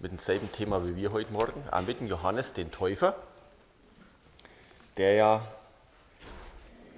mit 0.00 0.12
demselben 0.12 0.50
Thema 0.50 0.86
wie 0.86 0.96
wir 0.96 1.12
heute 1.12 1.30
Morgen, 1.30 1.62
auch 1.70 1.82
mit 1.82 2.00
dem 2.00 2.06
Johannes 2.06 2.54
den 2.54 2.70
Täufer, 2.70 3.14
der 4.96 5.12
ja 5.12 5.46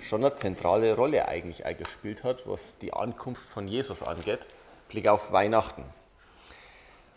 schon 0.00 0.24
eine 0.24 0.36
zentrale 0.36 0.94
Rolle 0.94 1.26
eigentlich 1.26 1.66
auch 1.66 1.76
gespielt 1.76 2.22
hat, 2.22 2.46
was 2.46 2.78
die 2.78 2.92
Ankunft 2.92 3.48
von 3.48 3.66
Jesus 3.66 4.04
angeht, 4.04 4.46
Blick 4.88 5.08
auf 5.08 5.32
Weihnachten. 5.32 5.84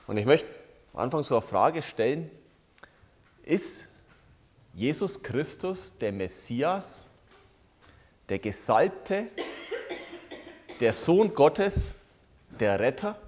Und 0.08 0.18
ich 0.18 0.26
möchte 0.26 0.64
am 0.94 1.02
Anfang 1.02 1.22
so 1.22 1.36
eine 1.36 1.46
Frage 1.46 1.84
stellen, 1.84 2.32
ist 3.44 3.88
Jesus 4.74 5.22
Christus 5.22 5.94
der 6.00 6.12
Messias, 6.12 7.10
der 8.30 8.40
Gesalbte, 8.40 9.28
der 10.80 10.94
Sohn 10.94 11.36
Gottes, 11.36 11.94
der 12.60 12.80
Retter? 12.80 13.20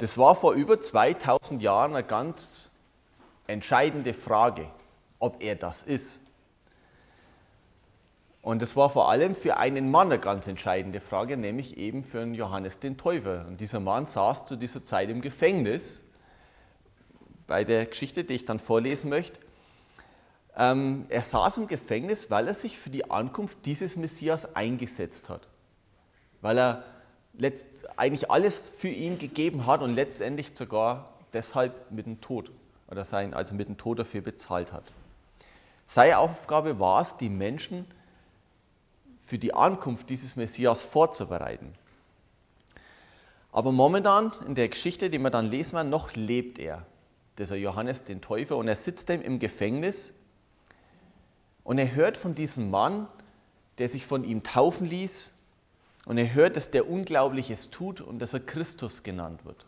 Das 0.00 0.16
war 0.16 0.34
vor 0.34 0.54
über 0.54 0.80
2000 0.80 1.60
Jahren 1.60 1.94
eine 1.94 2.02
ganz 2.02 2.70
entscheidende 3.46 4.14
Frage, 4.14 4.66
ob 5.18 5.42
er 5.42 5.56
das 5.56 5.82
ist. 5.82 6.22
Und 8.40 8.62
es 8.62 8.76
war 8.76 8.88
vor 8.88 9.10
allem 9.10 9.34
für 9.34 9.58
einen 9.58 9.90
Mann 9.90 10.06
eine 10.06 10.18
ganz 10.18 10.46
entscheidende 10.46 11.02
Frage, 11.02 11.36
nämlich 11.36 11.76
eben 11.76 12.02
für 12.02 12.22
einen 12.22 12.34
Johannes 12.34 12.78
den 12.78 12.96
Täufer. 12.96 13.44
Und 13.46 13.60
dieser 13.60 13.78
Mann 13.78 14.06
saß 14.06 14.46
zu 14.46 14.56
dieser 14.56 14.82
Zeit 14.82 15.10
im 15.10 15.20
Gefängnis. 15.20 16.00
Bei 17.46 17.64
der 17.64 17.84
Geschichte, 17.84 18.24
die 18.24 18.32
ich 18.32 18.46
dann 18.46 18.58
vorlesen 18.58 19.10
möchte. 19.10 19.38
Ähm, 20.56 21.04
er 21.10 21.22
saß 21.22 21.58
im 21.58 21.66
Gefängnis, 21.66 22.30
weil 22.30 22.48
er 22.48 22.54
sich 22.54 22.78
für 22.78 22.88
die 22.88 23.10
Ankunft 23.10 23.66
dieses 23.66 23.96
Messias 23.96 24.56
eingesetzt 24.56 25.28
hat. 25.28 25.46
Weil 26.40 26.58
er 26.58 26.84
letzt, 27.34 27.68
eigentlich 27.96 28.30
alles 28.30 28.68
für 28.68 28.88
ihn 28.88 29.18
gegeben 29.18 29.66
hat 29.66 29.82
und 29.82 29.94
letztendlich 29.94 30.54
sogar 30.54 31.10
deshalb 31.32 31.90
mit 31.90 32.06
dem 32.06 32.20
Tod 32.20 32.50
oder 32.88 33.04
sein, 33.04 33.34
also 33.34 33.54
mit 33.54 33.68
dem 33.68 33.76
Tod 33.76 33.98
dafür 33.98 34.20
bezahlt 34.20 34.72
hat. 34.72 34.92
Seine 35.86 36.18
Aufgabe 36.18 36.78
war 36.78 37.02
es, 37.02 37.16
die 37.16 37.28
Menschen 37.28 37.84
für 39.22 39.38
die 39.38 39.54
Ankunft 39.54 40.10
dieses 40.10 40.36
Messias 40.36 40.82
vorzubereiten. 40.82 41.72
Aber 43.52 43.72
momentan 43.72 44.32
in 44.46 44.54
der 44.54 44.68
Geschichte, 44.68 45.10
die 45.10 45.18
wir 45.18 45.30
dann 45.30 45.50
lesen 45.50 45.74
werden, 45.74 45.90
noch 45.90 46.14
lebt 46.14 46.58
er, 46.58 46.86
dieser 47.38 47.56
Johannes 47.56 48.04
den 48.04 48.20
Täufer, 48.20 48.56
und 48.56 48.68
er 48.68 48.76
sitzt 48.76 49.10
im 49.10 49.38
Gefängnis 49.38 50.12
und 51.64 51.78
er 51.78 51.94
hört 51.94 52.16
von 52.16 52.34
diesem 52.34 52.70
Mann, 52.70 53.08
der 53.78 53.88
sich 53.88 54.06
von 54.06 54.24
ihm 54.24 54.42
taufen 54.42 54.86
ließ, 54.86 55.32
und 56.10 56.18
er 56.18 56.34
hört, 56.34 56.56
dass 56.56 56.72
der 56.72 56.90
Unglaubliches 56.90 57.70
tut 57.70 58.00
und 58.00 58.18
dass 58.18 58.34
er 58.34 58.40
Christus 58.40 59.04
genannt 59.04 59.44
wird. 59.44 59.64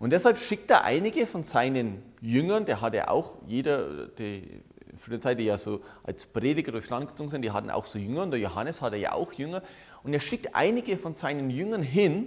Und 0.00 0.10
deshalb 0.10 0.36
schickt 0.36 0.68
er 0.68 0.82
einige 0.82 1.28
von 1.28 1.44
seinen 1.44 2.02
Jüngern, 2.20 2.64
der 2.64 2.80
hat 2.80 2.92
ja 2.92 3.06
auch, 3.06 3.38
jeder, 3.46 4.08
die 4.08 4.64
früher 4.96 5.20
Zeit, 5.20 5.38
die 5.38 5.44
ja 5.44 5.58
so 5.58 5.80
als 6.02 6.26
Prediger 6.26 6.72
durchs 6.72 6.90
Land 6.90 7.06
gezogen 7.06 7.30
sind, 7.30 7.42
die 7.42 7.52
hatten 7.52 7.70
auch 7.70 7.86
so 7.86 8.00
Jünger 8.00 8.24
und 8.24 8.32
der 8.32 8.40
Johannes 8.40 8.82
hatte 8.82 8.96
ja 8.96 9.12
auch 9.12 9.32
Jünger. 9.34 9.62
Und 10.02 10.12
er 10.12 10.18
schickt 10.18 10.56
einige 10.56 10.98
von 10.98 11.14
seinen 11.14 11.50
Jüngern 11.50 11.84
hin 11.84 12.26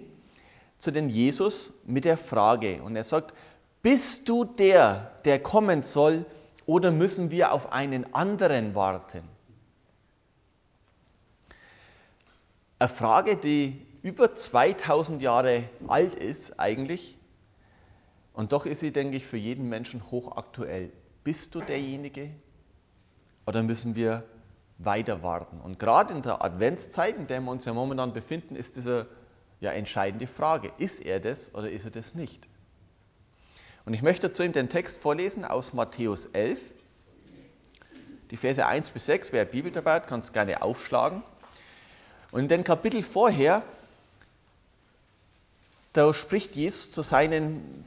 zu 0.77 0.91
den 0.91 1.09
Jesus 1.09 1.73
mit 1.85 2.05
der 2.05 2.17
Frage. 2.17 2.81
Und 2.81 2.95
er 2.95 3.03
sagt, 3.03 3.33
bist 3.81 4.29
du 4.29 4.45
der, 4.45 5.11
der 5.25 5.43
kommen 5.43 5.81
soll, 5.81 6.23
oder 6.65 6.91
müssen 6.91 7.29
wir 7.29 7.51
auf 7.51 7.73
einen 7.73 8.13
anderen 8.13 8.73
warten? 8.73 9.36
Eine 12.79 12.89
Frage, 12.89 13.35
die 13.35 13.85
über 14.03 14.35
2000 14.35 15.21
Jahre 15.21 15.63
alt 15.87 16.13
ist 16.13 16.59
eigentlich. 16.59 17.17
Und 18.33 18.51
doch 18.51 18.67
ist 18.67 18.81
sie, 18.81 18.91
denke 18.91 19.17
ich, 19.17 19.25
für 19.25 19.37
jeden 19.37 19.67
Menschen 19.67 20.11
hochaktuell. 20.11 20.91
Bist 21.23 21.55
du 21.55 21.61
derjenige, 21.61 22.29
oder 23.47 23.63
müssen 23.63 23.95
wir 23.95 24.23
weiter 24.77 25.23
warten? 25.23 25.59
Und 25.59 25.79
gerade 25.79 26.13
in 26.13 26.21
der 26.21 26.43
Adventszeit, 26.43 27.17
in 27.17 27.25
der 27.25 27.41
wir 27.41 27.49
uns 27.49 27.65
ja 27.65 27.73
momentan 27.73 28.13
befinden, 28.13 28.55
ist 28.55 28.77
diese 28.77 29.07
ja, 29.59 29.71
entscheidende 29.71 30.27
Frage. 30.27 30.71
Ist 30.77 31.03
er 31.03 31.19
das 31.19 31.55
oder 31.55 31.71
ist 31.71 31.85
er 31.85 31.91
das 31.91 32.13
nicht? 32.13 32.47
Und 33.85 33.95
ich 33.95 34.03
möchte 34.03 34.27
dazu 34.27 34.43
ihm 34.43 34.53
den 34.53 34.69
Text 34.69 35.01
vorlesen 35.01 35.45
aus 35.45 35.73
Matthäus 35.73 36.27
11, 36.27 36.75
die 38.29 38.37
Verse 38.37 38.67
1 38.67 38.91
bis 38.91 39.07
6. 39.07 39.33
Wer 39.33 39.45
Bibel 39.45 39.71
dabei 39.71 39.95
hat, 39.95 40.07
kann 40.07 40.19
es 40.19 40.31
gerne 40.31 40.61
aufschlagen. 40.61 41.23
Und 42.37 42.43
in 42.43 42.49
dem 42.49 42.63
Kapitel 42.63 43.01
vorher, 43.01 43.63
da 45.93 46.13
spricht 46.13 46.55
Jesus 46.55 46.91
zu 46.91 47.01
seinen 47.01 47.83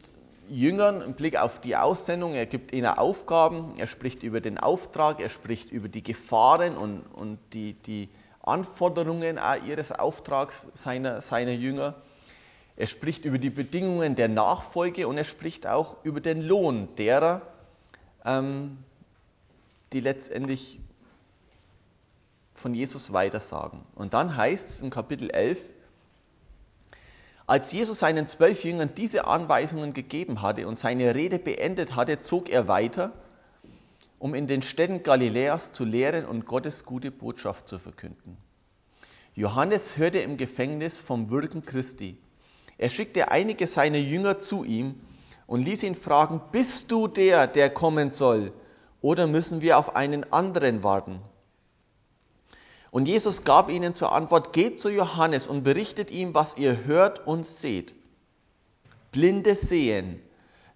Jüngern 0.48 1.02
im 1.02 1.14
Blick 1.14 1.38
auf 1.38 1.60
die 1.60 1.76
Aussendung. 1.76 2.34
Er 2.34 2.46
gibt 2.46 2.72
ihnen 2.72 2.86
Aufgaben, 2.86 3.74
er 3.76 3.86
spricht 3.86 4.24
über 4.24 4.40
den 4.40 4.58
Auftrag, 4.58 5.20
er 5.20 5.28
spricht 5.28 5.70
über 5.70 5.88
die 5.88 6.02
Gefahren 6.02 6.76
und, 6.76 7.02
und 7.14 7.38
die, 7.52 7.74
die 7.74 8.08
Anforderungen 8.42 9.38
ihres 9.68 9.92
Auftrags 9.92 10.66
seiner, 10.74 11.20
seiner 11.20 11.52
Jünger. 11.52 11.94
Er 12.74 12.88
spricht 12.88 13.24
über 13.24 13.38
die 13.38 13.50
Bedingungen 13.50 14.16
der 14.16 14.26
Nachfolge 14.26 15.06
und 15.06 15.16
er 15.16 15.22
spricht 15.22 15.68
auch 15.68 15.96
über 16.02 16.20
den 16.20 16.42
Lohn 16.42 16.88
derer, 16.96 17.42
ähm, 18.24 18.78
die 19.92 20.00
letztendlich 20.00 20.80
von 22.60 22.74
Jesus 22.74 23.12
weitersagen. 23.12 23.80
Und 23.94 24.14
dann 24.14 24.36
heißt 24.36 24.68
es 24.68 24.80
im 24.80 24.90
Kapitel 24.90 25.30
11, 25.30 25.72
als 27.46 27.72
Jesus 27.72 27.98
seinen 27.98 28.28
zwölf 28.28 28.62
Jüngern 28.62 28.90
diese 28.96 29.26
Anweisungen 29.26 29.92
gegeben 29.92 30.40
hatte 30.40 30.68
und 30.68 30.76
seine 30.76 31.16
Rede 31.16 31.40
beendet 31.40 31.96
hatte, 31.96 32.20
zog 32.20 32.48
er 32.48 32.68
weiter, 32.68 33.12
um 34.20 34.34
in 34.34 34.46
den 34.46 34.62
Städten 34.62 35.02
Galiläas 35.02 35.72
zu 35.72 35.84
lehren 35.84 36.26
und 36.26 36.46
Gottes 36.46 36.84
gute 36.84 37.10
Botschaft 37.10 37.66
zu 37.66 37.78
verkünden. 37.78 38.36
Johannes 39.34 39.96
hörte 39.96 40.18
im 40.18 40.36
Gefängnis 40.36 40.98
vom 40.98 41.30
Wirken 41.30 41.64
Christi. 41.64 42.18
Er 42.78 42.90
schickte 42.90 43.30
einige 43.30 43.66
seiner 43.66 43.98
Jünger 43.98 44.38
zu 44.38 44.64
ihm 44.64 45.00
und 45.46 45.62
ließ 45.62 45.82
ihn 45.82 45.94
fragen, 45.94 46.40
bist 46.52 46.92
du 46.92 47.08
der, 47.08 47.46
der 47.46 47.70
kommen 47.70 48.10
soll, 48.10 48.52
oder 49.00 49.26
müssen 49.26 49.60
wir 49.60 49.78
auf 49.78 49.96
einen 49.96 50.30
anderen 50.32 50.82
warten? 50.82 51.20
Und 52.90 53.06
Jesus 53.06 53.44
gab 53.44 53.70
ihnen 53.70 53.94
zur 53.94 54.12
Antwort, 54.12 54.52
geht 54.52 54.80
zu 54.80 54.90
Johannes 54.90 55.46
und 55.46 55.62
berichtet 55.62 56.10
ihm, 56.10 56.34
was 56.34 56.56
ihr 56.56 56.84
hört 56.84 57.26
und 57.26 57.46
seht. 57.46 57.94
Blinde 59.12 59.54
sehen, 59.54 60.20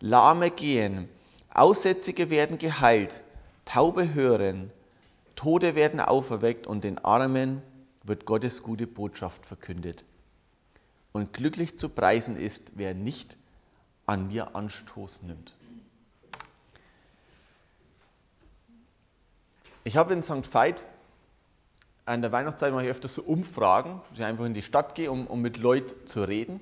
Lahme 0.00 0.50
gehen, 0.50 1.08
Aussätzige 1.53 2.30
werden 2.30 2.58
geheilt, 2.58 3.22
Taube 3.64 4.14
hören, 4.14 4.70
Tode 5.34 5.74
werden 5.74 6.00
auferweckt 6.00 6.66
und 6.66 6.84
den 6.84 6.98
Armen 6.98 7.62
wird 8.04 8.26
Gottes 8.26 8.62
gute 8.62 8.86
Botschaft 8.86 9.47
verkündet. 9.47 10.04
Und 11.12 11.32
glücklich 11.32 11.78
zu 11.78 11.88
preisen 11.88 12.36
ist, 12.36 12.72
wer 12.74 12.94
nicht 12.94 13.36
an 14.06 14.28
mir 14.28 14.54
Anstoß 14.54 15.22
nimmt. 15.22 15.53
Ich 19.84 19.97
habe 19.97 20.12
in 20.12 20.22
St. 20.22 20.53
Veit 20.53 20.86
an 22.06 22.20
der 22.22 22.32
Weihnachtszeit 22.32 22.72
mache 22.72 22.84
ich 22.84 22.91
öfters 22.91 23.15
so 23.15 23.22
Umfragen, 23.22 24.00
dass 24.10 24.19
ich 24.19 24.25
einfach 24.25 24.44
in 24.44 24.54
die 24.54 24.62
Stadt 24.62 24.94
gehe, 24.94 25.10
um, 25.10 25.26
um 25.26 25.41
mit 25.41 25.56
Leuten 25.56 26.06
zu 26.06 26.25
reden. 26.25 26.60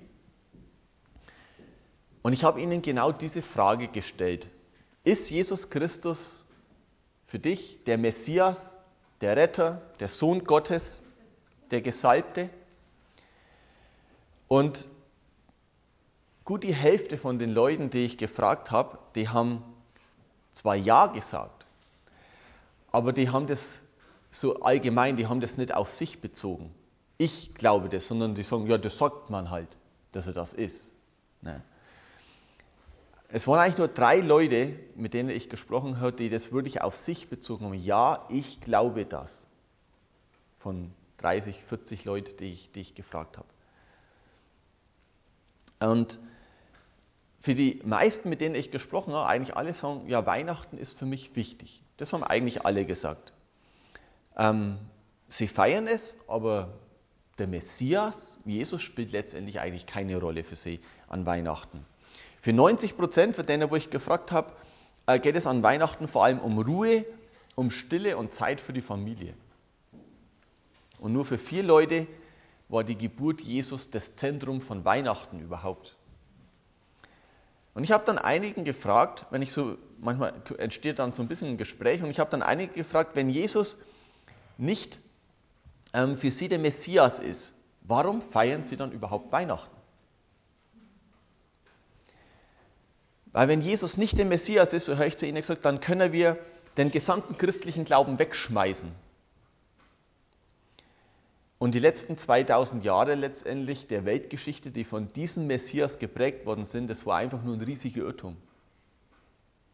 Und 2.23 2.33
ich 2.33 2.45
habe 2.45 2.61
ihnen 2.61 2.83
genau 2.83 3.11
diese 3.11 3.43
Frage 3.43 3.89
gestellt. 3.89 4.49
Ist 5.03 5.31
Jesus 5.31 5.71
Christus 5.71 6.45
für 7.25 7.41
dich 7.41 7.83
der 7.85 7.99
Messias, 7.99 8.77
der 9.21 9.37
Retter, 9.37 9.83
der 9.99 10.09
Sohn 10.09 10.45
Gottes, 10.45 11.03
der 11.73 11.81
Gesalbte? 11.81 12.49
Und 14.47 14.89
gut 16.45 16.63
die 16.63 16.75
Hälfte 16.75 17.19
von 17.19 17.41
den 17.41 17.51
Leuten, 17.51 17.91
die 17.91 18.05
ich 18.05 18.17
gefragt 18.17 18.71
habe, 18.71 18.99
die 19.17 19.29
haben 19.29 19.65
zwar 20.53 20.77
Ja 20.77 21.07
gesagt, 21.07 21.67
aber 22.93 23.13
die 23.13 23.31
haben 23.31 23.47
das 23.47 23.82
so 24.33 24.61
allgemein, 24.61 25.17
die 25.17 25.27
haben 25.29 25.41
das 25.41 25.57
nicht 25.57 25.75
auf 25.75 25.93
sich 25.93 26.21
bezogen. 26.21 26.75
Ich 27.19 27.55
glaube 27.55 27.89
das, 27.89 28.09
sondern 28.09 28.35
die 28.35 28.43
sagen, 28.43 28.67
ja, 28.67 28.79
das 28.79 28.99
sagt 28.99 29.31
man 29.31 29.51
halt, 29.51 29.69
dass 30.11 30.27
er 30.27 30.33
das 30.33 30.55
ist. 30.55 30.93
Ne? 31.43 31.63
Es 33.29 33.47
waren 33.47 33.61
eigentlich 33.61 33.79
nur 33.79 33.89
drei 33.89 34.19
Leute, 34.19 34.75
mit 34.97 35.15
denen 35.15 35.31
ich 35.31 35.49
gesprochen 35.49 36.01
habe, 36.01 36.13
die 36.13 36.31
das 36.31 36.51
wirklich 36.51 36.83
auf 36.83 36.97
sich 36.97 37.29
bezogen 37.29 37.67
haben. 37.67 37.75
Ja, 37.75 38.27
ich 38.31 38.61
glaube 38.61 39.05
das. 39.05 39.47
Von 40.57 40.93
30, 41.19 41.63
40 41.65 42.05
Leuten, 42.05 42.37
die 42.39 42.53
ich, 42.53 42.73
die 42.73 42.81
ich 42.81 42.95
gefragt 42.95 43.39
habe. 43.39 43.49
Und 45.93 46.19
für 47.41 47.55
die 47.55 47.81
meisten, 47.85 48.29
mit 48.29 48.41
denen 48.41 48.55
ich 48.55 48.71
gesprochen 48.71 49.13
habe, 49.13 49.29
eigentlich 49.29 49.57
alle 49.57 49.75
sagen, 49.75 50.09
ja, 50.09 50.25
Weihnachten 50.27 50.79
ist 50.79 50.99
für 50.99 51.07
mich 51.07 51.37
wichtig. 51.37 51.83
Das 51.97 52.13
haben 52.13 52.25
eigentlich 52.25 52.65
alle 52.65 52.85
gesagt. 52.87 53.33
Ähm, 54.37 54.79
sie 55.29 55.49
feiern 55.49 55.87
es, 55.87 56.17
aber 56.29 56.73
der 57.39 57.47
Messias, 57.47 58.39
Jesus, 58.45 58.83
spielt 58.83 59.13
letztendlich 59.13 59.61
eigentlich 59.61 59.87
keine 59.87 60.19
Rolle 60.19 60.45
für 60.45 60.57
sie 60.57 60.81
an 61.09 61.27
Weihnachten. 61.27 61.85
Für 62.39 62.53
90 62.53 62.97
Prozent, 62.97 63.37
für 63.37 63.45
denen, 63.45 63.71
wo 63.71 63.77
ich 63.77 63.91
gefragt 63.91 64.33
habe, 64.33 64.53
äh, 65.07 65.19
geht 65.19 65.37
es 65.37 65.47
an 65.47 65.63
Weihnachten 65.63 66.09
vor 66.09 66.25
allem 66.25 66.39
um 66.39 66.59
Ruhe, 66.59 67.05
um 67.55 67.71
Stille 67.71 68.17
und 68.17 68.33
Zeit 68.33 68.61
für 68.61 68.73
die 68.73 68.81
Familie. 68.81 69.35
Und 70.99 71.13
nur 71.13 71.25
für 71.25 71.39
vier 71.39 71.63
Leute 71.63 72.07
war 72.69 72.85
die 72.85 72.97
Geburt 72.97 73.41
Jesus 73.41 73.91
das 73.91 74.15
Zentrum 74.15 74.61
von 74.61 74.85
Weihnachten 74.85 75.41
überhaupt. 75.41 75.97
Und 77.75 77.85
ich 77.85 77.93
habe 77.93 78.05
dann 78.05 78.19
einigen 78.19 78.65
gefragt, 78.65 79.27
wenn 79.31 79.43
ich 79.43 79.53
so, 79.53 79.77
manchmal 79.99 80.35
entsteht 80.59 80.99
dann 80.99 81.13
so 81.13 81.23
ein 81.23 81.29
bisschen 81.29 81.49
ein 81.49 81.57
Gespräch, 81.57 82.03
und 82.03 82.11
ich 82.11 82.21
habe 82.21 82.31
dann 82.31 82.43
einige 82.43 82.75
gefragt, 82.75 83.13
wenn 83.15 83.31
Jesus 83.31 83.79
nicht 84.63 85.01
ähm, 85.93 86.17
für 86.17 86.31
sie 86.31 86.49
der 86.49 86.59
Messias 86.59 87.19
ist, 87.19 87.55
warum 87.83 88.23
feiern 88.23 88.65
sie 88.65 88.77
dann 88.77 88.93
überhaupt 88.93 89.33
Weihnachten? 89.33 89.77
Weil 93.33 93.49
wenn 93.49 93.61
Jesus 93.61 93.97
nicht 93.97 94.19
der 94.19 94.27
Messias 94.27 94.73
ist, 94.73 94.85
so 94.85 94.97
höre 94.97 95.07
ich 95.07 95.17
zu 95.17 95.27
ihnen 95.27 95.41
gesagt, 95.41 95.65
dann 95.65 95.81
können 95.81 96.13
wir 96.13 96.39
den 96.77 96.91
gesamten 96.91 97.37
christlichen 97.37 97.85
Glauben 97.85 98.19
wegschmeißen. 98.19 98.91
Und 101.59 101.75
die 101.75 101.79
letzten 101.79 102.17
2000 102.17 102.85
Jahre 102.85 103.15
letztendlich 103.15 103.87
der 103.87 104.05
Weltgeschichte, 104.05 104.71
die 104.71 104.85
von 104.85 105.13
diesem 105.13 105.47
Messias 105.47 105.99
geprägt 105.99 106.45
worden 106.45 106.65
sind, 106.65 106.91
das 106.91 107.07
war 107.07 107.19
einfach 107.19 107.43
nur 107.43 107.55
ein 107.55 107.61
riesiger 107.61 108.03
Irrtum. 108.03 108.37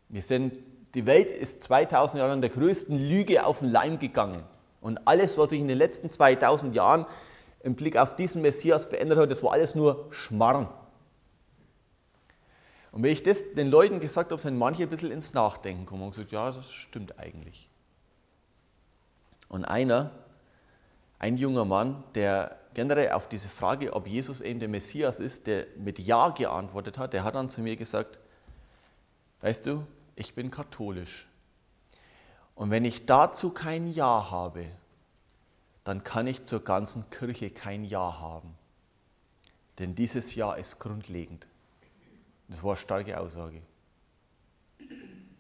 Wir 0.09 0.23
sind, 0.23 0.55
die 0.95 1.07
Welt 1.07 1.31
ist 1.31 1.63
2000 1.63 2.21
Jahre 2.21 2.33
an 2.33 2.41
der 2.41 2.51
größten 2.51 2.99
Lüge 2.99 3.45
auf 3.45 3.61
den 3.61 3.71
Leim 3.71 3.99
gegangen. 3.99 4.45
Und 4.81 5.07
alles, 5.07 5.39
was 5.39 5.51
sich 5.51 5.61
in 5.61 5.69
den 5.69 5.79
letzten 5.79 6.09
2000 6.09 6.75
Jahren 6.75 7.07
im 7.61 7.75
Blick 7.75 7.97
auf 7.97 8.17
diesen 8.17 8.43
Messias 8.43 8.87
verändert 8.87 9.19
hat, 9.19 9.31
das 9.31 9.43
war 9.43 9.53
alles 9.53 9.75
nur 9.75 10.07
Schmarrn. 10.11 10.69
Und 12.93 13.03
wenn 13.03 13.13
ich 13.13 13.23
das 13.23 13.45
den 13.55 13.69
Leuten 13.69 14.01
gesagt 14.01 14.31
habe, 14.31 14.41
sind 14.41 14.57
manche 14.57 14.85
ein 14.85 14.89
bisschen 14.89 15.11
ins 15.11 15.33
Nachdenken 15.33 15.85
gekommen 15.85 16.05
und 16.05 16.11
gesagt, 16.11 16.33
ja, 16.33 16.51
das 16.51 16.73
stimmt 16.73 17.19
eigentlich. 17.19 17.69
Und 19.49 19.65
einer, 19.65 20.11
ein 21.19 21.37
junger 21.37 21.65
Mann, 21.65 22.03
der 22.15 22.57
generell 22.75 23.13
auf 23.13 23.29
diese 23.29 23.49
Frage, 23.49 23.93
ob 23.93 24.07
Jesus 24.07 24.41
eben 24.41 24.61
der 24.61 24.69
Messias 24.69 25.21
ist, 25.21 25.47
der 25.47 25.67
mit 25.77 25.99
Ja 25.99 26.31
geantwortet 26.31 26.99
hat, 26.99 27.13
der 27.13 27.25
hat 27.25 27.35
dann 27.35 27.49
zu 27.49 27.61
mir 27.61 27.77
gesagt, 27.77 28.19
weißt 29.41 29.67
du, 29.67 29.87
ich 30.17 30.35
bin 30.35 30.51
katholisch. 30.51 31.29
Und 32.59 32.73
wenn 32.73 32.85
ich 32.85 33.07
dazu 33.07 33.51
kein 33.51 33.87
Ja 33.87 34.33
habe, 34.33 34.67
dann 35.85 36.03
kann 36.03 36.27
ich 36.27 36.43
zur 36.43 36.59
ganzen 36.59 37.09
Kirche 37.09 37.51
kein 37.51 37.85
Ja 37.85 38.19
haben. 38.19 38.53
Denn 39.79 39.95
dieses 39.95 40.35
Ja 40.35 40.55
ist 40.55 40.81
grundlegend. 40.81 41.47
Das 42.49 42.65
war 42.65 42.73
eine 42.73 42.77
starke 42.77 43.21
Aussage. 43.21 43.63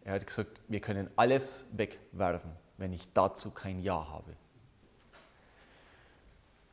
Er 0.04 0.12
hat 0.12 0.28
gesagt, 0.28 0.60
wir 0.68 0.78
können 0.78 1.10
alles 1.16 1.64
wegwerfen, 1.72 2.52
wenn 2.76 2.92
ich 2.92 3.12
dazu 3.14 3.50
kein 3.50 3.80
Ja 3.80 4.06
habe. 4.10 4.32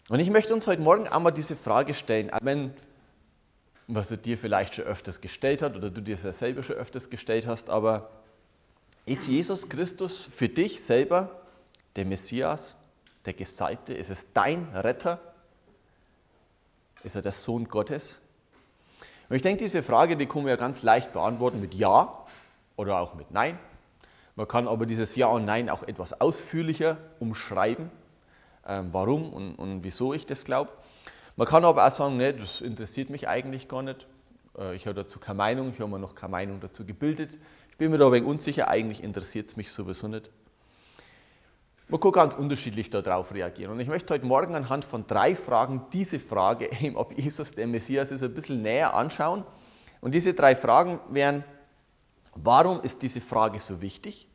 Und 0.09 0.19
ich 0.19 0.29
möchte 0.29 0.53
uns 0.53 0.67
heute 0.67 0.83
Morgen 0.83 1.07
einmal 1.07 1.33
diese 1.33 1.55
Frage 1.55 1.95
stellen, 1.95 2.29
wenn 2.43 2.71
was 3.87 4.11
er 4.11 4.17
dir 4.17 4.37
vielleicht 4.37 4.75
schon 4.75 4.85
öfters 4.85 5.21
gestellt 5.21 5.63
hat 5.63 5.75
oder 5.75 5.89
du 5.89 6.01
dir 6.01 6.17
selber 6.17 6.61
schon 6.61 6.75
öfters 6.75 7.09
gestellt 7.09 7.47
hast, 7.47 7.71
aber 7.71 8.11
ist 9.05 9.27
Jesus 9.27 9.69
Christus 9.69 10.23
für 10.23 10.49
dich 10.49 10.83
selber 10.83 11.41
der 11.95 12.05
Messias, 12.05 12.75
der 13.25 13.33
Gesalbte? 13.33 13.93
Ist 13.93 14.09
es 14.09 14.33
dein 14.33 14.67
Retter? 14.73 15.19
Ist 17.03 17.15
er 17.15 17.21
der 17.21 17.31
Sohn 17.31 17.67
Gottes? 17.67 18.21
Und 19.29 19.35
ich 19.35 19.41
denke, 19.41 19.63
diese 19.63 19.83
Frage, 19.83 20.17
die 20.17 20.25
können 20.25 20.45
wir 20.45 20.57
ganz 20.57 20.83
leicht 20.83 21.13
beantworten 21.13 21.61
mit 21.61 21.73
Ja 21.73 22.25
oder 22.75 22.99
auch 22.99 23.15
mit 23.15 23.31
Nein. 23.31 23.57
Man 24.35 24.47
kann 24.47 24.67
aber 24.67 24.85
dieses 24.85 25.15
Ja 25.15 25.27
und 25.27 25.45
Nein 25.45 25.69
auch 25.69 25.83
etwas 25.83 26.19
ausführlicher 26.19 26.97
umschreiben 27.19 27.89
ähm, 28.67 28.89
warum 28.91 29.31
und, 29.31 29.55
und, 29.55 29.83
wieso 29.83 30.13
ich 30.13 30.25
das 30.25 30.43
glaube. 30.43 30.71
Man 31.35 31.47
kann 31.47 31.65
aber 31.65 31.85
auch 31.85 31.91
sagen, 31.91 32.17
nee, 32.17 32.33
das 32.33 32.61
interessiert 32.61 33.09
mich 33.09 33.27
eigentlich 33.27 33.67
gar 33.67 33.83
nicht. 33.83 34.07
Äh, 34.57 34.75
ich 34.75 34.87
habe 34.87 34.95
dazu 34.95 35.19
keine 35.19 35.37
Meinung, 35.37 35.69
ich 35.69 35.79
habe 35.79 35.91
mir 35.91 35.99
noch 35.99 36.15
keine 36.15 36.31
Meinung 36.31 36.59
dazu 36.59 36.85
gebildet. 36.85 37.37
Ich 37.75 37.79
bin 37.79 37.91
mir 37.91 37.97
da 37.97 38.05
ein 38.05 38.13
wenig 38.13 38.29
unsicher, 38.29 38.69
eigentlich 38.69 39.03
interessiert 39.03 39.49
es 39.49 39.57
mich 39.57 39.69
sowieso 39.69 40.07
nicht. 40.07 40.31
Man 41.89 41.99
kann 41.99 42.13
ganz 42.13 42.33
unterschiedlich 42.33 42.89
darauf 42.89 43.33
reagieren. 43.33 43.73
Und 43.73 43.81
ich 43.81 43.89
möchte 43.89 44.13
heute 44.13 44.25
Morgen 44.25 44.55
anhand 44.55 44.85
von 44.85 45.05
drei 45.07 45.35
Fragen 45.35 45.81
diese 45.91 46.21
Frage, 46.21 46.69
eben 46.81 46.95
ob 46.95 47.19
Jesus 47.19 47.51
der 47.51 47.67
Messias 47.67 48.11
ist, 48.11 48.23
ein 48.23 48.33
bisschen 48.33 48.61
näher 48.61 48.93
anschauen. 48.93 49.43
Und 49.99 50.15
diese 50.15 50.33
drei 50.33 50.55
Fragen 50.55 51.01
wären, 51.09 51.43
warum 52.33 52.79
ist 52.79 53.01
diese 53.01 53.19
Frage 53.19 53.59
so 53.59 53.81
wichtig? 53.81 54.29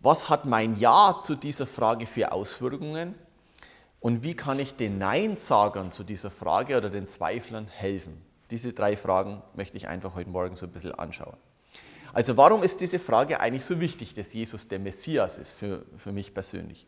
Was 0.00 0.28
hat 0.28 0.44
mein 0.44 0.74
Ja 0.74 1.20
zu 1.22 1.36
dieser 1.36 1.68
Frage 1.68 2.08
für 2.08 2.32
Auswirkungen? 2.32 3.14
Und 4.00 4.24
wie 4.24 4.34
kann 4.34 4.58
ich 4.58 4.74
den 4.74 4.98
Nein-Sagern 4.98 5.92
zu 5.92 6.02
dieser 6.02 6.32
Frage 6.32 6.78
oder 6.78 6.90
den 6.90 7.06
Zweiflern 7.06 7.68
helfen? 7.68 8.20
Diese 8.50 8.72
drei 8.72 8.96
Fragen 8.96 9.40
möchte 9.54 9.76
ich 9.76 9.86
einfach 9.86 10.16
heute 10.16 10.30
Morgen 10.30 10.56
so 10.56 10.66
ein 10.66 10.72
bisschen 10.72 10.92
anschauen. 10.92 11.36
Also 12.16 12.38
warum 12.38 12.62
ist 12.62 12.80
diese 12.80 12.98
Frage 12.98 13.40
eigentlich 13.40 13.66
so 13.66 13.78
wichtig, 13.78 14.14
dass 14.14 14.32
Jesus 14.32 14.68
der 14.68 14.78
Messias 14.78 15.36
ist 15.36 15.52
für, 15.52 15.84
für 15.98 16.12
mich 16.12 16.32
persönlich? 16.32 16.86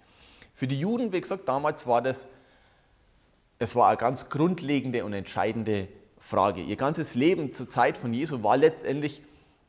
Für 0.55 0.67
die 0.67 0.81
Juden, 0.81 1.13
wie 1.13 1.21
gesagt, 1.21 1.47
damals 1.47 1.87
war 1.87 2.01
das, 2.01 2.27
das 3.59 3.77
war 3.77 3.89
eine 3.89 3.99
ganz 3.99 4.31
grundlegende 4.31 5.05
und 5.05 5.13
entscheidende 5.13 5.89
Frage. 6.17 6.63
Ihr 6.63 6.77
ganzes 6.77 7.15
Leben 7.15 7.53
zur 7.53 7.69
Zeit 7.69 7.99
von 7.99 8.15
Jesu 8.15 8.43
war 8.43 8.57
letztendlich 8.57 9.21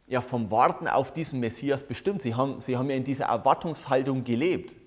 ja 0.08 0.22
vom 0.22 0.50
Warten 0.50 0.88
auf 0.88 1.12
diesen 1.12 1.42
Messias 1.42 1.84
bestimmt. 1.84 2.22
Sie 2.22 2.36
haben, 2.36 2.62
sie 2.62 2.78
haben 2.78 2.90
ja 2.90 2.96
in 2.96 3.04
dieser 3.04 3.26
Erwartungshaltung 3.26 4.24
gelebt. 4.24 4.78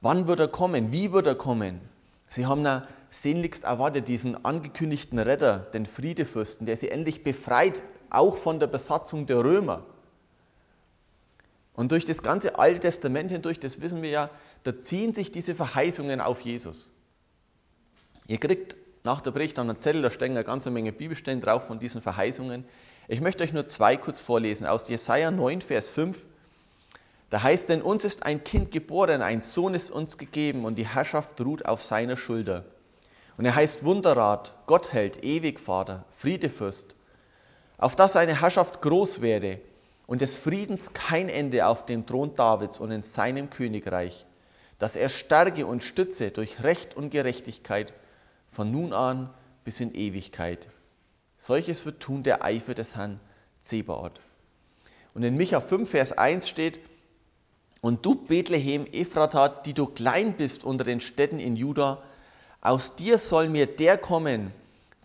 Wann 0.00 0.28
wird 0.28 0.40
er 0.40 0.48
kommen? 0.48 0.94
Wie 0.94 1.12
wird 1.12 1.26
er 1.26 1.34
kommen? 1.34 1.82
Sie 2.26 2.46
haben 2.46 2.64
ja 2.64 2.88
sehnlichst 3.10 3.64
erwartet 3.64 4.08
diesen 4.08 4.44
angekündigten 4.44 5.18
Retter, 5.18 5.58
den 5.58 5.84
Friedefürsten, 5.84 6.66
der 6.66 6.76
sie 6.76 6.88
endlich 6.88 7.22
befreit, 7.22 7.82
auch 8.08 8.36
von 8.36 8.60
der 8.60 8.68
Besatzung 8.68 9.26
der 9.26 9.44
Römer. 9.44 9.84
Und 11.74 11.92
durch 11.92 12.04
das 12.04 12.22
ganze 12.22 12.58
Alte 12.58 12.80
Testament 12.80 13.30
hindurch, 13.30 13.60
das 13.60 13.80
wissen 13.80 14.02
wir 14.02 14.10
ja, 14.10 14.30
da 14.64 14.78
ziehen 14.78 15.14
sich 15.14 15.32
diese 15.32 15.54
Verheißungen 15.54 16.20
auf 16.20 16.40
Jesus. 16.42 16.90
Ihr 18.26 18.38
kriegt 18.38 18.76
nach 19.02 19.20
der 19.20 19.30
Predigt 19.30 19.58
an 19.58 19.70
einen 19.70 19.80
Zettel, 19.80 20.02
da 20.02 20.10
stehen 20.10 20.32
eine 20.32 20.44
ganze 20.44 20.70
Menge 20.70 20.92
Bibelstellen 20.92 21.40
drauf 21.40 21.66
von 21.66 21.78
diesen 21.78 22.02
Verheißungen. 22.02 22.64
Ich 23.08 23.20
möchte 23.20 23.42
euch 23.42 23.52
nur 23.52 23.66
zwei 23.66 23.96
kurz 23.96 24.20
vorlesen 24.20 24.66
aus 24.66 24.88
Jesaja 24.88 25.30
9, 25.30 25.62
Vers 25.62 25.90
5. 25.90 26.26
Da 27.30 27.42
heißt, 27.42 27.68
denn 27.68 27.80
uns 27.80 28.04
ist 28.04 28.26
ein 28.26 28.44
Kind 28.44 28.72
geboren, 28.72 29.22
ein 29.22 29.40
Sohn 29.40 29.74
ist 29.74 29.90
uns 29.90 30.18
gegeben 30.18 30.64
und 30.64 30.76
die 30.76 30.86
Herrschaft 30.86 31.40
ruht 31.40 31.64
auf 31.64 31.82
seiner 31.82 32.16
Schulter. 32.16 32.64
Und 33.36 33.44
er 33.44 33.54
heißt 33.54 33.84
Wunderrat, 33.84 34.54
Gottheld, 34.66 35.24
Ewigvater, 35.24 36.04
Friedefürst, 36.10 36.94
auf 37.78 37.96
dass 37.96 38.12
seine 38.12 38.40
Herrschaft 38.40 38.82
groß 38.82 39.22
werde 39.22 39.60
und 40.06 40.20
des 40.20 40.36
Friedens 40.36 40.92
kein 40.92 41.28
Ende 41.28 41.66
auf 41.66 41.86
dem 41.86 42.06
Thron 42.06 42.34
Davids 42.34 42.78
und 42.78 42.90
in 42.90 43.02
seinem 43.02 43.48
Königreich, 43.48 44.26
dass 44.78 44.96
er 44.96 45.08
stärke 45.08 45.66
und 45.66 45.82
stütze 45.82 46.30
durch 46.30 46.62
Recht 46.62 46.96
und 46.96 47.10
Gerechtigkeit 47.10 47.92
von 48.50 48.70
nun 48.70 48.92
an 48.92 49.30
bis 49.64 49.80
in 49.80 49.94
Ewigkeit. 49.94 50.66
Solches 51.38 51.86
wird 51.86 52.00
tun 52.00 52.22
der 52.22 52.44
Eifer 52.44 52.74
des 52.74 52.96
Herrn 52.96 53.20
Zebaoth. 53.60 54.20
Und 55.14 55.22
in 55.22 55.36
Micha 55.36 55.60
5, 55.60 55.88
Vers 55.88 56.12
1 56.12 56.48
steht, 56.48 56.80
und 57.80 58.04
du 58.04 58.14
Bethlehem 58.14 58.86
Ephrata, 58.92 59.48
die 59.48 59.72
du 59.72 59.86
klein 59.86 60.34
bist 60.36 60.64
unter 60.64 60.84
den 60.84 61.00
Städten 61.00 61.38
in 61.38 61.56
Juda, 61.56 62.02
aus 62.60 62.96
dir 62.96 63.18
soll 63.18 63.48
mir 63.48 63.66
der 63.66 63.98
kommen, 63.98 64.52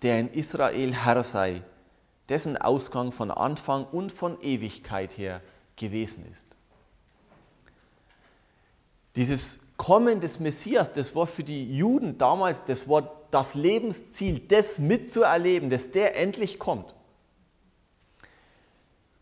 der 0.01 0.19
in 0.19 0.29
Israel 0.29 0.93
Herr 0.93 1.23
sei, 1.23 1.63
dessen 2.29 2.57
Ausgang 2.57 3.11
von 3.11 3.31
Anfang 3.31 3.85
und 3.85 4.11
von 4.11 4.41
Ewigkeit 4.41 5.17
her 5.17 5.41
gewesen 5.75 6.25
ist. 6.29 6.47
Dieses 9.15 9.59
Kommen 9.77 10.21
des 10.21 10.39
Messias, 10.39 10.91
das 10.93 11.15
war 11.15 11.27
für 11.27 11.43
die 11.43 11.75
Juden 11.75 12.17
damals, 12.17 12.63
das 12.63 12.87
war 12.87 13.11
das 13.31 13.55
Lebensziel, 13.55 14.39
das 14.39 14.79
mitzuerleben, 14.79 15.69
dass 15.69 15.91
der 15.91 16.17
endlich 16.17 16.59
kommt. 16.59 16.93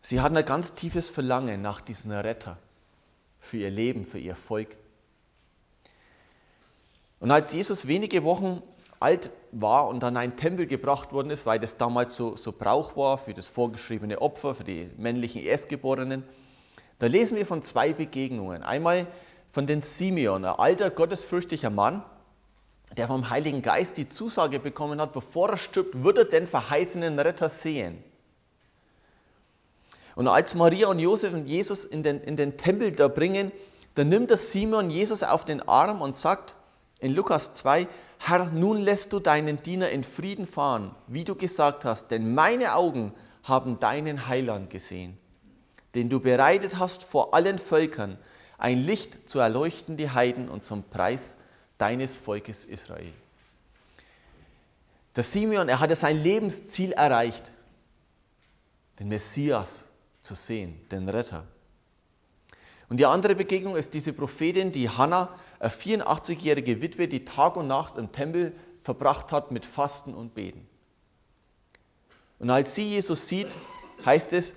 Sie 0.00 0.20
hatten 0.20 0.36
ein 0.36 0.44
ganz 0.44 0.74
tiefes 0.74 1.10
Verlangen 1.10 1.62
nach 1.62 1.80
diesem 1.80 2.12
Retter 2.12 2.58
für 3.40 3.56
ihr 3.56 3.70
Leben, 3.70 4.04
für 4.04 4.18
ihr 4.18 4.36
Volk. 4.36 4.76
Und 7.24 7.30
als 7.30 7.54
Jesus 7.54 7.88
wenige 7.88 8.22
Wochen 8.22 8.62
alt 9.00 9.30
war 9.50 9.88
und 9.88 10.04
an 10.04 10.18
einen 10.18 10.36
Tempel 10.36 10.66
gebracht 10.66 11.14
worden 11.14 11.30
ist, 11.30 11.46
weil 11.46 11.58
das 11.58 11.78
damals 11.78 12.14
so, 12.14 12.36
so 12.36 12.52
Brauch 12.52 12.98
war 12.98 13.16
für 13.16 13.32
das 13.32 13.48
vorgeschriebene 13.48 14.20
Opfer, 14.20 14.54
für 14.54 14.64
die 14.64 14.90
männlichen 14.98 15.40
Erstgeborenen, 15.40 16.22
da 16.98 17.06
lesen 17.06 17.38
wir 17.38 17.46
von 17.46 17.62
zwei 17.62 17.94
Begegnungen. 17.94 18.62
Einmal 18.62 19.06
von 19.50 19.66
den 19.66 19.80
Simeon, 19.80 20.44
ein 20.44 20.54
alter, 20.54 20.90
gottesfürchtiger 20.90 21.70
Mann, 21.70 22.04
der 22.94 23.06
vom 23.06 23.30
Heiligen 23.30 23.62
Geist 23.62 23.96
die 23.96 24.06
Zusage 24.06 24.60
bekommen 24.60 25.00
hat, 25.00 25.14
bevor 25.14 25.48
er 25.48 25.56
stirbt, 25.56 26.04
wird 26.04 26.18
er 26.18 26.24
den 26.26 26.46
verheißenen 26.46 27.18
Retter 27.18 27.48
sehen. 27.48 28.04
Und 30.14 30.28
als 30.28 30.54
Maria 30.54 30.88
und 30.88 30.98
Josef 30.98 31.32
und 31.32 31.46
Jesus 31.46 31.86
in 31.86 32.02
den, 32.02 32.20
in 32.20 32.36
den 32.36 32.58
Tempel 32.58 32.92
da 32.92 33.08
bringen, 33.08 33.50
dann 33.94 34.10
nimmt 34.10 34.30
das 34.30 34.52
Simon 34.52 34.90
Jesus 34.90 35.22
auf 35.22 35.46
den 35.46 35.66
Arm 35.66 36.02
und 36.02 36.14
sagt 36.14 36.54
in 37.04 37.14
Lukas 37.14 37.52
2, 37.52 37.86
Herr, 38.18 38.46
nun 38.46 38.80
lässt 38.80 39.12
du 39.12 39.20
deinen 39.20 39.62
Diener 39.62 39.90
in 39.90 40.04
Frieden 40.04 40.46
fahren, 40.46 40.94
wie 41.06 41.24
du 41.24 41.34
gesagt 41.34 41.84
hast, 41.84 42.10
denn 42.10 42.34
meine 42.34 42.74
Augen 42.74 43.12
haben 43.42 43.78
deinen 43.78 44.26
Heiland 44.26 44.70
gesehen, 44.70 45.18
den 45.94 46.08
du 46.08 46.18
bereitet 46.18 46.78
hast 46.78 47.02
vor 47.02 47.34
allen 47.34 47.58
Völkern, 47.58 48.16
ein 48.56 48.78
Licht 48.78 49.28
zu 49.28 49.38
erleuchten 49.38 49.98
die 49.98 50.08
Heiden 50.08 50.48
und 50.48 50.64
zum 50.64 50.82
Preis 50.82 51.36
deines 51.76 52.16
Volkes 52.16 52.64
Israel. 52.64 53.12
Der 55.14 55.24
Simeon, 55.24 55.68
er 55.68 55.80
hatte 55.80 55.94
sein 55.94 56.22
Lebensziel 56.22 56.92
erreicht, 56.92 57.52
den 58.98 59.08
Messias 59.08 59.84
zu 60.22 60.34
sehen, 60.34 60.80
den 60.90 61.06
Retter. 61.10 61.44
Und 62.88 62.98
die 62.98 63.06
andere 63.06 63.34
Begegnung 63.34 63.76
ist 63.76 63.92
diese 63.92 64.12
Prophetin, 64.12 64.72
die 64.72 64.88
Hannah, 64.88 65.34
eine 65.64 65.72
84-jährige 65.72 66.82
Witwe, 66.82 67.08
die 67.08 67.24
Tag 67.24 67.56
und 67.56 67.66
Nacht 67.66 67.96
im 67.96 68.12
Tempel 68.12 68.52
verbracht 68.80 69.32
hat 69.32 69.50
mit 69.50 69.64
Fasten 69.64 70.12
und 70.14 70.34
Beten. 70.34 70.66
Und 72.38 72.50
als 72.50 72.74
sie 72.74 72.86
Jesus 72.86 73.28
sieht, 73.28 73.56
heißt 74.04 74.34
es, 74.34 74.54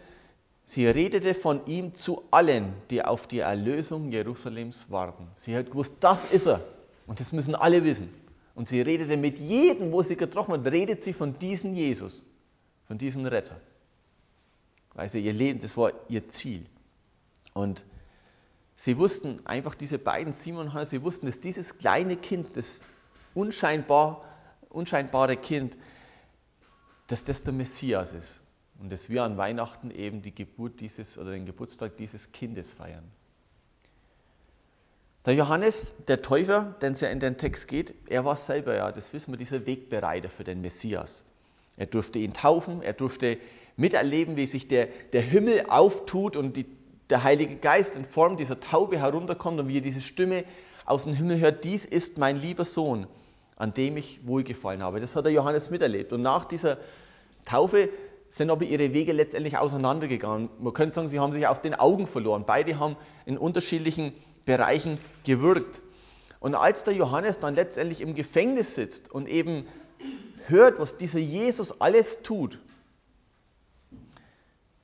sie 0.65 0.85
redete 0.85 1.33
von 1.33 1.65
ihm 1.65 1.93
zu 1.95 2.23
allen, 2.31 2.73
die 2.89 3.03
auf 3.03 3.27
die 3.27 3.39
Erlösung 3.39 4.11
Jerusalems 4.11 4.91
warten. 4.91 5.27
Sie 5.37 5.55
hat 5.55 5.67
gewusst, 5.67 5.95
das 6.01 6.25
ist 6.25 6.47
er. 6.47 6.61
Und 7.05 7.21
das 7.21 7.31
müssen 7.31 7.55
alle 7.55 7.85
wissen. 7.85 8.13
Und 8.53 8.67
sie 8.67 8.81
redete 8.81 9.15
mit 9.15 9.39
jedem, 9.39 9.93
wo 9.93 10.03
sie 10.03 10.17
getroffen 10.17 10.55
hat, 10.55 10.67
redet 10.69 11.03
sie 11.03 11.13
von 11.13 11.39
diesem 11.39 11.73
Jesus, 11.73 12.25
von 12.85 12.97
diesem 12.97 13.25
Retter. 13.25 13.61
Weil 14.93 15.07
sie 15.07 15.21
ihr 15.21 15.31
Leben, 15.33 15.59
das 15.59 15.77
war 15.77 15.93
ihr 16.09 16.27
Ziel. 16.27 16.65
Und 17.53 17.85
sie 18.77 18.97
wussten 18.97 19.45
einfach, 19.45 19.75
diese 19.75 19.99
beiden, 19.99 20.31
Simon 20.31 20.67
und 20.67 20.73
Hannah, 20.73 20.85
sie 20.85 21.03
wussten, 21.03 21.25
dass 21.25 21.41
dieses 21.41 21.77
kleine 21.77 22.15
Kind, 22.15 22.55
das 22.55 22.81
unscheinbar, 23.33 24.23
unscheinbare 24.69 25.35
Kind, 25.35 25.77
dass 27.07 27.25
das 27.25 27.43
der 27.43 27.53
Messias 27.53 28.13
ist. 28.13 28.41
Und 28.79 28.91
dass 28.91 29.09
wir 29.09 29.23
an 29.23 29.37
Weihnachten 29.37 29.91
eben 29.91 30.21
die 30.21 30.33
Geburt 30.33 30.79
dieses 30.79 31.17
oder 31.17 31.31
den 31.31 31.45
Geburtstag 31.45 31.97
dieses 31.97 32.31
Kindes 32.31 32.71
feiern. 32.71 33.03
Der 35.25 35.33
Johannes, 35.33 35.93
der 36.07 36.21
Täufer, 36.21 36.75
den 36.81 36.93
es 36.93 37.01
ja 37.01 37.09
in 37.09 37.19
den 37.19 37.37
Text 37.37 37.67
geht, 37.67 37.95
er 38.07 38.23
war 38.23 38.35
selber 38.35 38.75
ja, 38.75 38.91
das 38.91 39.11
wissen 39.11 39.33
wir, 39.33 39.37
dieser 39.37 39.65
Wegbereiter 39.65 40.29
für 40.29 40.43
den 40.43 40.61
Messias. 40.61 41.25
Er 41.75 41.87
durfte 41.87 42.19
ihn 42.19 42.33
taufen, 42.33 42.81
er 42.81 42.93
durfte 42.93 43.37
miterleben, 43.75 44.37
wie 44.37 44.47
sich 44.47 44.67
der, 44.67 44.87
der 45.13 45.21
Himmel 45.21 45.65
auftut 45.67 46.35
und 46.35 46.55
die, 46.55 46.65
der 47.09 47.23
Heilige 47.23 47.55
Geist 47.55 47.95
in 47.95 48.05
Form 48.05 48.37
dieser 48.37 48.59
Taube 48.59 48.99
herunterkommt 48.99 49.59
und 49.59 49.67
wie 49.67 49.77
er 49.77 49.81
diese 49.81 50.01
Stimme 50.01 50.43
aus 50.85 51.03
dem 51.03 51.13
Himmel 51.13 51.39
hört, 51.39 51.63
dies 51.63 51.85
ist 51.85 52.17
mein 52.17 52.39
lieber 52.39 52.65
Sohn, 52.65 53.07
an 53.55 53.73
dem 53.73 53.97
ich 53.97 54.25
wohlgefallen 54.25 54.83
habe. 54.83 54.99
Das 54.99 55.15
hat 55.15 55.25
der 55.25 55.31
Johannes 55.33 55.69
miterlebt. 55.69 56.13
Und 56.13 56.21
nach 56.21 56.45
dieser 56.45 56.77
Taufe 57.45 57.89
sind 58.29 58.49
aber 58.49 58.65
ihre 58.65 58.93
Wege 58.93 59.13
letztendlich 59.13 59.57
auseinandergegangen. 59.57 60.49
Man 60.59 60.73
könnte 60.73 60.95
sagen, 60.95 61.07
sie 61.07 61.19
haben 61.19 61.31
sich 61.31 61.47
aus 61.47 61.61
den 61.61 61.75
Augen 61.75 62.07
verloren. 62.07 62.43
Beide 62.45 62.79
haben 62.79 62.97
in 63.25 63.37
unterschiedlichen 63.37 64.13
Bereichen 64.45 64.97
gewirkt. 65.23 65.81
Und 66.39 66.55
als 66.55 66.83
der 66.83 66.93
Johannes 66.93 67.39
dann 67.39 67.55
letztendlich 67.55 68.01
im 68.01 68.15
Gefängnis 68.15 68.75
sitzt 68.75 69.11
und 69.11 69.27
eben 69.27 69.65
hört, 70.45 70.79
was 70.79 70.97
dieser 70.97 71.19
Jesus 71.19 71.81
alles 71.81 72.21
tut, 72.21 72.59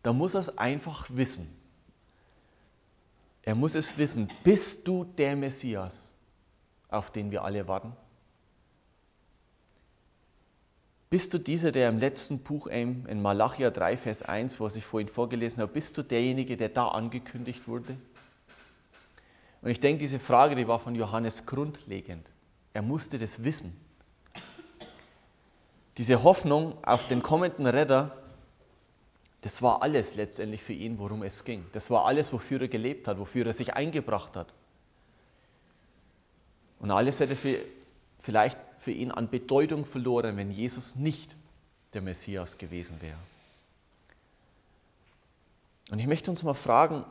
da 0.01 0.11
muss 0.11 0.33
er 0.33 0.41
es 0.41 0.57
einfach 0.57 1.07
wissen. 1.13 1.47
Er 3.43 3.55
muss 3.55 3.75
es 3.75 3.97
wissen, 3.97 4.29
bist 4.43 4.87
du 4.87 5.03
der 5.03 5.35
Messias, 5.35 6.13
auf 6.89 7.11
den 7.11 7.29
wir 7.31 7.43
alle 7.43 7.67
warten? 7.67 7.93
Bist 11.09 11.33
du 11.33 11.37
dieser, 11.37 11.71
der 11.71 11.89
im 11.89 11.99
letzten 11.99 12.39
Buch 12.39 12.65
in 12.65 13.21
Malachia 13.21 13.69
3, 13.69 13.97
Vers 13.97 14.23
1, 14.23 14.59
was 14.59 14.75
ich 14.75 14.85
vorhin 14.85 15.07
vorgelesen 15.07 15.61
habe, 15.61 15.71
bist 15.71 15.95
du 15.97 16.01
derjenige, 16.01 16.57
der 16.57 16.69
da 16.69 16.87
angekündigt 16.87 17.67
wurde? 17.67 17.97
Und 19.61 19.69
ich 19.69 19.79
denke, 19.79 19.99
diese 19.99 20.19
Frage, 20.19 20.55
die 20.55 20.67
war 20.67 20.79
von 20.79 20.95
Johannes 20.95 21.45
grundlegend. 21.45 22.31
Er 22.73 22.81
musste 22.81 23.19
das 23.19 23.43
wissen. 23.43 23.77
Diese 25.97 26.23
Hoffnung 26.23 26.83
auf 26.83 27.07
den 27.07 27.21
kommenden 27.21 27.67
Retter, 27.67 28.22
das 29.43 29.61
war 29.61 29.81
alles 29.81 30.15
letztendlich 30.15 30.63
für 30.63 30.71
ihn, 30.71 30.97
worum 30.99 31.21
es 31.21 31.43
ging. 31.43 31.65
Das 31.73 31.89
war 31.89 32.05
alles, 32.05 32.31
wofür 32.31 32.61
er 32.61 32.69
gelebt 32.69 33.09
hat, 33.09 33.19
wofür 33.19 33.45
er 33.45 33.51
sich 33.51 33.73
eingebracht 33.73 34.37
hat. 34.37 34.53
Und 36.79 36.91
alles 36.91 37.19
hätte 37.19 37.35
für, 37.35 37.57
vielleicht 38.19 38.57
für 38.77 38.91
ihn 38.91 39.11
an 39.11 39.29
Bedeutung 39.29 39.83
verloren, 39.83 40.37
wenn 40.37 40.49
Jesus 40.49 40.95
nicht 40.95 41.35
der 41.91 42.01
Messias 42.01 42.57
gewesen 42.57 43.01
wäre. 43.01 43.17
Und 45.91 45.99
ich 45.99 46.07
möchte 46.07 46.31
uns 46.31 46.41
mal 46.43 46.53
fragen, 46.53 47.03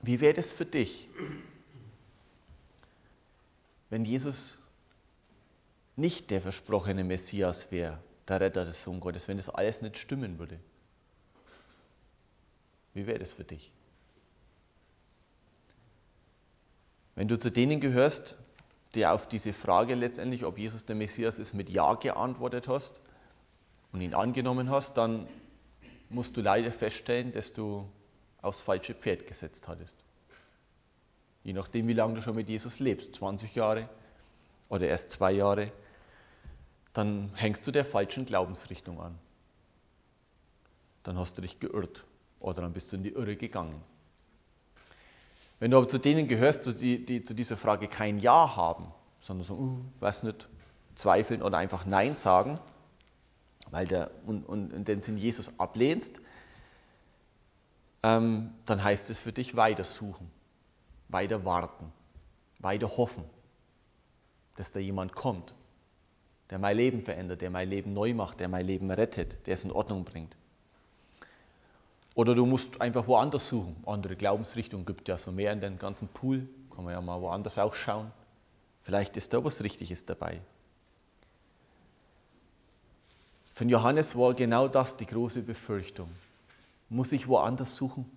wie 0.00 0.18
wäre 0.18 0.36
es 0.36 0.50
für 0.50 0.66
dich, 0.66 1.08
wenn 3.90 4.04
Jesus 4.04 4.58
nicht 5.94 6.30
der 6.30 6.42
versprochene 6.42 7.04
Messias 7.04 7.70
wäre, 7.70 8.00
der 8.26 8.40
Retter 8.40 8.64
des 8.64 8.82
Sohn 8.82 8.98
Gottes, 8.98 9.28
wenn 9.28 9.36
das 9.36 9.48
alles 9.48 9.82
nicht 9.82 9.98
stimmen 9.98 10.40
würde? 10.40 10.58
Wie 12.94 13.06
wäre 13.06 13.18
das 13.18 13.32
für 13.32 13.44
dich? 13.44 13.72
Wenn 17.14 17.28
du 17.28 17.38
zu 17.38 17.50
denen 17.50 17.80
gehörst, 17.80 18.36
die 18.94 19.06
auf 19.06 19.28
diese 19.28 19.52
Frage 19.52 19.94
letztendlich, 19.94 20.44
ob 20.44 20.58
Jesus 20.58 20.84
der 20.84 20.96
Messias 20.96 21.38
ist, 21.38 21.54
mit 21.54 21.70
Ja 21.70 21.94
geantwortet 21.94 22.68
hast 22.68 23.00
und 23.92 24.00
ihn 24.00 24.14
angenommen 24.14 24.70
hast, 24.70 24.96
dann 24.96 25.26
musst 26.08 26.36
du 26.36 26.42
leider 26.42 26.72
feststellen, 26.72 27.32
dass 27.32 27.52
du 27.52 27.88
aufs 28.42 28.60
falsche 28.60 28.94
Pferd 28.94 29.26
gesetzt 29.26 29.68
hattest. 29.68 29.96
Je 31.44 31.52
nachdem, 31.52 31.88
wie 31.88 31.94
lange 31.94 32.14
du 32.14 32.22
schon 32.22 32.36
mit 32.36 32.48
Jesus 32.48 32.78
lebst, 32.78 33.14
20 33.14 33.54
Jahre 33.54 33.88
oder 34.68 34.86
erst 34.88 35.10
zwei 35.10 35.32
Jahre, 35.32 35.72
dann 36.92 37.34
hängst 37.34 37.66
du 37.66 37.72
der 37.72 37.84
falschen 37.84 38.26
Glaubensrichtung 38.26 39.00
an. 39.00 39.18
Dann 41.02 41.18
hast 41.18 41.38
du 41.38 41.42
dich 41.42 41.58
geirrt 41.58 42.04
oder 42.42 42.62
dann 42.62 42.72
bist 42.72 42.92
du 42.92 42.96
in 42.96 43.02
die 43.02 43.10
Irre 43.10 43.36
gegangen. 43.36 43.80
Wenn 45.58 45.70
du 45.70 45.76
aber 45.76 45.88
zu 45.88 45.98
denen 45.98 46.26
gehörst, 46.26 46.80
die, 46.80 47.04
die 47.04 47.22
zu 47.22 47.34
dieser 47.34 47.56
Frage 47.56 47.86
kein 47.86 48.18
Ja 48.18 48.56
haben, 48.56 48.92
sondern 49.20 49.44
so, 49.46 49.54
uh, 49.54 49.78
weiß 50.00 50.24
nicht, 50.24 50.48
zweifeln 50.96 51.42
oder 51.42 51.58
einfach 51.58 51.86
Nein 51.86 52.16
sagen, 52.16 52.58
weil 53.70 53.86
der, 53.86 54.10
und, 54.26 54.44
und, 54.44 54.72
und 54.72 54.88
den 54.88 55.02
Sinn 55.02 55.16
Jesus 55.16 55.58
ablehnst, 55.58 56.20
ähm, 58.02 58.50
dann 58.66 58.82
heißt 58.82 59.08
es 59.10 59.18
für 59.18 59.32
dich 59.32 59.56
weiter 59.56 59.84
suchen, 59.84 60.30
weiter 61.08 61.44
warten, 61.44 61.92
weiter 62.58 62.96
hoffen, 62.96 63.24
dass 64.56 64.72
da 64.72 64.80
jemand 64.80 65.14
kommt, 65.14 65.54
der 66.50 66.58
mein 66.58 66.76
Leben 66.76 67.00
verändert, 67.00 67.40
der 67.40 67.50
mein 67.50 67.70
Leben 67.70 67.92
neu 67.92 68.14
macht, 68.14 68.40
der 68.40 68.48
mein 68.48 68.66
Leben 68.66 68.90
rettet, 68.90 69.46
der 69.46 69.54
es 69.54 69.64
in 69.64 69.70
Ordnung 69.70 70.04
bringt. 70.04 70.36
Oder 72.14 72.34
du 72.34 72.44
musst 72.44 72.80
einfach 72.80 73.06
woanders 73.06 73.48
suchen. 73.48 73.76
Andere 73.86 74.16
Glaubensrichtungen 74.16 74.84
gibt 74.84 75.08
ja 75.08 75.16
so 75.16 75.32
mehr 75.32 75.52
in 75.52 75.60
den 75.60 75.78
ganzen 75.78 76.08
Pool. 76.08 76.48
Kann 76.74 76.84
man 76.84 76.92
ja 76.92 77.00
mal 77.00 77.20
woanders 77.20 77.58
auch 77.58 77.74
schauen. 77.74 78.12
Vielleicht 78.80 79.16
ist 79.16 79.32
da 79.32 79.42
was 79.44 79.62
Richtiges 79.62 80.04
dabei. 80.04 80.40
Von 83.54 83.68
Johannes 83.68 84.16
war 84.16 84.34
genau 84.34 84.68
das 84.68 84.96
die 84.96 85.06
große 85.06 85.42
Befürchtung. 85.42 86.08
Muss 86.88 87.12
ich 87.12 87.28
woanders 87.28 87.76
suchen? 87.76 88.10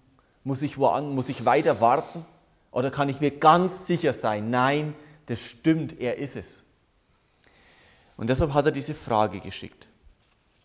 Muss 0.43 0.61
ich, 0.61 0.77
woanders, 0.77 1.13
muss 1.13 1.29
ich 1.29 1.45
weiter 1.45 1.81
warten? 1.81 2.25
Oder 2.71 2.91
kann 2.91 3.09
ich 3.09 3.19
mir 3.19 3.31
ganz 3.31 3.87
sicher 3.87 4.13
sein, 4.13 4.49
nein, 4.49 4.95
das 5.27 5.39
stimmt, 5.39 5.99
er 5.99 6.17
ist 6.17 6.35
es. 6.35 6.63
Und 8.17 8.29
deshalb 8.29 8.53
hat 8.53 8.65
er 8.65 8.71
diese 8.71 8.93
Frage 8.93 9.39
geschickt. 9.39 9.87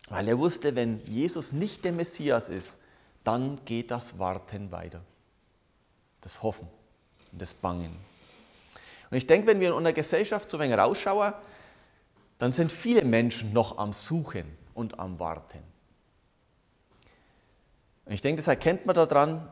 Weil 0.09 0.27
er 0.27 0.37
wusste, 0.37 0.75
wenn 0.75 1.01
Jesus 1.05 1.53
nicht 1.53 1.85
der 1.85 1.93
Messias 1.93 2.49
ist, 2.49 2.79
dann 3.23 3.63
geht 3.65 3.91
das 3.91 4.19
Warten 4.19 4.71
weiter. 4.71 5.01
Das 6.21 6.43
Hoffen 6.43 6.67
und 7.31 7.41
das 7.41 7.53
Bangen. 7.53 7.95
Und 9.09 9.17
ich 9.17 9.27
denke, 9.27 9.47
wenn 9.47 9.59
wir 9.59 9.69
in 9.69 9.73
unserer 9.73 9.93
Gesellschaft 9.93 10.49
so 10.49 10.57
ein 10.57 10.63
wenig 10.63 10.77
rausschauen, 10.77 11.33
dann 12.37 12.51
sind 12.51 12.71
viele 12.71 13.03
Menschen 13.03 13.53
noch 13.53 13.77
am 13.77 13.93
Suchen 13.93 14.45
und 14.73 14.99
am 14.99 15.19
Warten. 15.19 15.59
Und 18.05 18.13
ich 18.13 18.21
denke, 18.21 18.37
das 18.37 18.47
erkennt 18.47 18.85
man 18.85 18.95
daran, 18.95 19.47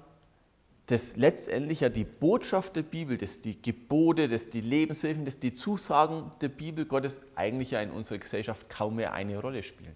dass 0.88 1.18
letztendlich 1.18 1.82
ja 1.82 1.90
die 1.90 2.04
Botschaft 2.04 2.76
der 2.76 2.82
Bibel, 2.82 3.18
dass 3.18 3.42
die 3.42 3.62
Gebote, 3.62 4.28
dass 4.28 4.50
die 4.50 4.62
Lebenshilfen, 4.62 5.24
dass 5.24 5.40
die 5.40 5.54
Zusagen 5.54 6.32
der 6.42 6.50
Bibel 6.50 6.86
Gottes 6.86 7.22
eigentlich 7.36 7.72
ja 7.72 7.82
in 7.82 7.92
unserer 7.92 8.18
Gesellschaft 8.18 8.70
kaum 8.70 8.96
mehr 8.96 9.14
eine 9.14 9.38
Rolle 9.38 9.62
spielen. 9.62 9.96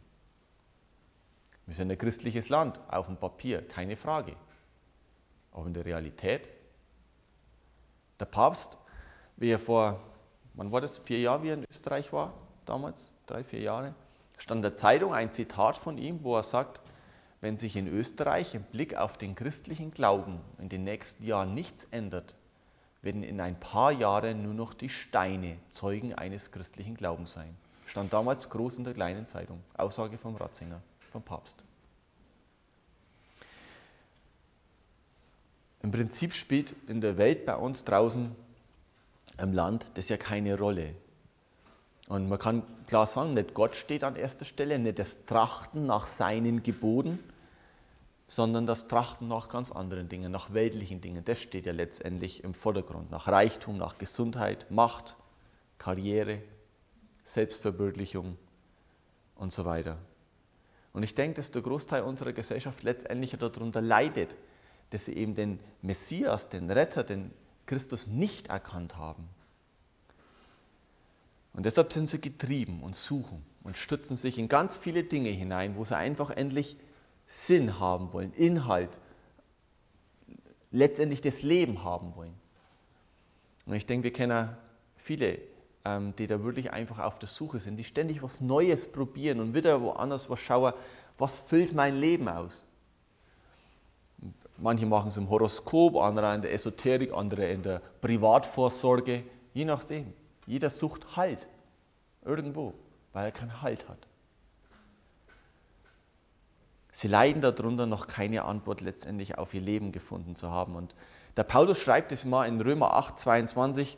Wir 1.65 1.75
sind 1.75 1.91
ein 1.91 1.97
christliches 1.97 2.49
Land, 2.49 2.79
auf 2.89 3.07
dem 3.07 3.17
Papier, 3.17 3.65
keine 3.67 3.95
Frage. 3.95 4.35
Aber 5.51 5.65
in 5.65 5.73
der 5.73 5.85
Realität, 5.85 6.49
der 8.19 8.25
Papst, 8.25 8.77
wie 9.37 9.49
er 9.49 9.59
vor, 9.59 9.99
wann 10.53 10.71
war 10.71 10.81
das, 10.81 10.99
vier 10.99 11.19
Jahre, 11.19 11.43
wie 11.43 11.49
er 11.49 11.55
in 11.55 11.65
Österreich 11.69 12.11
war, 12.11 12.33
damals, 12.65 13.11
drei, 13.25 13.43
vier 13.43 13.61
Jahre, 13.61 13.95
stand 14.37 14.59
in 14.59 14.63
der 14.63 14.75
Zeitung 14.75 15.13
ein 15.13 15.31
Zitat 15.31 15.77
von 15.77 15.97
ihm, 15.97 16.23
wo 16.23 16.35
er 16.35 16.43
sagt, 16.43 16.81
wenn 17.39 17.57
sich 17.57 17.75
in 17.75 17.87
Österreich 17.87 18.55
im 18.55 18.63
Blick 18.63 18.95
auf 18.95 19.17
den 19.17 19.35
christlichen 19.35 19.91
Glauben 19.91 20.39
in 20.59 20.69
den 20.69 20.83
nächsten 20.83 21.25
Jahren 21.25 21.53
nichts 21.53 21.85
ändert, 21.91 22.35
werden 23.01 23.21
in 23.21 23.41
ein 23.41 23.59
paar 23.59 23.91
Jahren 23.91 24.43
nur 24.43 24.53
noch 24.53 24.73
die 24.73 24.89
Steine 24.89 25.57
Zeugen 25.67 26.13
eines 26.13 26.51
christlichen 26.51 26.95
Glaubens 26.95 27.33
sein. 27.33 27.55
Stand 27.85 28.13
damals 28.13 28.49
groß 28.49 28.77
in 28.77 28.85
der 28.85 28.93
kleinen 28.93 29.25
Zeitung. 29.25 29.61
Aussage 29.75 30.17
vom 30.17 30.37
Ratzinger, 30.37 30.81
vom 31.13 31.23
Papst. 31.23 31.63
Im 35.83 35.91
Prinzip 35.91 36.33
spielt 36.33 36.75
in 36.87 37.01
der 37.01 37.17
Welt 37.17 37.45
bei 37.45 37.55
uns 37.55 37.83
draußen 37.83 38.35
im 39.37 39.53
Land 39.53 39.91
das 39.93 40.09
ja 40.09 40.17
keine 40.17 40.57
Rolle. 40.57 40.95
Und 42.07 42.27
man 42.27 42.39
kann 42.39 42.63
klar 42.87 43.07
sagen, 43.07 43.33
nicht 43.33 43.53
Gott 43.53 43.75
steht 43.75 44.03
an 44.03 44.15
erster 44.15 44.45
Stelle, 44.45 44.79
nicht 44.79 44.99
das 44.99 45.25
Trachten 45.25 45.85
nach 45.85 46.07
seinen 46.07 46.63
Geboten, 46.63 47.19
sondern 48.27 48.65
das 48.65 48.87
Trachten 48.87 49.27
nach 49.27 49.49
ganz 49.49 49.71
anderen 49.71 50.09
Dingen, 50.09 50.31
nach 50.31 50.53
weltlichen 50.53 50.99
Dingen. 50.99 51.23
Das 51.23 51.39
steht 51.39 51.65
ja 51.65 51.73
letztendlich 51.73 52.43
im 52.43 52.53
Vordergrund. 52.53 53.11
Nach 53.11 53.27
Reichtum, 53.27 53.77
nach 53.77 53.97
Gesundheit, 53.97 54.71
Macht, 54.71 55.15
Karriere, 55.77 56.41
Selbstverwirklichung 57.23 58.37
und 59.35 59.51
so 59.51 59.65
weiter. 59.65 59.97
Und 60.93 61.03
ich 61.03 61.15
denke, 61.15 61.35
dass 61.35 61.51
der 61.51 61.63
Großteil 61.63 62.03
unserer 62.03 62.33
Gesellschaft 62.33 62.83
letztendlich 62.83 63.31
darunter 63.31 63.81
leidet, 63.81 64.37
dass 64.91 65.05
sie 65.05 65.13
eben 65.13 65.33
den 65.33 65.59
Messias, 65.81 66.49
den 66.49 66.69
Retter, 66.69 67.03
den 67.03 67.31
Christus 67.65 68.07
nicht 68.07 68.47
erkannt 68.47 68.95
haben. 68.97 69.27
Und 71.53 71.65
deshalb 71.65 71.91
sind 71.93 72.07
sie 72.07 72.21
getrieben 72.21 72.81
und 72.83 72.95
suchen 72.95 73.43
und 73.63 73.77
stützen 73.77 74.17
sich 74.17 74.37
in 74.37 74.47
ganz 74.47 74.75
viele 74.75 75.03
Dinge 75.03 75.29
hinein, 75.29 75.75
wo 75.75 75.85
sie 75.85 75.97
einfach 75.97 76.29
endlich 76.29 76.77
Sinn 77.25 77.79
haben 77.79 78.13
wollen, 78.13 78.33
Inhalt, 78.33 78.99
letztendlich 80.71 81.21
das 81.21 81.41
Leben 81.41 81.83
haben 81.83 82.15
wollen. 82.15 82.33
Und 83.65 83.75
ich 83.75 83.85
denke, 83.85 84.05
wir 84.05 84.13
kennen 84.13 84.55
viele, 84.97 85.39
die 85.85 86.27
da 86.27 86.43
wirklich 86.43 86.71
einfach 86.71 86.99
auf 86.99 87.19
der 87.19 87.27
Suche 87.27 87.59
sind, 87.59 87.75
die 87.75 87.83
ständig 87.83 88.23
was 88.23 88.39
Neues 88.39 88.89
probieren 88.89 89.41
und 89.41 89.53
wieder 89.53 89.81
woanders 89.81 90.29
was 90.29 90.39
schauen, 90.39 90.73
was 91.17 91.39
füllt 91.39 91.73
mein 91.73 91.97
Leben 91.97 92.29
aus. 92.29 92.65
Manche 94.57 94.85
machen 94.85 95.09
es 95.09 95.17
im 95.17 95.29
Horoskop, 95.29 95.97
andere 95.97 96.33
in 96.35 96.41
der 96.41 96.53
Esoterik, 96.53 97.11
andere 97.11 97.49
in 97.49 97.63
der 97.63 97.81
Privatvorsorge, 97.99 99.23
je 99.53 99.65
nachdem. 99.65 100.13
Jeder 100.45 100.69
sucht 100.69 101.17
Halt 101.17 101.47
irgendwo, 102.23 102.73
weil 103.11 103.25
er 103.25 103.31
keinen 103.31 103.61
Halt 103.61 103.89
hat. 103.89 104.07
Sie 106.91 107.07
leiden 107.07 107.41
darunter, 107.41 107.87
noch 107.87 108.07
keine 108.07 108.45
Antwort 108.45 108.79
letztendlich 108.79 109.37
auf 109.37 109.53
ihr 109.53 109.61
Leben 109.61 109.91
gefunden 109.91 110.35
zu 110.35 110.51
haben. 110.51 110.75
Und 110.75 110.93
der 111.35 111.43
Paulus 111.43 111.79
schreibt 111.79 112.11
es 112.11 112.23
mal 112.23 112.47
in 112.47 112.61
Römer 112.61 112.93
8, 112.93 113.17
22. 113.17 113.97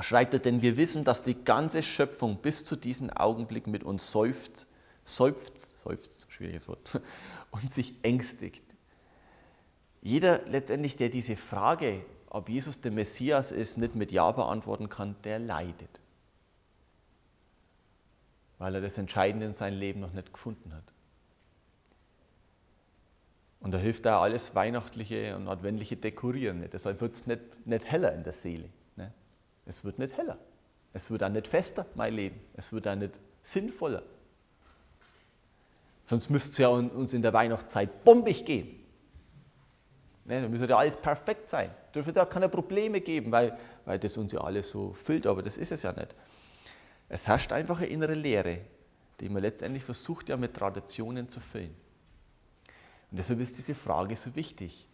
Schreibt 0.00 0.34
er, 0.34 0.40
denn 0.40 0.62
wir 0.62 0.76
wissen, 0.76 1.04
dass 1.04 1.22
die 1.22 1.34
ganze 1.34 1.82
Schöpfung 1.82 2.38
bis 2.38 2.64
zu 2.64 2.76
diesem 2.76 3.10
Augenblick 3.10 3.66
mit 3.66 3.82
uns 3.82 4.12
seufzt, 4.12 4.66
seufzt, 5.04 5.76
seufzt, 5.82 6.30
schwieriges 6.30 6.68
Wort, 6.68 7.00
und 7.50 7.70
sich 7.70 7.94
ängstigt. 8.02 8.62
Jeder 10.00 10.46
letztendlich, 10.46 10.96
der 10.96 11.08
diese 11.08 11.36
Frage, 11.36 12.04
ob 12.28 12.48
Jesus 12.48 12.80
der 12.80 12.92
Messias 12.92 13.50
ist, 13.50 13.78
nicht 13.78 13.96
mit 13.96 14.12
Ja 14.12 14.30
beantworten 14.30 14.88
kann, 14.88 15.16
der 15.24 15.40
leidet. 15.40 16.00
Weil 18.58 18.76
er 18.76 18.80
das 18.80 18.96
Entscheidende 18.96 19.46
in 19.46 19.52
seinem 19.52 19.78
Leben 19.78 20.00
noch 20.00 20.12
nicht 20.12 20.32
gefunden 20.32 20.72
hat. 20.72 20.84
Und 23.58 23.72
da 23.72 23.78
hilft 23.78 24.06
da 24.06 24.22
alles 24.22 24.54
Weihnachtliche 24.54 25.36
und 25.36 25.48
Adventliche 25.48 25.96
Dekorieren. 25.96 26.66
Deshalb 26.72 27.00
wird 27.00 27.14
es 27.14 27.26
nicht, 27.26 27.66
nicht 27.66 27.84
heller 27.84 28.14
in 28.14 28.22
der 28.22 28.32
Seele. 28.32 28.70
Es 29.70 29.84
wird 29.84 30.00
nicht 30.00 30.16
heller. 30.16 30.36
Es 30.92 31.12
wird 31.12 31.22
auch 31.22 31.28
nicht 31.28 31.46
fester, 31.46 31.86
mein 31.94 32.12
Leben. 32.14 32.40
Es 32.54 32.72
wird 32.72 32.88
auch 32.88 32.96
nicht 32.96 33.20
sinnvoller. 33.40 34.02
Sonst 36.06 36.28
müsste 36.28 36.50
es 36.50 36.58
ja 36.58 36.68
uns 36.70 37.12
in 37.12 37.22
der 37.22 37.32
Weihnachtszeit 37.32 38.02
bombig 38.02 38.44
gehen. 38.44 38.84
Ne? 40.24 40.42
Da 40.42 40.48
müsste 40.48 40.66
ja 40.66 40.76
alles 40.76 40.96
perfekt 40.96 41.46
sein. 41.46 41.70
Da 41.92 42.02
dürfte 42.02 42.18
ja 42.18 42.24
keine 42.24 42.48
Probleme 42.48 43.00
geben, 43.00 43.30
weil, 43.30 43.56
weil 43.84 44.00
das 44.00 44.16
uns 44.16 44.32
ja 44.32 44.40
alles 44.40 44.70
so 44.70 44.92
füllt. 44.92 45.28
Aber 45.28 45.40
das 45.40 45.56
ist 45.56 45.70
es 45.70 45.84
ja 45.84 45.92
nicht. 45.92 46.16
Es 47.08 47.28
herrscht 47.28 47.52
einfach 47.52 47.78
eine 47.78 47.86
innere 47.86 48.14
Leere, 48.14 48.58
die 49.20 49.28
man 49.28 49.40
letztendlich 49.40 49.84
versucht 49.84 50.30
ja 50.30 50.36
mit 50.36 50.52
Traditionen 50.52 51.28
zu 51.28 51.38
füllen. 51.38 51.76
Und 53.12 53.18
deshalb 53.18 53.38
ist 53.38 53.56
diese 53.56 53.76
Frage 53.76 54.16
so 54.16 54.34
wichtig, 54.34 54.88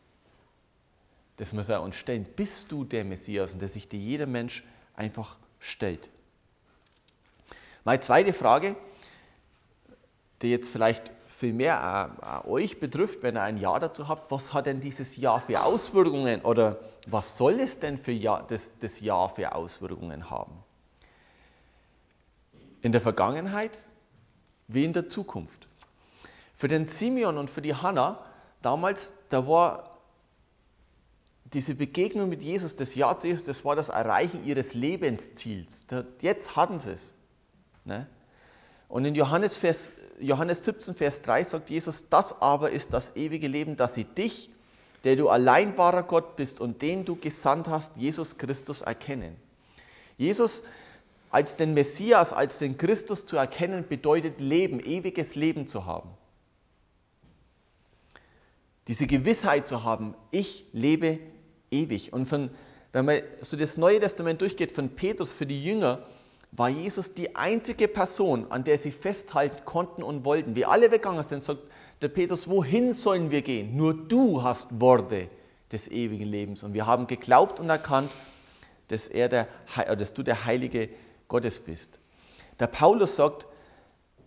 dass 1.37 1.53
wir 1.53 1.81
uns 1.81 1.97
stellen, 1.97 2.25
bist 2.37 2.73
du 2.73 2.85
der 2.85 3.05
Messias? 3.05 3.53
Und 3.53 3.63
dass 3.63 3.75
sich 3.75 3.89
dir 3.89 3.99
jeder 3.99 4.27
Mensch 4.27 4.65
einfach 4.95 5.37
stellt. 5.59 6.09
Meine 7.85 8.01
zweite 8.01 8.33
Frage, 8.33 8.77
die 10.43 10.51
jetzt 10.51 10.71
vielleicht 10.71 11.13
viel 11.27 11.53
mehr 11.53 12.43
euch 12.47 12.81
betrifft, 12.81 13.23
wenn 13.23 13.37
ihr 13.37 13.43
ein 13.43 13.59
Ja 13.59 13.79
dazu 13.79 14.09
habt, 14.09 14.31
was 14.31 14.55
hat 14.55 14.67
denn 14.67 14.81
dieses 14.81 15.17
Ja 15.17 15.39
für 15.39 15.63
Auswirkungen 15.63 16.41
oder 16.43 16.81
was 17.07 17.37
soll 17.37 17.61
es 17.61 17.79
denn 17.79 17.99
für 17.99 18.13
ja, 18.13 18.43
das, 18.49 18.79
das 18.79 19.01
Ja 19.01 19.29
für 19.29 19.55
Auswirkungen 19.55 20.31
haben? 20.31 20.53
In 22.81 22.93
der 22.93 23.01
Vergangenheit 23.01 23.83
wie 24.69 24.85
in 24.85 24.93
der 24.93 25.07
Zukunft. 25.07 25.69
Für 26.55 26.69
den 26.69 26.87
Simeon 26.87 27.37
und 27.37 27.51
für 27.51 27.63
die 27.63 27.75
Hannah 27.75 28.25
damals, 28.63 29.13
da 29.29 29.47
war 29.47 29.96
diese 31.53 31.75
Begegnung 31.75 32.29
mit 32.29 32.43
Jesus, 32.43 32.77
das 32.77 32.95
Ja 32.95 33.17
zu 33.17 33.29
Jesus, 33.29 33.45
das 33.45 33.65
war 33.65 33.77
das 33.77 33.89
Erreichen 33.89 34.45
ihres 34.45 34.75
Lebensziels. 34.75 35.87
Jetzt 36.21 36.57
hatten 36.57 36.79
sie 36.79 36.93
es. 36.93 37.15
Ne? 37.85 38.07
Und 38.89 39.05
in 39.05 39.15
Johannes, 39.15 39.57
Vers, 39.57 39.93
Johannes 40.19 40.65
17, 40.65 40.95
Vers 40.95 41.23
3 41.23 41.45
sagt 41.45 41.71
Jesus, 41.71 42.09
das 42.09 42.41
aber 42.41 42.71
ist 42.71 42.93
das 42.93 43.15
ewige 43.17 43.49
Leben, 43.49 43.77
dass 43.77 43.95
sie 43.95 44.05
dich, 44.05 44.51
der 45.05 45.17
du 45.17 45.29
allein 45.29 45.77
wahrer 45.79 46.03
Gott 46.03 46.37
bist 46.37 46.61
und 46.61 46.83
den 46.83 47.05
du 47.05 47.17
gesandt 47.17 47.69
hast, 47.69 47.97
Jesus 47.97 48.39
Christus 48.39 48.83
erkennen. 48.83 49.37
Jesus 50.19 50.65
als 51.31 51.57
den 51.57 51.75
Messias, 51.75 52.33
als 52.33 52.59
den 52.59 52.79
Christus 52.79 53.27
zu 53.27 53.37
erkennen, 53.37 53.87
bedeutet 53.89 54.41
Leben, 54.41 54.81
ewiges 54.81 55.35
Leben 55.35 55.67
zu 55.67 55.85
haben 55.85 56.11
diese 58.89 59.07
Gewissheit 59.07 59.67
zu 59.67 59.83
haben, 59.83 60.15
ich 60.31 60.65
lebe 60.73 61.19
ewig. 61.71 62.13
Und 62.13 62.27
von, 62.27 62.51
wenn 62.93 63.05
man 63.05 63.21
so 63.41 63.57
das 63.57 63.77
Neue 63.77 64.01
Testament 64.01 64.41
durchgeht, 64.41 64.73
von 64.73 64.91
Petrus 64.91 65.33
für 65.33 65.47
die 65.47 65.63
Jünger, 65.63 66.01
war 66.53 66.69
Jesus 66.69 67.15
die 67.15 67.37
einzige 67.37 67.89
Person, 67.89 68.47
an 68.51 68.65
der 68.65 68.79
sie 68.79 68.91
festhalten 68.91 69.65
konnten 69.65 70.03
und 70.03 70.25
wollten. 70.25 70.57
Wie 70.57 70.65
alle 70.65 70.91
weggegangen 70.91 71.23
sind, 71.23 71.43
sagt 71.43 71.61
der 72.03 72.09
Petrus, 72.09 72.49
wohin 72.49 72.93
sollen 72.93 73.31
wir 73.31 73.43
gehen? 73.43 73.77
Nur 73.77 73.95
du 73.95 74.43
hast 74.43 74.81
Worte 74.81 75.29
des 75.73 75.89
ewigen 75.91 76.27
Lebens. 76.27 76.63
Und 76.63 76.75
wir 76.75 76.87
haben 76.87 77.07
geglaubt 77.07 77.61
und 77.61 77.69
erkannt, 77.69 78.13
dass, 78.89 79.09
er 79.09 79.29
der, 79.29 79.49
dass 79.99 80.15
du 80.15 80.23
der 80.23 80.45
Heilige 80.45 80.89
Gottes 81.29 81.59
bist. 81.59 81.99
Der 82.61 82.69
Paulus 82.69 83.17
sagt, 83.17 83.47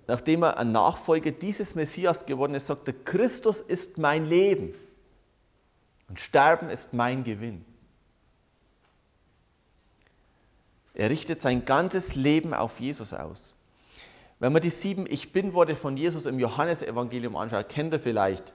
nachdem 0.08 0.44
er 0.44 0.58
ein 0.58 0.72
Nachfolger 0.72 1.32
dieses 1.32 1.76
Messias 1.76 2.26
geworden 2.26 2.54
ist, 2.54 2.68
sagt 2.68 2.88
er, 2.88 2.94
Christus 2.94 3.62
ist 3.62 3.98
mein 3.98 4.26
Leben 4.26 4.74
und 6.10 6.20
Sterben 6.20 6.70
ist 6.70 6.94
mein 6.94 7.24
Gewinn. 7.24 7.64
Er 10.94 11.10
richtet 11.10 11.40
sein 11.40 11.64
ganzes 11.66 12.16
Leben 12.16 12.54
auf 12.54 12.80
Jesus 12.80 13.14
aus. 13.14 13.56
Wenn 14.40 14.52
man 14.52 14.62
die 14.62 14.70
sieben 14.70 15.06
Ich 15.08 15.32
Bin-Worte 15.32 15.76
von 15.76 15.96
Jesus 15.96 16.26
im 16.26 16.40
Johannesevangelium 16.40 17.36
anschaut, 17.36 17.70
kennt 17.70 17.94
er 17.94 18.00
vielleicht. 18.00 18.54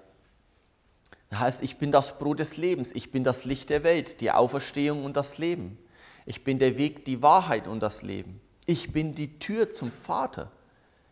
Das 1.31 1.39
heißt, 1.41 1.63
ich 1.63 1.79
bin 1.79 1.93
das 1.93 2.19
Brot 2.19 2.41
des 2.41 2.57
Lebens, 2.57 2.93
ich 2.93 3.11
bin 3.11 3.25
das 3.25 3.45
Licht 3.45 3.71
der 3.71 3.83
Welt, 3.83 4.21
die 4.21 4.31
Auferstehung 4.31 5.05
und 5.05 5.17
das 5.17 5.39
Leben. 5.39 5.79
Ich 6.27 6.45
bin 6.45 6.59
der 6.59 6.79
Weg, 6.79 7.05
die 7.05 7.23
Wahrheit 7.23 7.67
und 7.67 7.83
das 7.83 8.03
Leben. 8.03 8.41
Ich 8.67 8.93
bin 8.93 9.15
die 9.15 9.39
Tür 9.39 9.71
zum 9.71 9.93
Vater. 9.93 10.51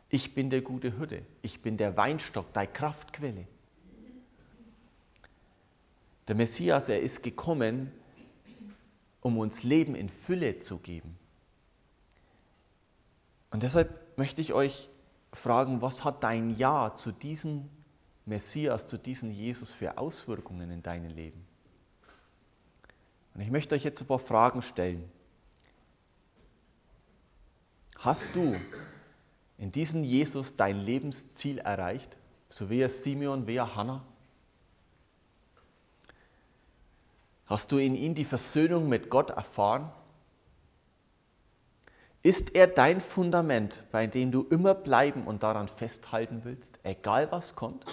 Ich 0.09 0.35
bin 0.35 0.51
der 0.51 0.63
gute 0.63 0.99
Hütte. 0.99 1.23
Ich 1.43 1.61
bin 1.61 1.77
der 1.77 1.97
Weinstock, 1.97 2.53
deine 2.53 2.69
Kraftquelle. 2.69 3.47
Der 6.29 6.37
Messias, 6.37 6.89
er 6.89 7.01
ist 7.01 7.23
gekommen, 7.23 7.93
um 9.21 9.39
uns 9.39 9.63
Leben 9.63 9.95
in 9.95 10.09
Fülle 10.09 10.61
zu 10.61 10.79
geben. 10.79 11.19
Und 13.51 13.63
deshalb 13.63 14.17
möchte 14.17 14.41
ich 14.41 14.53
euch 14.53 14.89
fragen, 15.33 15.83
was 15.83 16.05
hat 16.05 16.23
dein 16.23 16.57
Ja 16.57 16.95
zu 16.95 17.13
diesem 17.13 17.69
Messias, 18.25 18.87
zu 18.87 18.99
diesem 18.99 19.31
Jesus 19.31 19.73
für 19.73 19.99
Auswirkungen 19.99 20.71
in 20.71 20.83
deinem 20.83 21.11
Leben? 21.11 21.45
Und 23.35 23.41
ich 23.41 23.51
möchte 23.51 23.75
euch 23.75 23.85
jetzt 23.85 24.01
ein 24.01 24.07
paar 24.07 24.19
Fragen 24.19 24.63
stellen. 24.63 25.11
Hast 27.99 28.35
du 28.35 28.57
in 29.59 29.71
diesem 29.71 30.03
Jesus 30.03 30.57
dein 30.57 30.81
Lebensziel 30.81 31.59
erreicht, 31.59 32.17
so 32.49 32.69
wie 32.69 32.81
er 32.81 32.91
Simeon, 32.91 33.47
wie 33.47 33.57
er 33.57 33.77
Hannah? 33.77 34.05
Hast 37.53 37.71
du 37.71 37.77
in 37.77 37.95
ihm 37.95 38.15
die 38.15 38.25
Versöhnung 38.25 38.89
mit 38.89 39.11
Gott 39.11 39.29
erfahren? 39.29 39.93
Ist 42.23 42.57
er 42.57 42.67
dein 42.67 42.99
Fundament, 42.99 43.85
bei 43.93 44.07
dem 44.07 44.33
du 44.33 44.47
immer 44.49 44.75
bleiben 44.75 45.27
und 45.27 45.43
daran 45.43 45.69
festhalten 45.69 46.45
willst, 46.45 46.79
egal 46.83 47.31
was 47.31 47.55
kommt? 47.55 47.85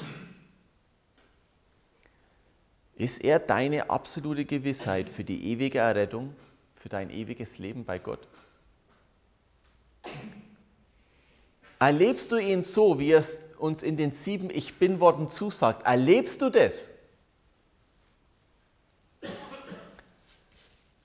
Ist 2.95 3.21
er 3.21 3.39
deine 3.39 3.89
absolute 3.89 4.45
Gewissheit 4.45 5.09
für 5.09 5.25
die 5.25 5.51
ewige 5.51 5.79
Errettung, 5.79 6.33
für 6.75 6.87
dein 6.87 7.09
ewiges 7.09 7.57
Leben 7.57 7.83
bei 7.83 7.99
Gott? 7.99 8.29
Erlebst 11.79 12.31
du 12.31 12.37
ihn 12.37 12.61
so, 12.61 12.97
wie 12.97 13.11
er 13.11 13.19
es 13.19 13.41
uns 13.57 13.83
in 13.83 13.97
den 13.97 14.13
sieben 14.13 14.49
Ich 14.51 14.75
bin 14.75 15.01
Worten 15.01 15.27
zusagt? 15.27 15.85
Erlebst 15.85 16.41
du 16.41 16.49
das? 16.49 16.89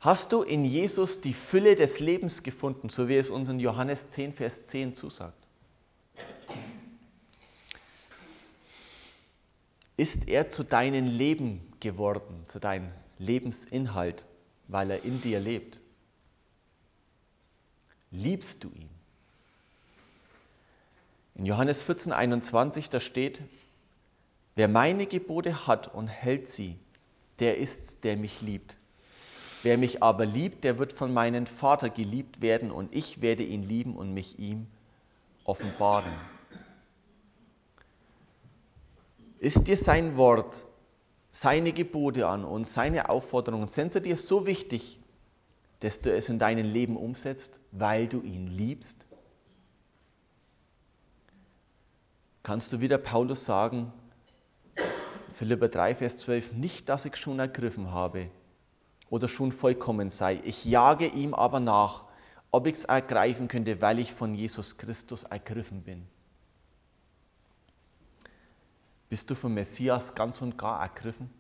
Hast 0.05 0.33
du 0.33 0.43
in 0.43 0.67
Jesus 0.67 1.23
die 1.23 1.33
Fülle 1.33 1.77
des 1.77 1.99
Lebens 1.99 2.43
gefunden, 2.43 2.91
so 2.91 3.09
wie 3.09 3.17
es 3.17 3.31
uns 3.31 3.49
in 3.49 3.59
Johannes 3.59 4.11
10, 4.11 4.35
Vers 4.35 4.67
10 4.67 4.93
zusagt? 4.93 5.47
Ist 9.97 10.29
er 10.29 10.47
zu 10.49 10.63
deinem 10.63 11.07
Leben 11.07 11.73
geworden, 11.81 12.45
zu 12.47 12.59
deinem 12.61 12.91
Lebensinhalt, 13.19 14.27
weil 14.69 14.91
er 14.91 15.05
in 15.07 15.23
dir 15.23 15.41
lebt? 15.41 15.81
Liebst 18.11 18.63
du 18.63 18.69
ihn? 18.69 18.91
In 21.35 21.47
Johannes 21.47 21.83
14, 21.83 22.13
21, 22.13 22.91
da 22.91 23.01
steht, 23.01 23.41
wer 24.55 24.69
meine 24.69 25.07
Gebote 25.07 25.67
hat 25.67 25.95
und 25.95 26.09
hält 26.09 26.51
sie, 26.51 26.77
der 27.39 27.57
ist's, 27.57 28.01
der 28.01 28.19
mich 28.19 28.43
liebt. 28.43 28.77
Wer 29.65 29.79
mich 29.79 30.03
aber 30.03 30.27
liebt, 30.27 30.63
der 30.63 30.79
wird 30.79 30.93
von 30.93 31.15
meinem 31.15 31.47
Vater 31.47 31.89
geliebt 31.89 32.43
werden 32.43 32.71
und 32.71 32.95
ich 32.95 33.23
werde 33.23 33.43
ihn 33.43 33.63
lieben 33.63 33.97
und 33.97 34.13
mich 34.13 34.39
ihm 34.39 34.67
offenbaren. 35.45 36.13
Ist 39.39 39.67
dir 39.67 39.79
sein 39.79 40.19
Wort, 40.19 40.61
seine 41.31 41.73
Gebote 41.73 42.29
an 42.29 42.45
und 42.45 42.69
seine 42.69 43.09
Aufforderungen, 43.09 43.69
sind 43.69 43.93
sie 43.93 44.03
dir 44.03 44.19
so 44.19 44.45
wichtig, 44.45 45.01
dass 45.81 45.99
du 46.03 46.13
es 46.13 46.29
in 46.29 46.39
deinem 46.39 46.71
Leben 46.71 46.99
umsetzt, 46.99 47.59
weil 47.73 48.07
du 48.07 48.21
ihn 48.21 48.49
liebst? 48.49 49.07
Kannst 52.43 52.71
du 52.71 52.83
wieder 52.83 52.99
Paulus 52.99 53.47
sagen, 53.47 53.91
Philipper 55.33 55.69
3, 55.69 55.95
Vers 55.95 56.19
12, 56.19 56.53
nicht, 56.53 56.91
dass 56.91 57.07
ich 57.07 57.17
schon 57.17 57.39
ergriffen 57.39 57.93
habe, 57.93 58.29
oder 59.15 59.29
schon 59.29 59.53
vollkommen 59.53 60.11
sei. 60.11 60.41
Ich 60.43 60.65
jage 60.65 61.07
ihm 61.07 61.35
aber 61.35 61.61
nach, 61.61 62.03
ob 62.51 62.67
ich 62.67 62.75
es 62.75 62.85
ergreifen 62.85 63.47
könnte, 63.47 63.81
weil 63.81 64.01
ich 64.01 64.13
von 64.13 64.35
Jesus 64.35 64.77
Christus 64.77 65.23
ergriffen 65.23 65.83
bin. 65.83 66.05
Bist 69.09 69.31
du 69.31 69.37
vom 69.37 69.55
Messias 69.55 70.17
ganz 70.17 70.43
und 70.43 70.59
gar 70.59 70.83
ergriffen 70.83 71.31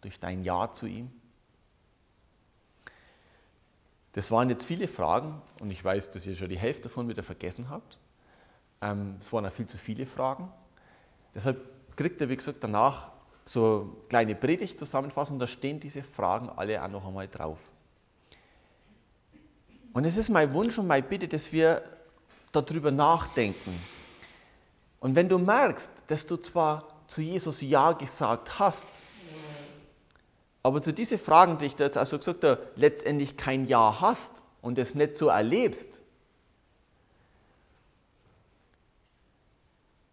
durch 0.00 0.18
dein 0.18 0.44
Ja 0.44 0.72
zu 0.72 0.86
ihm? 0.86 1.12
Das 4.12 4.30
waren 4.30 4.48
jetzt 4.48 4.64
viele 4.64 4.88
Fragen 4.88 5.42
und 5.60 5.70
ich 5.70 5.84
weiß, 5.84 6.08
dass 6.08 6.24
ihr 6.24 6.36
schon 6.36 6.48
die 6.48 6.56
Hälfte 6.56 6.84
davon 6.84 7.10
wieder 7.10 7.22
vergessen 7.22 7.68
habt. 7.68 7.98
Ähm, 8.80 9.16
es 9.20 9.30
waren 9.30 9.44
auch 9.44 9.52
viel 9.52 9.66
zu 9.66 9.76
viele 9.76 10.06
Fragen. 10.06 10.50
Deshalb 11.34 11.96
kriegt 11.96 12.18
ihr, 12.22 12.30
wie 12.30 12.36
gesagt, 12.36 12.64
danach 12.64 13.12
so 13.52 13.80
eine 13.80 14.06
kleine 14.08 14.34
Predigt 14.36 14.78
zusammenfassen, 14.78 15.40
da 15.40 15.48
stehen 15.48 15.80
diese 15.80 16.04
Fragen 16.04 16.48
alle 16.50 16.80
auch 16.84 16.88
noch 16.88 17.04
einmal 17.04 17.26
drauf. 17.26 17.68
Und 19.92 20.04
es 20.04 20.16
ist 20.16 20.28
mein 20.28 20.52
Wunsch 20.52 20.78
und 20.78 20.86
meine 20.86 21.02
Bitte, 21.02 21.26
dass 21.26 21.50
wir 21.50 21.82
darüber 22.52 22.92
nachdenken. 22.92 23.76
Und 25.00 25.16
wenn 25.16 25.28
du 25.28 25.38
merkst, 25.38 25.90
dass 26.06 26.26
du 26.26 26.36
zwar 26.36 26.86
zu 27.08 27.22
Jesus 27.22 27.60
Ja 27.60 27.90
gesagt 27.90 28.60
hast, 28.60 28.86
aber 30.62 30.80
zu 30.80 30.92
diesen 30.92 31.18
Fragen, 31.18 31.58
die 31.58 31.64
ich 31.64 31.74
da 31.74 31.84
jetzt 31.84 31.98
also 31.98 32.18
gesagt 32.18 32.44
habe, 32.44 32.70
letztendlich 32.76 33.36
kein 33.36 33.66
Ja 33.66 34.00
hast 34.00 34.44
und 34.62 34.78
es 34.78 34.94
nicht 34.94 35.14
so 35.14 35.26
erlebst, 35.26 36.00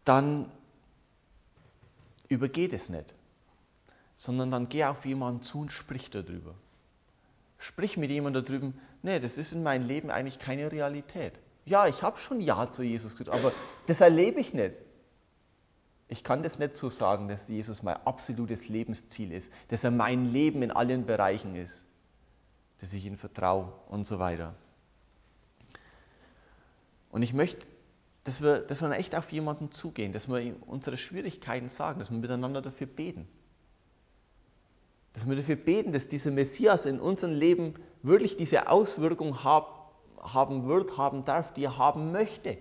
dann 0.06 0.52
übergeht 2.30 2.74
es 2.74 2.90
nicht 2.90 3.14
sondern 4.18 4.50
dann 4.52 4.68
geh 4.68 4.84
auf 4.84 5.06
jemanden 5.06 5.44
zu 5.44 5.60
und 5.60 5.72
sprich 5.72 6.10
darüber. 6.10 6.56
Sprich 7.60 7.98
mit 7.98 8.10
jemandem 8.10 8.44
darüber, 8.44 8.74
nee, 9.04 9.20
das 9.20 9.38
ist 9.38 9.54
in 9.54 9.64
meinem 9.64 9.88
Leben 9.88 10.10
eigentlich 10.10 10.40
keine 10.40 10.72
Realität. 10.72 11.40
Ja, 11.66 11.88
ich 11.88 12.02
habe 12.02 12.18
schon 12.18 12.42
Ja 12.42 12.70
zu 12.70 12.84
Jesus 12.84 13.16
gesagt, 13.16 13.30
aber 13.30 13.54
das 13.86 14.02
erlebe 14.02 14.40
ich 14.40 14.54
nicht. 14.54 14.80
Ich 16.08 16.24
kann 16.24 16.42
das 16.42 16.58
nicht 16.58 16.74
so 16.74 16.90
sagen, 16.90 17.28
dass 17.28 17.48
Jesus 17.48 17.84
mein 17.84 17.98
absolutes 18.06 18.70
Lebensziel 18.70 19.32
ist, 19.32 19.52
dass 19.68 19.84
er 19.84 19.92
mein 19.92 20.32
Leben 20.32 20.62
in 20.64 20.72
allen 20.72 21.06
Bereichen 21.06 21.56
ist, 21.56 21.86
dass 22.80 22.94
ich 22.94 23.06
ihm 23.06 23.18
vertraue 23.18 23.72
und 23.90 24.06
so 24.06 24.18
weiter. 24.18 24.56
Und 27.12 27.22
ich 27.22 27.34
möchte, 27.34 27.68
dass 28.24 28.42
wir, 28.42 28.60
dass 28.60 28.82
wir 28.82 28.90
echt 28.92 29.16
auf 29.16 29.32
jemanden 29.32 29.70
zugehen, 29.70 30.12
dass 30.12 30.28
wir 30.28 30.56
unsere 30.66 30.98
Schwierigkeiten 30.98 31.70
sagen, 31.70 32.00
dass 32.00 32.10
wir 32.10 32.18
miteinander 32.18 32.62
dafür 32.62 32.88
beten 32.88 33.28
dass 35.18 35.28
wir 35.28 35.36
dafür 35.36 35.56
beten, 35.56 35.94
dass 35.94 36.08
dieser 36.08 36.30
Messias 36.30 36.86
in 36.86 37.00
unserem 37.00 37.34
Leben 37.34 37.74
wirklich 38.04 38.38
diese 38.38 38.70
Auswirkung 38.70 39.44
hab, 39.44 39.92
haben 40.22 40.66
wird, 40.66 40.96
haben 41.00 41.26
darf, 41.26 41.54
die 41.54 41.64
er 41.64 41.80
haben 41.80 42.12
möchte. 42.12 42.60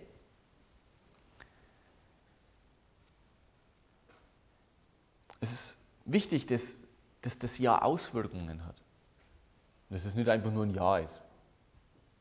Es 5.41 5.53
ist 5.53 5.79
wichtig, 6.07 6.47
dass, 6.47 6.81
dass 7.21 7.37
das 7.37 7.59
Ja 7.59 7.83
Auswirkungen 7.83 8.65
hat. 8.65 8.77
Dass 9.91 10.07
es 10.07 10.15
nicht 10.15 10.31
einfach 10.31 10.51
nur 10.51 10.65
ein 10.65 10.73
Ja 10.73 10.97
ist. 10.97 11.23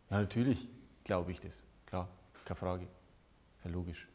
Ja, 0.10 0.20
natürlich 0.20 0.68
glaube 1.06 1.32
ich 1.32 1.40
das. 1.40 1.64
Klar, 1.86 2.10
keine 2.44 2.58
Frage. 2.58 2.84
Ist 2.84 3.64
ja 3.64 3.72
logisch. 3.72 4.06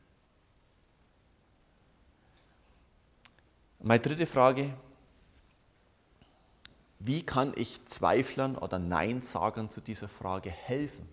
Meine 3.79 4.01
dritte 4.01 4.27
Frage, 4.27 4.75
wie 7.01 7.23
kann 7.25 7.55
ich 7.57 7.87
Zweiflern 7.87 8.57
oder 8.57 8.79
Neinsagern 8.79 9.71
zu 9.71 9.81
dieser 9.81 10.07
Frage 10.07 10.51
helfen? 10.51 11.09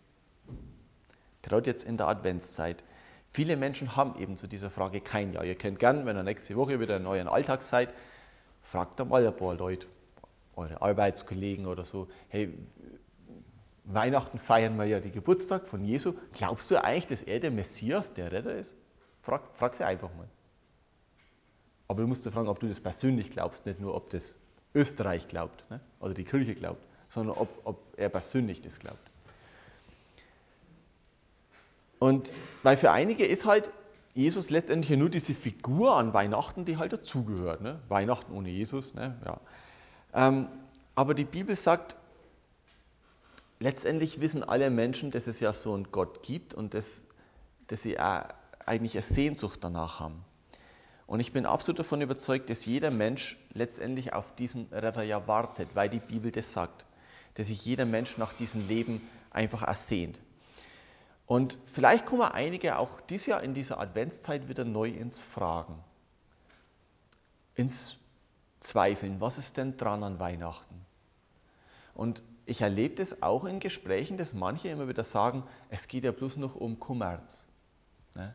Gerade 1.41 1.69
jetzt 1.69 1.85
in 1.85 1.95
der 1.95 2.09
Adventszeit. 2.09 2.83
Viele 3.31 3.55
Menschen 3.55 3.95
haben 3.95 4.19
eben 4.19 4.35
zu 4.35 4.47
dieser 4.47 4.69
Frage 4.69 4.99
kein 4.99 5.31
Ja. 5.31 5.43
Ihr 5.43 5.55
könnt 5.55 5.79
gern, 5.79 6.05
wenn 6.05 6.17
ihr 6.17 6.23
nächste 6.23 6.57
Woche 6.57 6.81
wieder 6.81 6.97
in 6.97 7.03
neuen 7.03 7.29
Alltag 7.29 7.61
seid, 7.61 7.93
fragt 8.63 8.99
einmal 8.99 9.25
ein 9.25 9.35
paar 9.35 9.55
Leute, 9.55 9.87
eure 10.57 10.81
Arbeitskollegen 10.81 11.65
oder 11.65 11.85
so, 11.85 12.09
hey, 12.27 12.53
Weihnachten 13.85 14.39
feiern 14.39 14.75
wir 14.77 14.85
ja 14.85 14.99
den 14.99 15.13
Geburtstag 15.13 15.69
von 15.69 15.85
Jesu. 15.85 16.15
Glaubst 16.33 16.69
du 16.69 16.83
eigentlich, 16.83 17.05
dass 17.05 17.23
er 17.23 17.39
der 17.39 17.51
Messias, 17.51 18.13
der 18.13 18.33
Retter 18.33 18.55
ist? 18.55 18.75
Frag, 19.21 19.43
frag 19.53 19.73
sie 19.73 19.85
einfach 19.85 20.13
mal. 20.15 20.27
Aber 21.87 22.01
du 22.01 22.07
musst 22.07 22.25
dir 22.25 22.31
fragen, 22.31 22.49
ob 22.49 22.59
du 22.59 22.67
das 22.67 22.81
persönlich 22.81 23.29
glaubst, 23.29 23.65
nicht 23.65 23.79
nur, 23.79 23.95
ob 23.95 24.09
das 24.09 24.37
Österreich 24.77 25.27
glaubt 25.27 25.69
ne? 25.69 25.79
oder 25.99 26.13
die 26.13 26.23
Kirche 26.23 26.53
glaubt, 26.53 26.85
sondern 27.09 27.37
ob, 27.37 27.49
ob 27.63 27.79
er 27.97 28.09
persönlich 28.09 28.61
das 28.61 28.79
glaubt. 28.79 28.99
Und 31.99 32.33
weil 32.63 32.77
für 32.77 32.91
einige 32.91 33.25
ist 33.25 33.45
halt 33.45 33.71
Jesus 34.13 34.49
letztendlich 34.49 34.97
nur 34.97 35.09
diese 35.09 35.33
Figur 35.33 35.95
an 35.95 36.13
Weihnachten, 36.13 36.65
die 36.65 36.77
halt 36.77 36.93
dazugehört. 36.93 37.61
Ne? 37.61 37.79
Weihnachten 37.87 38.31
ohne 38.31 38.49
Jesus. 38.49 38.93
Ne? 38.93 39.15
Ja. 39.25 39.39
Ähm, 40.13 40.47
aber 40.95 41.13
die 41.13 41.25
Bibel 41.25 41.55
sagt, 41.55 41.95
letztendlich 43.59 44.21
wissen 44.21 44.43
alle 44.43 44.69
Menschen, 44.69 45.11
dass 45.11 45.27
es 45.27 45.39
ja 45.39 45.53
so 45.53 45.73
einen 45.73 45.91
Gott 45.91 46.23
gibt 46.23 46.53
und 46.53 46.73
dass, 46.73 47.07
dass 47.67 47.81
sie 47.81 47.97
eigentlich 47.99 48.95
eine 48.95 49.03
Sehnsucht 49.03 49.63
danach 49.63 49.99
haben. 49.99 50.23
Und 51.07 51.21
ich 51.21 51.31
bin 51.31 51.45
absolut 51.45 51.79
davon 51.79 52.01
überzeugt, 52.01 52.49
dass 52.49 52.65
jeder 52.65 52.91
Mensch 52.91 53.39
letztendlich 53.53 54.13
auf 54.13 54.35
diesen 54.35 54.67
Retter 54.71 55.03
ja 55.03 55.25
wartet, 55.25 55.69
weil 55.73 55.89
die 55.89 55.99
Bibel 55.99 56.31
das 56.31 56.51
sagt, 56.51 56.85
dass 57.35 57.47
sich 57.47 57.63
jeder 57.65 57.85
Mensch 57.85 58.17
nach 58.17 58.33
diesem 58.33 58.67
Leben 58.67 59.01
einfach 59.31 59.63
ersehnt. 59.63 60.19
Und 61.25 61.57
vielleicht 61.71 62.05
kommen 62.05 62.23
einige 62.23 62.77
auch 62.77 62.99
dieses 63.01 63.27
Jahr 63.27 63.41
in 63.41 63.53
dieser 63.53 63.79
Adventszeit 63.79 64.49
wieder 64.49 64.65
neu 64.65 64.89
ins 64.89 65.21
Fragen, 65.21 65.77
ins 67.55 67.95
Zweifeln. 68.59 69.21
Was 69.21 69.37
ist 69.37 69.55
denn 69.55 69.77
dran 69.77 70.03
an 70.03 70.19
Weihnachten? 70.19 70.85
Und 71.93 72.21
ich 72.45 72.61
erlebe 72.61 72.95
das 72.95 73.21
auch 73.21 73.45
in 73.45 73.59
Gesprächen, 73.59 74.17
dass 74.17 74.33
manche 74.33 74.69
immer 74.69 74.87
wieder 74.87 75.03
sagen, 75.03 75.43
es 75.69 75.87
geht 75.87 76.03
ja 76.03 76.11
bloß 76.11 76.37
noch 76.37 76.55
um 76.55 76.79
Kommerz. 76.79 77.45
Ne? 78.15 78.33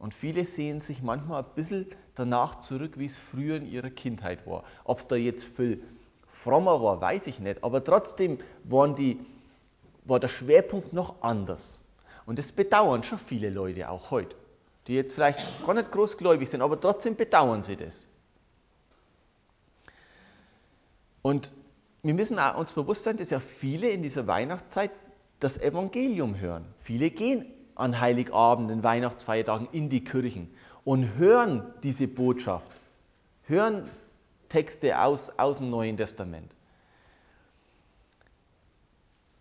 Und 0.00 0.14
viele 0.14 0.46
sehen 0.46 0.80
sich 0.80 1.02
manchmal 1.02 1.42
ein 1.42 1.54
bisschen 1.54 1.86
danach 2.14 2.60
zurück, 2.60 2.92
wie 2.96 3.04
es 3.04 3.18
früher 3.18 3.56
in 3.56 3.70
ihrer 3.70 3.90
Kindheit 3.90 4.46
war. 4.46 4.64
Ob 4.84 5.00
es 5.00 5.06
da 5.06 5.14
jetzt 5.14 5.44
viel 5.44 5.82
frommer 6.26 6.82
war, 6.82 7.02
weiß 7.02 7.26
ich 7.26 7.38
nicht, 7.38 7.62
aber 7.62 7.84
trotzdem 7.84 8.38
waren 8.64 8.96
die, 8.96 9.20
war 10.04 10.18
der 10.18 10.28
Schwerpunkt 10.28 10.94
noch 10.94 11.22
anders. 11.22 11.80
Und 12.24 12.38
das 12.38 12.50
bedauern 12.50 13.02
schon 13.02 13.18
viele 13.18 13.50
Leute 13.50 13.90
auch 13.90 14.10
heute, 14.10 14.34
die 14.86 14.94
jetzt 14.94 15.14
vielleicht 15.14 15.38
gar 15.66 15.74
nicht 15.74 15.92
großgläubig 15.92 16.48
sind, 16.48 16.62
aber 16.62 16.80
trotzdem 16.80 17.14
bedauern 17.14 17.62
sie 17.62 17.76
das. 17.76 18.08
Und 21.20 21.52
wir 22.02 22.14
müssen 22.14 22.38
uns 22.38 22.72
bewusst 22.72 23.04
sein, 23.04 23.18
dass 23.18 23.28
ja 23.28 23.38
viele 23.38 23.90
in 23.90 24.02
dieser 24.02 24.26
Weihnachtszeit 24.26 24.92
das 25.40 25.58
Evangelium 25.58 26.38
hören. 26.38 26.64
Viele 26.76 27.10
gehen 27.10 27.44
an 27.80 28.00
Heiligabend, 28.00 28.82
Weihnachtsfeiertagen 28.82 29.68
in 29.72 29.88
die 29.88 30.04
Kirchen 30.04 30.48
und 30.84 31.16
hören 31.16 31.74
diese 31.82 32.08
Botschaft, 32.08 32.70
hören 33.44 33.88
Texte 34.48 35.00
aus, 35.00 35.30
aus 35.38 35.58
dem 35.58 35.70
Neuen 35.70 35.96
Testament. 35.96 36.54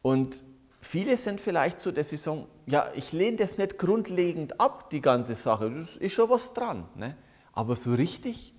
Und 0.02 0.44
viele 0.82 1.18
sind 1.18 1.42
vielleicht 1.42 1.80
so, 1.80 1.92
dass 1.92 2.10
sie 2.10 2.18
sagen, 2.18 2.48
ja, 2.66 2.90
ich 2.96 3.12
lehne 3.12 3.38
das 3.38 3.58
nicht 3.58 3.78
grundlegend 3.78 4.60
ab, 4.60 4.90
die 4.90 5.02
ganze 5.02 5.36
Sache, 5.36 5.70
das 5.70 5.98
ist 5.98 6.14
schon 6.14 6.30
was 6.30 6.54
dran. 6.54 6.88
Ne? 6.96 7.18
Aber 7.54 7.76
so 7.76 7.94
richtig, 7.94 8.54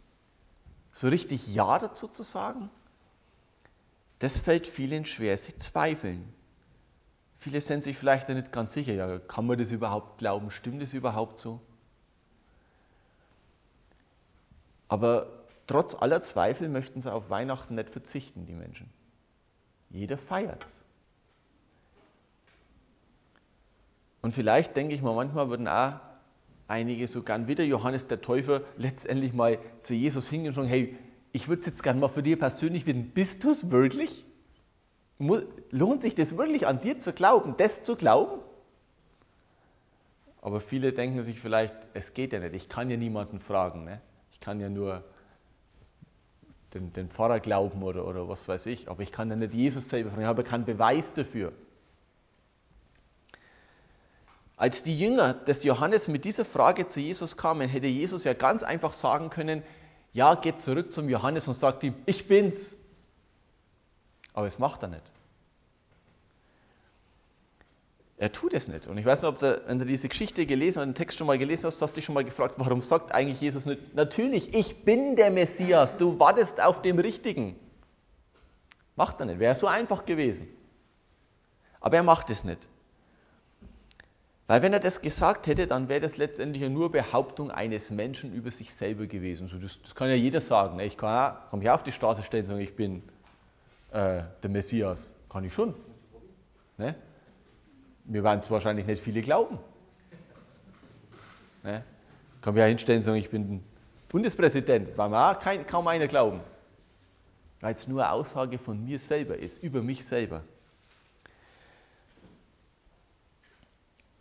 so 0.93 1.09
richtig 1.09 1.55
Ja 1.55 1.79
dazu 1.79 2.09
zu 2.09 2.23
sagen, 2.23 2.71
das 4.19 4.39
fällt 4.39 4.67
vielen 4.67 5.07
schwer. 5.07 5.37
Sie 5.39 5.57
zweifeln. 5.57 6.33
Viele 7.41 7.63
sind 7.63 7.83
sich 7.83 7.97
vielleicht 7.97 8.29
nicht 8.29 8.53
ganz 8.53 8.75
sicher, 8.75 8.93
ja, 8.93 9.19
kann 9.19 9.47
man 9.47 9.59
das 9.59 9.71
überhaupt 9.73 10.19
glauben? 10.19 10.51
Stimmt 10.51 10.83
das 10.83 10.93
überhaupt 10.93 11.39
so? 11.39 11.61
Aber 14.89 15.45
trotz 15.67 15.95
aller 15.95 16.21
Zweifel 16.21 16.69
möchten 16.69 17.01
sie 17.01 17.11
auf 17.11 17.31
Weihnachten 17.31 17.77
nicht 17.77 17.89
verzichten, 17.89 18.45
die 18.45 18.53
Menschen. 18.53 18.91
Jeder 19.89 20.19
feiert 20.19 20.63
es. 20.63 20.85
Und 24.21 24.33
vielleicht 24.33 24.77
denke 24.77 24.95
ich 24.95 25.01
mal, 25.01 25.15
manchmal 25.15 25.49
würden 25.49 25.67
auch 25.67 25.95
einige 26.69 27.09
so 27.09 27.23
gern 27.23 27.49
wieder 27.49 27.65
Johannes 27.65 28.07
der 28.07 28.21
Täufer 28.21 28.61
letztendlich 28.77 29.33
mal 29.33 29.59
zu 29.81 29.95
Jesus 29.95 30.29
hingehen 30.29 30.51
und 30.51 30.57
sagen, 30.57 30.69
hey, 30.69 30.99
ich 31.33 31.49
würde 31.49 31.61
es 31.61 31.67
jetzt 31.67 31.83
gerne 31.83 32.01
mal 32.01 32.09
für 32.09 32.23
dich 32.23 32.39
persönlich 32.39 32.85
wissen, 32.85 33.13
bist 33.13 33.45
du 33.45 33.51
es 33.51 33.71
wirklich? 33.71 34.27
Lohnt 35.21 36.01
sich 36.01 36.15
das 36.15 36.37
wirklich 36.37 36.67
an 36.67 36.81
dir 36.81 36.99
zu 36.99 37.13
glauben, 37.13 37.55
das 37.59 37.83
zu 37.83 37.95
glauben? 37.95 38.41
Aber 40.41 40.63
viele 40.63 40.93
denken 40.95 41.23
sich 41.23 41.39
vielleicht, 41.39 41.75
es 41.93 42.15
geht 42.15 42.33
ja 42.33 42.41
nicht, 42.41 42.55
ich 42.55 42.69
kann 42.71 42.89
ja 42.89 42.97
niemanden 42.97 43.39
fragen. 43.39 43.85
Ne? 43.85 44.01
Ich 44.33 44.41
kann 44.41 44.61
ja 44.61 44.71
nur 44.71 45.05
den, 46.73 46.93
den 46.95 47.11
Pfarrer 47.11 47.41
glauben 47.41 47.83
oder, 47.83 48.07
oder 48.07 48.29
was 48.29 48.49
weiß 48.49 48.65
ich, 48.67 48.89
aber 48.89 49.03
ich 49.03 49.13
kann 49.13 49.29
ja 49.29 49.37
nicht 49.37 49.53
Jesus 49.53 49.91
selber 49.91 50.09
fragen, 50.11 50.23
ich 50.23 50.29
habe 50.29 50.43
keinen 50.43 50.65
Beweis 50.65 51.13
dafür. 51.13 51.53
Als 54.57 54.83
die 54.83 54.99
Jünger 54.99 55.35
des 55.35 55.65
Johannes 55.65 56.09
mit 56.09 56.25
dieser 56.25 56.47
Frage 56.47 56.87
zu 56.87 57.01
Jesus 57.01 57.37
kamen, 57.37 57.69
hätte 57.69 57.87
Jesus 57.87 58.25
ja 58.25 58.33
ganz 58.33 58.63
einfach 58.63 58.95
sagen 58.95 59.29
können, 59.29 59.63
ja, 60.13 60.35
geht 60.35 60.61
zurück 60.61 60.93
zum 60.93 61.09
Johannes 61.09 61.47
und 61.47 61.55
sagt 61.55 61.83
ihm, 61.83 61.95
ich 62.07 62.27
bin's. 62.27 62.77
Aber 64.33 64.47
es 64.47 64.59
macht 64.59 64.83
er 64.83 64.89
nicht. 64.89 65.03
Er 68.21 68.31
tut 68.31 68.53
es 68.53 68.69
nicht. 68.69 68.87
Und 68.87 68.99
ich 68.99 69.07
weiß 69.07 69.23
nicht, 69.23 69.29
ob 69.31 69.39
du, 69.39 69.63
wenn 69.67 69.79
du 69.79 69.87
diese 69.87 70.09
Geschichte 70.09 70.45
gelesen 70.45 70.81
und 70.81 70.89
den 70.89 70.95
Text 70.95 71.17
schon 71.17 71.27
mal 71.27 71.39
gelesen 71.39 71.67
hast, 71.67 71.81
hast 71.81 71.93
du 71.93 71.95
dich 71.97 72.05
schon 72.05 72.15
mal 72.15 72.25
gefragt, 72.25 72.57
warum 72.59 72.83
sagt 72.83 73.15
eigentlich 73.15 73.41
Jesus 73.41 73.65
nicht, 73.65 73.95
natürlich, 73.95 74.55
ich 74.55 74.85
bin 74.85 75.17
der 75.17 75.31
Messias, 75.31 75.97
du 75.97 76.19
wartest 76.19 76.63
auf 76.63 76.83
dem 76.83 76.99
Richtigen. 76.99 77.57
Macht 78.95 79.19
er 79.21 79.27
nicht. 79.27 79.39
Wäre 79.39 79.55
so 79.55 79.67
einfach 79.67 80.05
gewesen. 80.05 80.49
Aber 81.81 81.97
er 81.97 82.03
macht 82.03 82.29
es 82.29 82.45
nicht. 82.45 82.69
Weil 84.47 84.61
wenn 84.61 84.75
er 84.75 84.81
das 84.81 85.01
gesagt 85.01 85.47
hätte, 85.47 85.67
dann 85.67 85.89
wäre 85.89 86.01
das 86.01 86.19
letztendlich 86.19 86.69
nur 86.69 86.93
Behauptung 86.93 87.51
eines 87.51 87.91
Menschen 87.91 88.35
über 88.35 88.51
sich 88.51 88.75
selber 88.75 89.07
gewesen. 89.07 89.49
So, 89.49 89.57
das, 89.57 89.81
das 89.81 89.95
kann 89.95 90.11
ja 90.11 90.15
jeder 90.15 90.43
sagen. 90.43 90.77
Ne? 90.77 90.85
Ich 90.85 90.99
kann, 90.99 91.39
kann 91.49 91.61
mich 91.61 91.71
auf 91.71 91.85
die 91.85 91.93
Straße 91.93 92.23
stellen 92.23 92.43
und 92.43 92.49
sagen, 92.49 92.61
ich 92.61 92.77
bin 92.77 93.03
äh, 93.93 94.23
der 94.43 94.51
Messias. 94.51 95.15
Kann 95.29 95.45
ich 95.45 95.53
schon. 95.53 95.75
Ne? 96.79 96.95
Mir 98.05 98.25
werden 98.25 98.39
es 98.39 98.51
wahrscheinlich 98.51 98.87
nicht 98.87 99.03
viele 99.03 99.21
glauben. 99.21 99.59
Ne? 101.63 101.85
Kann 102.41 102.55
mich 102.55 102.61
ja 102.61 102.67
hinstellen 102.67 102.99
und 102.99 103.03
sagen, 103.05 103.19
ich 103.19 103.31
bin 103.31 103.63
Bundespräsident. 104.09 104.97
Weil 104.97 105.09
mir 105.09 105.31
auch 105.31 105.39
kein, 105.39 105.67
kaum 105.67 105.87
einer 105.89 106.09
glauben. 106.09 106.41
Weil 107.61 107.75
es 107.75 107.87
nur 107.87 108.03
eine 108.03 108.13
Aussage 108.13 108.59
von 108.59 108.83
mir 108.85 108.99
selber 108.99 109.37
ist, 109.37 109.63
über 109.63 109.83
mich 109.83 110.05
selber. 110.05 110.43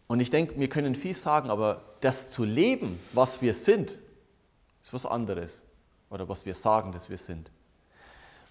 Und 0.08 0.20
ich 0.20 0.30
denke, 0.30 0.60
wir 0.60 0.70
können 0.70 0.96
viel 0.96 1.16
sagen, 1.16 1.50
aber 1.50 1.84
das 2.02 2.32
zu 2.32 2.44
leben, 2.44 3.00
was 3.14 3.42
wir 3.42 3.54
sind, 3.54 3.98
ist 4.82 4.92
was 4.92 5.06
anderes. 5.06 5.62
Oder 6.10 6.28
was 6.28 6.46
wir 6.46 6.56
sagen, 6.56 6.92
dass 6.92 7.10
wir 7.10 7.18
sind. 7.18 7.52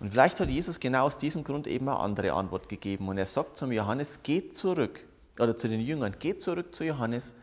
Und 0.01 0.11
vielleicht 0.11 0.39
hat 0.39 0.49
Jesus 0.49 0.79
genau 0.79 1.07
aus 1.07 1.19
diesem 1.19 1.43
Grund 1.45 1.67
eben 1.67 1.89
eine 1.89 1.99
andere 1.99 2.33
Antwort 2.33 2.69
gegeben. 2.69 3.09
Und 3.09 3.19
er 3.19 3.27
sagt 3.27 3.57
zum 3.57 3.73
Johannes, 3.73 4.23
geht 4.23 4.57
zurück, 4.57 5.05
oder 5.39 5.57
zu 5.57 5.69
den 5.69 5.81
Jüngern, 5.81 6.17
geht 6.19 6.41
zurück 6.41 6.75
zu 6.75 6.85
Johannes 6.85 7.35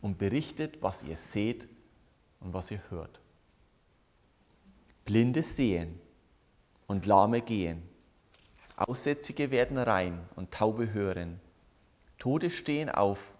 und 0.00 0.18
berichtet, 0.18 0.80
was 0.80 1.02
ihr 1.02 1.16
seht 1.16 1.68
und 2.40 2.54
was 2.54 2.70
ihr 2.70 2.80
hört. 2.88 3.20
Blinde 5.04 5.42
sehen 5.42 6.00
und 6.86 7.06
Lahme 7.06 7.40
gehen. 7.40 7.82
Aussätzige 8.76 9.50
werden 9.50 9.76
rein 9.76 10.20
und 10.36 10.52
Taube 10.52 10.92
hören. 10.92 11.40
Tode 12.18 12.50
stehen 12.50 12.90
auf 12.90 13.32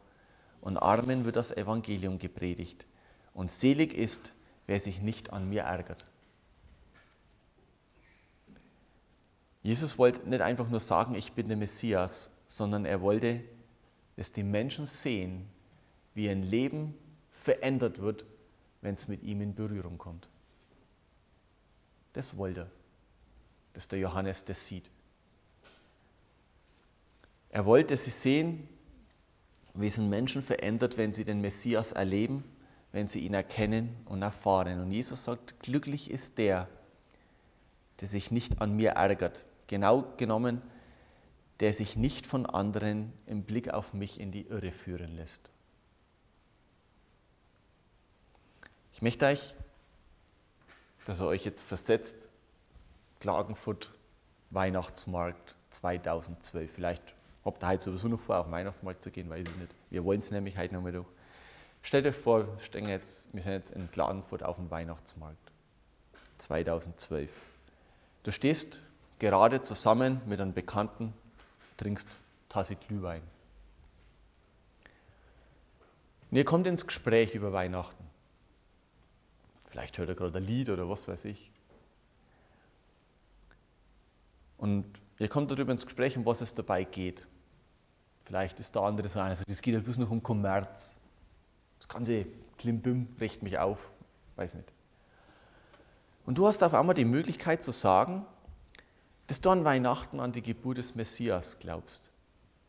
und 0.60 0.76
Armen 0.76 1.24
wird 1.24 1.36
das 1.36 1.52
Evangelium 1.52 2.18
gepredigt. 2.18 2.86
Und 3.34 3.50
selig 3.50 3.94
ist, 3.94 4.32
wer 4.66 4.80
sich 4.80 5.00
nicht 5.00 5.32
an 5.32 5.48
mir 5.48 5.62
ärgert. 5.62 6.04
Jesus 9.68 9.98
wollte 9.98 10.26
nicht 10.26 10.40
einfach 10.40 10.70
nur 10.70 10.80
sagen, 10.80 11.14
ich 11.14 11.34
bin 11.34 11.48
der 11.48 11.56
Messias, 11.58 12.30
sondern 12.46 12.86
er 12.86 13.02
wollte, 13.02 13.44
dass 14.16 14.32
die 14.32 14.42
Menschen 14.42 14.86
sehen, 14.86 15.46
wie 16.14 16.30
ein 16.30 16.42
Leben 16.42 16.94
verändert 17.30 18.00
wird, 18.00 18.24
wenn 18.80 18.94
es 18.94 19.08
mit 19.08 19.22
ihm 19.22 19.42
in 19.42 19.54
Berührung 19.54 19.98
kommt. 19.98 20.26
Das 22.14 22.38
wollte 22.38 22.60
er, 22.60 22.70
dass 23.74 23.88
der 23.88 23.98
Johannes 23.98 24.46
das 24.46 24.66
sieht. 24.66 24.88
Er 27.50 27.66
wollte, 27.66 27.88
dass 27.88 28.06
sie 28.06 28.10
sehen, 28.10 28.66
wie 29.74 29.88
es 29.88 29.98
einen 29.98 30.08
Menschen 30.08 30.40
verändert, 30.40 30.96
wenn 30.96 31.12
sie 31.12 31.26
den 31.26 31.42
Messias 31.42 31.92
erleben, 31.92 32.42
wenn 32.92 33.06
sie 33.06 33.18
ihn 33.18 33.34
erkennen 33.34 33.94
und 34.06 34.22
erfahren. 34.22 34.80
Und 34.80 34.92
Jesus 34.92 35.24
sagt, 35.24 35.60
glücklich 35.60 36.10
ist 36.10 36.38
der, 36.38 36.70
der 38.00 38.08
sich 38.08 38.30
nicht 38.30 38.62
an 38.62 38.74
mir 38.74 38.92
ärgert. 38.92 39.44
Genau 39.68 40.02
genommen, 40.16 40.60
der 41.60 41.72
sich 41.72 41.96
nicht 41.96 42.26
von 42.26 42.46
anderen 42.46 43.12
im 43.26 43.44
Blick 43.44 43.70
auf 43.70 43.94
mich 43.94 44.18
in 44.18 44.32
die 44.32 44.46
Irre 44.46 44.72
führen 44.72 45.14
lässt. 45.14 45.40
Ich 48.92 49.02
möchte 49.02 49.26
euch, 49.26 49.54
dass 51.04 51.20
ihr 51.20 51.26
euch 51.26 51.44
jetzt 51.44 51.62
versetzt, 51.62 52.28
Klagenfurt 53.20 53.92
Weihnachtsmarkt 54.50 55.54
2012, 55.70 56.72
vielleicht 56.72 57.14
ob 57.44 57.60
da 57.60 57.68
heute 57.68 57.84
sowieso 57.84 58.08
noch 58.08 58.20
vor, 58.20 58.38
auf 58.38 58.46
den 58.46 58.52
Weihnachtsmarkt 58.52 59.02
zu 59.02 59.10
gehen, 59.10 59.30
weiß 59.30 59.46
ich 59.48 59.56
nicht. 59.56 59.74
Wir 59.90 60.04
wollen 60.04 60.20
es 60.20 60.30
nämlich 60.30 60.58
heute 60.58 60.74
nochmal 60.74 60.92
durch. 60.92 61.06
Stellt 61.82 62.06
euch 62.06 62.16
vor, 62.16 62.46
jetzt, 62.72 63.32
wir 63.32 63.42
sind 63.42 63.52
jetzt 63.52 63.70
in 63.70 63.90
Klagenfurt 63.90 64.42
auf 64.42 64.56
dem 64.56 64.70
Weihnachtsmarkt 64.70 65.52
2012. 66.38 67.30
Du 68.22 68.30
stehst 68.30 68.80
gerade 69.18 69.62
zusammen 69.62 70.20
mit 70.26 70.40
einem 70.40 70.54
Bekannten, 70.54 71.12
trinkst 71.76 72.08
Tasse 72.48 72.76
Glühwein. 72.76 73.22
Und 76.30 76.36
ihr 76.36 76.44
kommt 76.44 76.66
ins 76.66 76.86
Gespräch 76.86 77.34
über 77.34 77.52
Weihnachten. 77.52 78.04
Vielleicht 79.68 79.98
hört 79.98 80.08
er 80.08 80.14
gerade 80.14 80.38
ein 80.38 80.44
Lied 80.44 80.70
oder 80.70 80.88
was 80.88 81.08
weiß 81.08 81.24
ich. 81.26 81.50
Und 84.56 84.84
ihr 85.18 85.28
kommt 85.28 85.50
darüber 85.50 85.72
ins 85.72 85.84
Gespräch, 85.84 86.16
um 86.16 86.26
was 86.26 86.40
es 86.40 86.54
dabei 86.54 86.84
geht. 86.84 87.26
Vielleicht 88.24 88.60
ist 88.60 88.74
der 88.74 88.82
andere 88.82 89.08
so 89.08 89.20
einer, 89.20 89.36
das 89.46 89.62
geht 89.62 89.74
ja 89.74 89.80
bloß 89.80 89.98
noch 89.98 90.10
um 90.10 90.22
Kommerz. 90.22 90.98
Das 91.78 91.88
ganze 91.88 92.26
Klimbim 92.58 93.08
richt 93.20 93.42
mich 93.42 93.58
auf, 93.58 93.90
weiß 94.36 94.54
nicht. 94.54 94.72
Und 96.26 96.36
du 96.36 96.46
hast 96.46 96.62
auf 96.62 96.74
einmal 96.74 96.94
die 96.94 97.06
Möglichkeit 97.06 97.62
zu 97.62 97.72
sagen, 97.72 98.26
dass 99.28 99.40
du 99.40 99.50
an 99.50 99.64
Weihnachten 99.64 100.18
an 100.18 100.32
die 100.32 100.42
Geburt 100.42 100.78
des 100.78 100.96
Messias 100.96 101.58
glaubst 101.60 102.10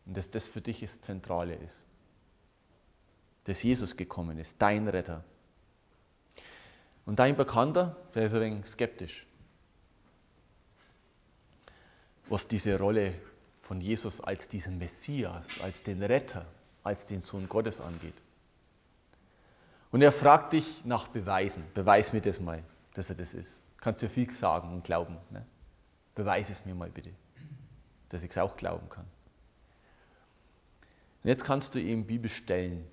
und 0.05 0.15
dass 0.15 0.29
das 0.29 0.47
für 0.47 0.61
dich 0.61 0.81
das 0.81 1.01
Zentrale 1.01 1.55
ist. 1.55 1.81
Dass 3.45 3.63
Jesus 3.63 3.97
gekommen 3.97 4.37
ist, 4.37 4.61
dein 4.61 4.87
Retter. 4.87 5.23
Und 7.05 7.17
dein 7.17 7.35
Bekannter, 7.35 7.95
der 8.13 8.23
ist 8.23 8.33
ein 8.35 8.41
wenig 8.41 8.67
skeptisch, 8.67 9.25
was 12.27 12.47
diese 12.47 12.77
Rolle 12.77 13.15
von 13.57 13.81
Jesus 13.81 14.21
als 14.21 14.47
diesen 14.47 14.77
Messias, 14.77 15.59
als 15.61 15.81
den 15.81 16.03
Retter, 16.03 16.45
als 16.83 17.07
den 17.07 17.21
Sohn 17.21 17.49
Gottes 17.49 17.81
angeht. 17.81 18.21
Und 19.91 20.03
er 20.03 20.11
fragt 20.11 20.53
dich 20.53 20.85
nach 20.85 21.07
Beweisen. 21.07 21.63
Beweis 21.73 22.13
mir 22.13 22.21
das 22.21 22.39
mal 22.39 22.63
dass 22.99 23.09
er 23.09 23.15
das 23.15 23.33
ist. 23.33 23.61
Kannst 23.79 24.01
ja 24.01 24.09
viel 24.09 24.29
sagen 24.31 24.73
und 24.73 24.83
glauben. 24.83 25.17
Ne? 25.29 25.45
Beweis 26.19 26.49
es 26.49 26.65
mir 26.65 26.75
mal 26.75 26.89
bitte, 26.89 27.11
dass 28.09 28.23
ich 28.23 28.31
es 28.31 28.37
auch 28.37 28.57
glauben 28.57 28.89
kann. 28.89 29.05
Und 31.23 31.29
jetzt 31.29 31.45
kannst 31.45 31.75
du 31.75 31.79
ihm 31.79 32.05
Bibelstellen 32.05 32.85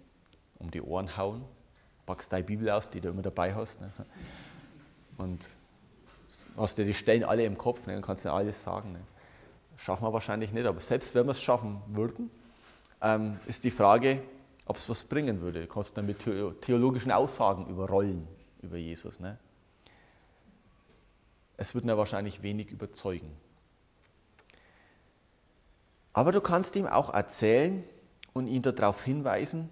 um 0.60 0.70
die 0.70 0.80
Ohren 0.80 1.16
hauen, 1.16 1.44
packst 2.06 2.32
deine 2.32 2.44
Bibel 2.44 2.70
aus, 2.70 2.88
die 2.88 3.00
du 3.00 3.08
immer 3.08 3.22
dabei 3.22 3.52
hast, 3.52 3.80
ne? 3.80 3.90
und 5.18 5.50
hast 6.56 6.78
dir 6.78 6.84
die 6.84 6.94
Stellen 6.94 7.24
alle 7.24 7.44
im 7.44 7.58
Kopf, 7.58 7.88
ne? 7.88 7.96
und 7.96 8.02
kannst 8.02 8.24
dir 8.24 8.32
alles 8.32 8.62
sagen. 8.62 8.92
Ne? 8.92 9.00
Schaffen 9.76 10.04
wir 10.04 10.12
wahrscheinlich 10.12 10.52
nicht, 10.52 10.64
aber 10.64 10.80
selbst 10.80 11.12
wenn 11.16 11.26
wir 11.26 11.32
es 11.32 11.42
schaffen 11.42 11.82
würden, 11.88 12.30
ähm, 13.02 13.40
ist 13.48 13.64
die 13.64 13.72
Frage, 13.72 14.22
ob 14.66 14.76
es 14.76 14.88
was 14.88 15.02
bringen 15.02 15.40
würde. 15.40 15.62
Du 15.62 15.66
kannst 15.66 15.98
dann 15.98 16.06
mit 16.06 16.20
theologischen 16.60 17.10
Aussagen 17.10 17.66
überrollen 17.66 18.28
über 18.62 18.76
Jesus. 18.76 19.18
Ne? 19.18 19.36
Es 21.56 21.74
wird 21.74 21.84
ihn 21.84 21.96
wahrscheinlich 21.96 22.42
wenig 22.42 22.70
überzeugen. 22.70 23.30
Aber 26.12 26.32
du 26.32 26.40
kannst 26.40 26.76
ihm 26.76 26.86
auch 26.86 27.12
erzählen 27.12 27.84
und 28.32 28.46
ihn 28.46 28.62
darauf 28.62 29.02
hinweisen, 29.02 29.68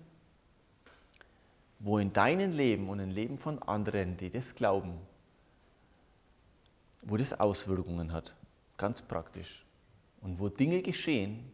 wo 1.79 1.99
in 1.99 2.13
deinem 2.13 2.53
Leben 2.53 2.89
und 2.89 2.99
im 3.01 3.11
Leben 3.11 3.39
von 3.39 3.63
anderen, 3.63 4.17
die 4.17 4.31
das 4.31 4.55
glauben, 4.55 4.99
wo 7.03 7.17
das 7.17 7.39
Auswirkungen 7.39 8.13
hat, 8.13 8.35
ganz 8.79 9.03
praktisch. 9.03 9.65
Und 10.23 10.39
wo 10.39 10.49
Dinge 10.49 10.81
geschehen, 10.81 11.45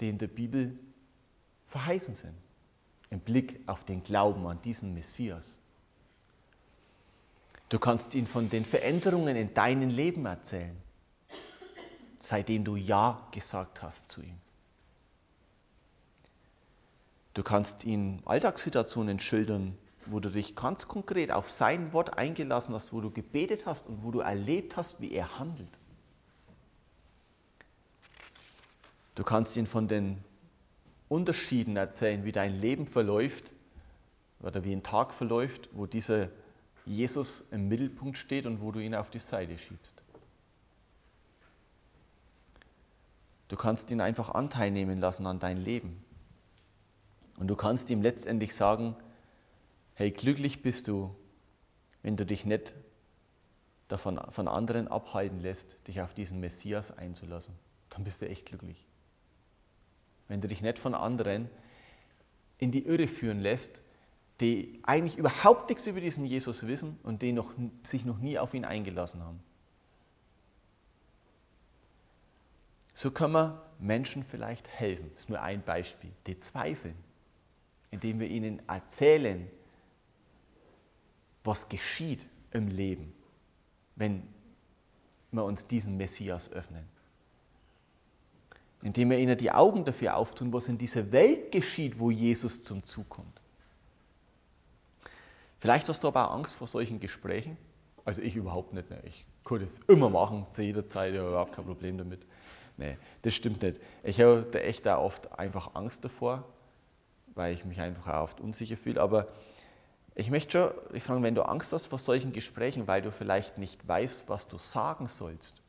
die 0.00 0.08
in 0.08 0.18
der 0.18 0.28
Bibel 0.28 0.78
verheißen 1.66 2.14
sind, 2.14 2.34
im 3.10 3.20
Blick 3.20 3.60
auf 3.66 3.84
den 3.84 4.02
Glauben 4.02 4.46
an 4.46 4.62
diesen 4.62 4.94
Messias. 4.94 5.56
Du 7.68 7.78
kannst 7.78 8.14
ihm 8.14 8.26
von 8.26 8.48
den 8.48 8.64
Veränderungen 8.64 9.34
in 9.36 9.52
deinem 9.52 9.90
Leben 9.90 10.24
erzählen, 10.26 10.76
seitdem 12.20 12.64
du 12.64 12.76
Ja 12.76 13.26
gesagt 13.32 13.82
hast 13.82 14.08
zu 14.08 14.22
ihm. 14.22 14.38
Du 17.34 17.42
kannst 17.42 17.84
ihm 17.84 18.20
Alltagssituationen 18.24 19.18
schildern, 19.20 19.76
wo 20.06 20.20
du 20.20 20.30
dich 20.30 20.54
ganz 20.54 20.86
konkret 20.86 21.32
auf 21.32 21.50
sein 21.50 21.92
Wort 21.92 22.16
eingelassen 22.16 22.72
hast, 22.72 22.92
wo 22.92 23.00
du 23.00 23.10
gebetet 23.10 23.66
hast 23.66 23.88
und 23.88 24.04
wo 24.04 24.12
du 24.12 24.20
erlebt 24.20 24.76
hast, 24.76 25.00
wie 25.00 25.12
er 25.12 25.38
handelt. 25.38 25.68
Du 29.16 29.24
kannst 29.24 29.56
ihn 29.56 29.66
von 29.66 29.88
den 29.88 30.22
Unterschieden 31.08 31.76
erzählen, 31.76 32.24
wie 32.24 32.32
dein 32.32 32.60
Leben 32.60 32.86
verläuft 32.86 33.52
oder 34.40 34.62
wie 34.62 34.72
ein 34.72 34.82
Tag 34.82 35.12
verläuft, 35.12 35.68
wo 35.72 35.86
dieser 35.86 36.28
Jesus 36.86 37.44
im 37.50 37.68
Mittelpunkt 37.68 38.16
steht 38.16 38.46
und 38.46 38.60
wo 38.60 38.70
du 38.72 38.78
ihn 38.78 38.94
auf 38.94 39.10
die 39.10 39.18
Seite 39.18 39.58
schiebst. 39.58 40.02
Du 43.48 43.56
kannst 43.56 43.90
ihn 43.90 44.00
einfach 44.00 44.30
Anteil 44.30 44.70
nehmen 44.70 44.98
lassen 44.98 45.26
an 45.26 45.38
dein 45.38 45.58
Leben. 45.58 46.02
Und 47.36 47.48
du 47.48 47.56
kannst 47.56 47.90
ihm 47.90 48.02
letztendlich 48.02 48.54
sagen, 48.54 48.96
hey, 49.94 50.10
glücklich 50.10 50.62
bist 50.62 50.88
du, 50.88 51.14
wenn 52.02 52.16
du 52.16 52.24
dich 52.24 52.44
nicht 52.44 52.72
davon 53.88 54.20
von 54.30 54.48
anderen 54.48 54.88
abhalten 54.88 55.40
lässt, 55.40 55.76
dich 55.86 56.00
auf 56.00 56.14
diesen 56.14 56.40
Messias 56.40 56.96
einzulassen. 56.96 57.54
Dann 57.90 58.04
bist 58.04 58.22
du 58.22 58.28
echt 58.28 58.46
glücklich. 58.46 58.86
Wenn 60.28 60.40
du 60.40 60.48
dich 60.48 60.62
nicht 60.62 60.78
von 60.78 60.94
anderen 60.94 61.48
in 62.58 62.72
die 62.72 62.84
Irre 62.84 63.06
führen 63.06 63.40
lässt, 63.40 63.80
die 64.40 64.80
eigentlich 64.82 65.16
überhaupt 65.16 65.70
nichts 65.70 65.86
über 65.86 66.00
diesen 66.00 66.24
Jesus 66.24 66.66
wissen 66.66 66.98
und 67.02 67.22
die 67.22 67.32
noch, 67.32 67.52
sich 67.82 68.04
noch 68.04 68.18
nie 68.18 68.38
auf 68.38 68.52
ihn 68.54 68.64
eingelassen 68.64 69.22
haben. 69.22 69.40
So 72.92 73.10
können 73.10 73.32
wir 73.32 73.62
Menschen 73.78 74.24
vielleicht 74.24 74.68
helfen. 74.68 75.10
Das 75.14 75.24
ist 75.24 75.28
nur 75.28 75.40
ein 75.40 75.62
Beispiel. 75.62 76.10
Die 76.26 76.38
zweifeln, 76.38 76.96
indem 77.90 78.20
wir 78.20 78.28
ihnen 78.28 78.66
erzählen, 78.68 79.50
was 81.44 81.68
geschieht 81.68 82.26
im 82.52 82.68
Leben, 82.68 83.12
wenn 83.96 84.22
wir 85.30 85.44
uns 85.44 85.66
diesen 85.66 85.96
Messias 85.96 86.50
öffnen. 86.52 86.84
Indem 88.82 89.10
wir 89.10 89.18
ihnen 89.18 89.36
die 89.36 89.50
Augen 89.50 89.84
dafür 89.84 90.16
auftun, 90.16 90.52
was 90.52 90.68
in 90.68 90.78
dieser 90.78 91.12
Welt 91.12 91.52
geschieht, 91.52 91.98
wo 91.98 92.10
Jesus 92.10 92.64
zum 92.64 92.82
Zug 92.82 93.08
kommt. 93.08 93.40
Vielleicht 95.58 95.88
hast 95.88 96.04
du 96.04 96.08
aber 96.08 96.30
auch 96.30 96.34
Angst 96.34 96.56
vor 96.56 96.66
solchen 96.66 97.00
Gesprächen. 97.00 97.56
Also 98.04 98.22
ich 98.22 98.36
überhaupt 98.36 98.72
nicht. 98.72 98.90
Ne. 98.90 99.02
Ich 99.04 99.24
kann 99.44 99.60
das 99.60 99.78
immer 99.88 100.10
machen, 100.10 100.46
zu 100.50 100.62
jeder 100.62 100.86
Zeit, 100.86 101.12
ich 101.12 101.18
habe 101.18 101.30
überhaupt 101.30 101.54
kein 101.54 101.64
Problem 101.64 101.98
damit. 101.98 102.26
Nee, 102.76 102.98
das 103.22 103.34
stimmt 103.34 103.62
nicht. 103.62 103.80
Ich 104.02 104.20
habe 104.20 104.46
da 104.50 104.58
echt 104.58 104.84
da 104.84 104.98
oft 104.98 105.38
einfach 105.38 105.74
Angst 105.74 106.04
davor, 106.04 106.44
weil 107.34 107.54
ich 107.54 107.64
mich 107.64 107.80
einfach 107.80 108.12
auch 108.12 108.24
oft 108.24 108.40
unsicher 108.40 108.76
fühle. 108.76 109.00
Aber 109.00 109.28
ich 110.14 110.30
möchte 110.30 110.52
schon, 110.52 110.96
ich 110.96 111.02
frage, 111.02 111.22
wenn 111.22 111.34
du 111.34 111.42
Angst 111.42 111.72
hast 111.72 111.86
vor 111.86 111.98
solchen 111.98 112.32
Gesprächen, 112.32 112.86
weil 112.86 113.02
du 113.02 113.10
vielleicht 113.10 113.58
nicht 113.58 113.86
weißt, 113.88 114.28
was 114.28 114.46
du 114.48 114.58
sagen 114.58 115.08
sollst, 115.08 115.62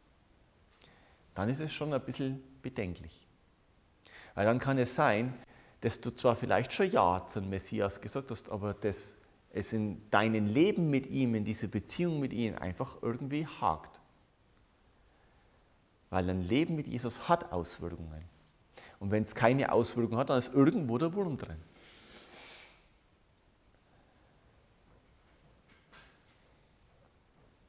dann 1.34 1.50
ist 1.50 1.60
es 1.60 1.72
schon 1.72 1.94
ein 1.94 2.02
bisschen 2.02 2.44
bedenklich. 2.62 3.26
Weil 4.36 4.46
dann 4.46 4.60
kann 4.60 4.78
es 4.78 4.96
sein, 4.96 5.34
dass 5.82 6.02
du 6.02 6.12
zwar 6.12 6.36
vielleicht 6.36 6.74
schon 6.74 6.90
Ja 6.92 7.26
zum 7.26 7.50
Messias 7.50 8.02
gesagt 8.02 8.32
hast, 8.32 8.52
aber 8.52 8.74
das 8.74 9.16
es 9.54 9.74
in 9.74 10.10
deinem 10.12 10.46
Leben 10.48 10.90
mit 10.90 11.08
ihm, 11.08 11.36
in 11.36 11.46
dieser 11.46 11.68
Beziehung 11.68 12.20
mit 12.20 12.34
ihm 12.34 12.56
einfach 12.56 12.98
irgendwie 13.02 13.48
hakt. 13.48 14.00
Weil 16.10 16.30
ein 16.30 16.42
Leben 16.42 16.76
mit 16.76 16.88
Jesus 16.88 17.28
hat 17.28 17.52
Auswirkungen. 17.52 18.24
Und 19.00 19.12
wenn 19.12 19.24
es 19.24 19.36
keine 19.36 19.72
Auswirkungen 19.72 20.18
hat, 20.18 20.30
dann 20.30 20.40
ist 20.40 20.54
irgendwo 20.54 20.98
der 20.98 21.14
Wurm 21.14 21.38
drin. 21.38 21.58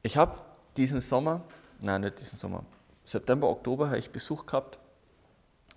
Ich 0.02 0.16
habe 0.16 0.40
diesen 0.76 1.00
Sommer, 1.00 1.44
nein, 1.80 2.00
nicht 2.02 2.18
diesen 2.18 2.38
Sommer, 2.38 2.64
September, 3.04 3.48
Oktober 3.48 3.88
habe 3.88 3.98
ich 3.98 4.10
Besuch 4.10 4.46
gehabt 4.46 4.78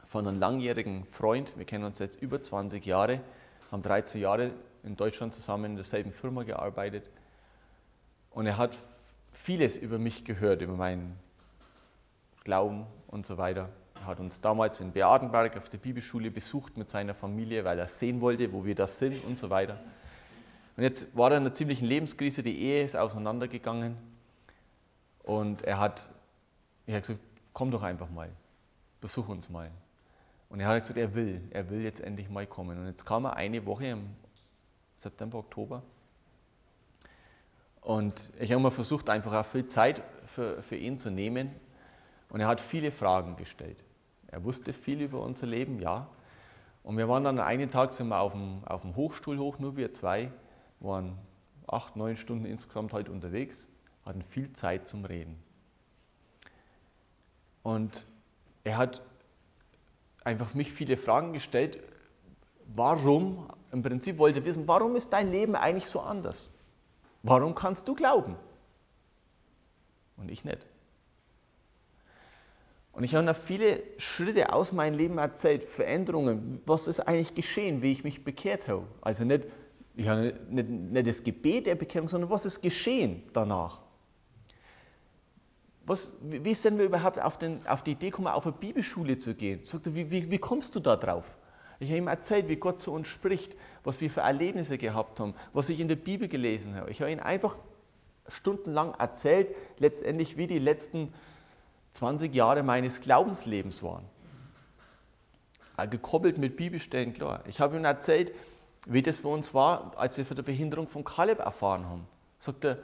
von 0.06 0.28
einem 0.28 0.40
langjährigen 0.40 1.06
Freund. 1.06 1.58
Wir 1.58 1.66
kennen 1.66 1.86
uns 1.86 2.00
jetzt 2.00 2.22
über 2.22 2.42
20 2.42 2.86
Jahre, 2.86 3.22
haben 3.72 3.82
13 3.82 4.22
Jahre 4.22 4.52
in 4.84 4.96
Deutschland 4.96 5.34
zusammen 5.34 5.66
in 5.66 5.76
derselben 5.76 6.12
Firma 6.12 6.44
gearbeitet. 6.44 7.10
Und 8.32 8.46
er 8.46 8.58
hat 8.58 8.78
vieles 9.32 9.78
über 9.78 9.98
mich 9.98 10.26
gehört, 10.26 10.62
über 10.62 10.76
meinen 10.76 11.18
Glauben 12.44 12.86
und 13.08 13.26
so 13.26 13.38
weiter. 13.38 13.70
Er 13.96 14.08
hat 14.08 14.20
uns 14.20 14.42
damals 14.42 14.80
in 14.80 14.92
Beadenberg 14.94 15.58
auf 15.58 15.70
der 15.70 15.78
Bibelschule 15.78 16.32
besucht 16.32 16.78
mit 16.78 16.90
seiner 16.90 17.14
Familie, 17.14 17.66
weil 17.66 17.78
er 17.78 17.88
sehen 17.88 18.22
wollte, 18.22 18.52
wo 18.52 18.66
wir 18.66 18.74
das 18.74 18.98
sind 18.98 19.24
und 19.26 19.38
so 19.38 19.50
weiter. 19.50 19.80
Und 20.76 20.84
jetzt 20.84 21.16
war 21.16 21.30
er 21.30 21.38
in 21.38 21.44
einer 21.44 21.54
ziemlichen 21.54 21.86
Lebenskrise, 21.86 22.42
die 22.42 22.58
Ehe 22.60 22.84
ist 22.84 22.96
auseinandergegangen. 22.96 23.98
Und 25.22 25.62
er 25.62 25.80
hat, 25.80 26.10
ich 26.88 26.94
habe 26.94 27.02
gesagt, 27.02 27.20
komm 27.54 27.70
doch 27.70 27.84
einfach 27.84 28.10
mal, 28.10 28.30
besuch 29.02 29.28
uns 29.28 29.50
mal. 29.50 29.70
Und 30.50 30.60
er 30.60 30.68
hat 30.68 30.82
gesagt, 30.82 30.98
er 30.98 31.14
will, 31.14 31.42
er 31.52 31.70
will 31.70 31.82
jetzt 31.82 32.02
endlich 32.02 32.30
mal 32.30 32.48
kommen. 32.48 32.80
Und 32.80 32.88
jetzt 32.88 33.06
kam 33.06 33.26
er 33.26 33.36
eine 33.36 33.66
Woche 33.66 33.86
im 33.86 34.10
September, 35.02 35.40
Oktober. 35.40 35.82
Und 37.82 38.32
ich 38.40 38.52
habe 38.52 38.62
mal 38.62 38.70
versucht, 38.70 39.10
einfach 39.10 39.34
auch 39.34 39.46
viel 39.46 39.66
Zeit 39.66 40.04
für, 40.26 40.62
für 40.62 40.76
ihn 40.76 41.00
zu 41.00 41.10
nehmen. 41.10 41.50
Und 42.30 42.40
er 42.40 42.48
hat 42.48 42.62
viele 42.62 42.92
Fragen 42.92 43.36
gestellt. 43.36 43.84
Er 44.28 44.44
wusste 44.44 44.74
viel 44.74 45.02
über 45.02 45.22
unser 45.22 45.48
Leben, 45.48 45.80
ja. 45.80 46.08
Und 46.84 46.98
wir 46.98 47.10
waren 47.10 47.24
dann 47.24 47.40
einen 47.40 47.72
Tag 47.72 47.94
sind 47.94 48.10
wir 48.10 48.20
auf 48.20 48.34
dem, 48.34 48.64
auf 48.66 48.82
dem 48.82 48.96
Hochstuhl 48.96 49.40
hoch, 49.40 49.58
nur 49.58 49.76
wir 49.76 49.92
zwei, 49.92 50.32
waren 50.80 51.18
acht, 51.68 51.96
neun 51.96 52.16
Stunden 52.16 52.46
insgesamt 52.46 52.94
heute 52.94 53.12
unterwegs, 53.12 53.68
hatten 54.06 54.22
viel 54.22 54.54
Zeit 54.54 54.88
zum 54.88 55.06
Reden. 55.06 55.42
Und 57.64 58.06
er 58.64 58.78
hat 58.78 59.02
einfach 60.24 60.54
mich 60.54 60.72
viele 60.72 60.96
Fragen 60.96 61.34
gestellt. 61.34 61.80
Warum, 62.68 63.48
im 63.72 63.84
Prinzip 63.84 64.18
wollte 64.18 64.44
wissen, 64.46 64.68
warum 64.68 64.96
ist 64.96 65.12
dein 65.14 65.32
Leben 65.32 65.56
eigentlich 65.56 65.86
so 65.86 66.02
anders? 66.02 66.50
Warum 67.24 67.56
kannst 67.56 67.88
du 67.88 67.96
glauben? 67.96 68.36
Und 70.18 70.30
ich 70.30 70.44
nicht. 70.44 70.66
Und 72.94 73.04
ich 73.04 73.16
habe 73.16 73.26
noch 73.26 73.36
viele 73.36 73.82
Schritte 73.98 74.54
aus 74.54 74.72
meinem 74.74 74.96
Leben 74.96 75.18
erzählt, 75.18 75.64
Veränderungen, 75.64 76.60
was 76.66 76.88
ist 76.88 77.00
eigentlich 77.00 77.34
geschehen, 77.34 77.82
wie 77.82 77.92
ich 77.92 78.04
mich 78.04 78.24
bekehrt 78.24 78.68
habe. 78.68 78.86
Also 79.02 79.24
nicht, 79.24 79.48
ich 79.96 80.08
habe 80.08 80.38
nicht, 80.50 80.70
nicht 80.70 81.08
das 81.08 81.24
Gebet 81.24 81.68
der 81.68 81.76
Bekehrung, 81.76 82.10
sondern 82.10 82.30
was 82.30 82.46
ist 82.46 82.62
geschehen 82.62 83.24
danach. 83.34 83.80
Was, 85.86 86.14
wie 86.22 86.54
sind 86.54 86.78
wir 86.78 86.86
überhaupt 86.86 87.20
auf, 87.20 87.38
den, 87.38 87.66
auf, 87.66 87.84
die 87.84 87.92
Idee 87.92 88.10
gekommen, 88.10 88.28
auf 88.28 88.46
eine 88.46 88.56
Bibelschule 88.56 89.18
zu 89.18 89.34
gehen? 89.34 89.62
Sagt 89.64 89.94
wie, 89.96 90.12
wie, 90.12 90.30
wie 90.30 90.38
kommst 90.38 90.76
du 90.76 90.80
da 90.80 90.96
drauf? 90.96 91.38
Ich 91.82 91.90
habe 91.90 91.98
ihm 91.98 92.08
erzählt, 92.08 92.48
wie 92.48 92.58
Gott 92.58 92.80
zu 92.80 92.94
uns 92.94 93.08
spricht, 93.08 93.58
was 93.84 94.02
wir 94.02 94.12
für 94.12 94.22
Erlebnisse 94.22 94.78
gehabt 94.78 95.20
haben, 95.20 95.34
was 95.52 95.68
ich 95.68 95.80
in 95.80 95.88
der 95.88 95.96
Bibel 95.96 96.28
gelesen 96.28 96.76
habe. 96.76 96.92
Ich 96.92 97.02
habe 97.02 97.12
ihm 97.12 97.20
einfach 97.20 97.58
stundenlang 98.28 98.94
erzählt, 99.00 99.48
letztendlich 99.80 100.38
wie 100.38 100.46
die 100.46 100.60
letzten 100.60 101.12
20 101.94 102.36
Jahre 102.36 102.62
meines 102.62 103.02
Glaubenslebens 103.02 103.82
waren. 103.82 104.06
Gekoppelt 105.90 106.38
mit 106.38 106.56
Bibelstellen, 106.56 107.14
klar. 107.14 107.44
Ich 107.48 107.60
habe 107.60 107.78
ihm 107.78 107.84
erzählt, 107.84 108.32
wie 108.86 109.02
das 109.02 109.18
für 109.18 109.30
uns 109.30 109.56
war, 109.56 109.94
als 109.98 110.20
wir 110.20 110.26
von 110.26 110.36
der 110.36 110.44
Behinderung 110.44 110.88
von 110.88 111.04
Kaleb 111.04 111.40
erfahren 111.40 111.90
haben. 111.90 112.08
Sagt 112.38 112.64
er, 112.64 112.78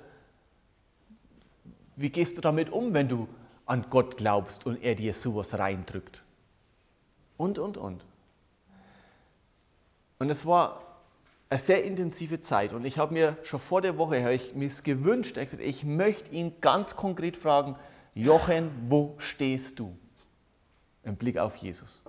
wie 1.96 2.10
gehst 2.10 2.36
du 2.36 2.42
damit 2.42 2.72
um, 2.72 2.96
wenn 2.96 3.10
du 3.10 3.28
an 3.68 3.86
Gott 3.92 4.18
glaubst 4.18 4.66
und 4.66 4.82
er 4.82 4.96
dir 4.96 5.14
sowas 5.14 5.54
reindrückt? 5.54 6.24
Und, 7.38 7.60
und, 7.60 7.78
und. 7.78 8.04
Und 10.20 10.30
es 10.30 10.46
war 10.46 10.82
eine 11.50 11.60
sehr 11.60 11.84
intensive 11.84 12.42
Zeit 12.42 12.74
und 12.74 12.86
ich 12.86 12.98
habe 12.98 13.14
mir 13.14 13.38
schon 13.44 13.60
vor 13.60 13.82
der 13.82 13.98
Woche 13.98 14.32
ich 14.32 14.54
mir 14.54 14.70
gewünscht, 14.84 15.38
ich, 15.38 15.46
gesagt, 15.46 15.64
ich 15.64 15.84
möchte 15.84 16.32
ihn 16.32 16.60
ganz 16.60 16.96
konkret 16.96 17.38
fragen, 17.38 17.76
Jochen, 18.14 18.72
wo 18.90 19.16
stehst 19.20 19.80
du? 19.80 19.96
Im 21.04 21.16
Blick 21.16 21.38
auf 21.38 21.56
Jesus. 21.56 22.02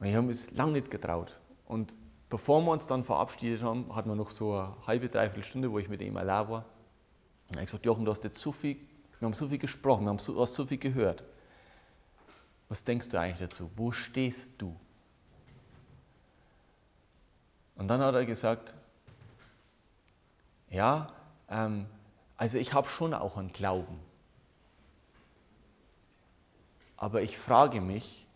Und 0.00 0.06
ich 0.06 0.14
habe 0.14 0.26
mich 0.26 0.50
lange 0.52 0.72
nicht 0.72 0.90
getraut. 0.90 1.38
Und 1.66 1.94
bevor 2.30 2.60
wir 2.62 2.72
uns 2.72 2.86
dann 2.86 3.04
verabschiedet 3.04 3.62
haben, 3.62 3.94
hatten 3.94 4.08
wir 4.08 4.16
noch 4.16 4.30
so 4.30 4.54
eine 4.54 4.74
halbe, 4.86 5.08
dreiviertel 5.08 5.44
Stunde, 5.44 5.70
wo 5.70 5.78
ich 5.78 5.88
mit 5.88 6.00
ihm 6.00 6.16
allein 6.16 6.48
war. 6.48 6.64
Und 7.48 7.58
hat 7.58 7.66
gesagt, 7.66 7.84
Jochen, 7.84 8.04
du 8.04 8.10
hast 8.10 8.24
jetzt 8.24 8.38
so 8.38 8.52
viel, 8.52 8.76
wir 9.18 9.26
haben 9.26 9.34
so 9.34 9.48
viel 9.48 9.58
gesprochen, 9.58 10.04
wir 10.04 10.10
haben 10.10 10.18
so, 10.18 10.40
hast 10.40 10.54
so 10.54 10.66
viel 10.66 10.78
gehört. 10.78 11.22
Was 12.68 12.84
denkst 12.84 13.08
du 13.10 13.20
eigentlich 13.20 13.38
dazu? 13.48 13.70
Wo 13.76 13.92
stehst 13.92 14.60
du? 14.60 14.74
Und 17.78 17.88
dann 17.88 18.00
hat 18.00 18.14
er 18.14 18.26
gesagt, 18.26 18.74
ja, 20.68 21.12
ähm, 21.48 21.86
also 22.36 22.58
ich 22.58 22.74
habe 22.74 22.88
schon 22.88 23.14
auch 23.14 23.36
einen 23.36 23.52
Glauben. 23.52 23.98
Aber 26.96 27.22
ich 27.22 27.38
frage 27.38 27.80
mich, 27.80 28.26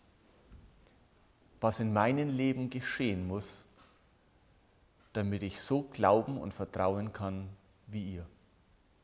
was 1.59 1.79
in 1.81 1.93
meinem 1.93 2.29
Leben 2.29 2.69
geschehen 2.69 3.27
muss, 3.27 3.67
damit 5.11 5.43
ich 5.43 5.61
so 5.61 5.83
glauben 5.83 6.37
und 6.39 6.53
vertrauen 6.53 7.11
kann 7.11 7.49
wie 7.87 8.15
ihr. 8.15 8.25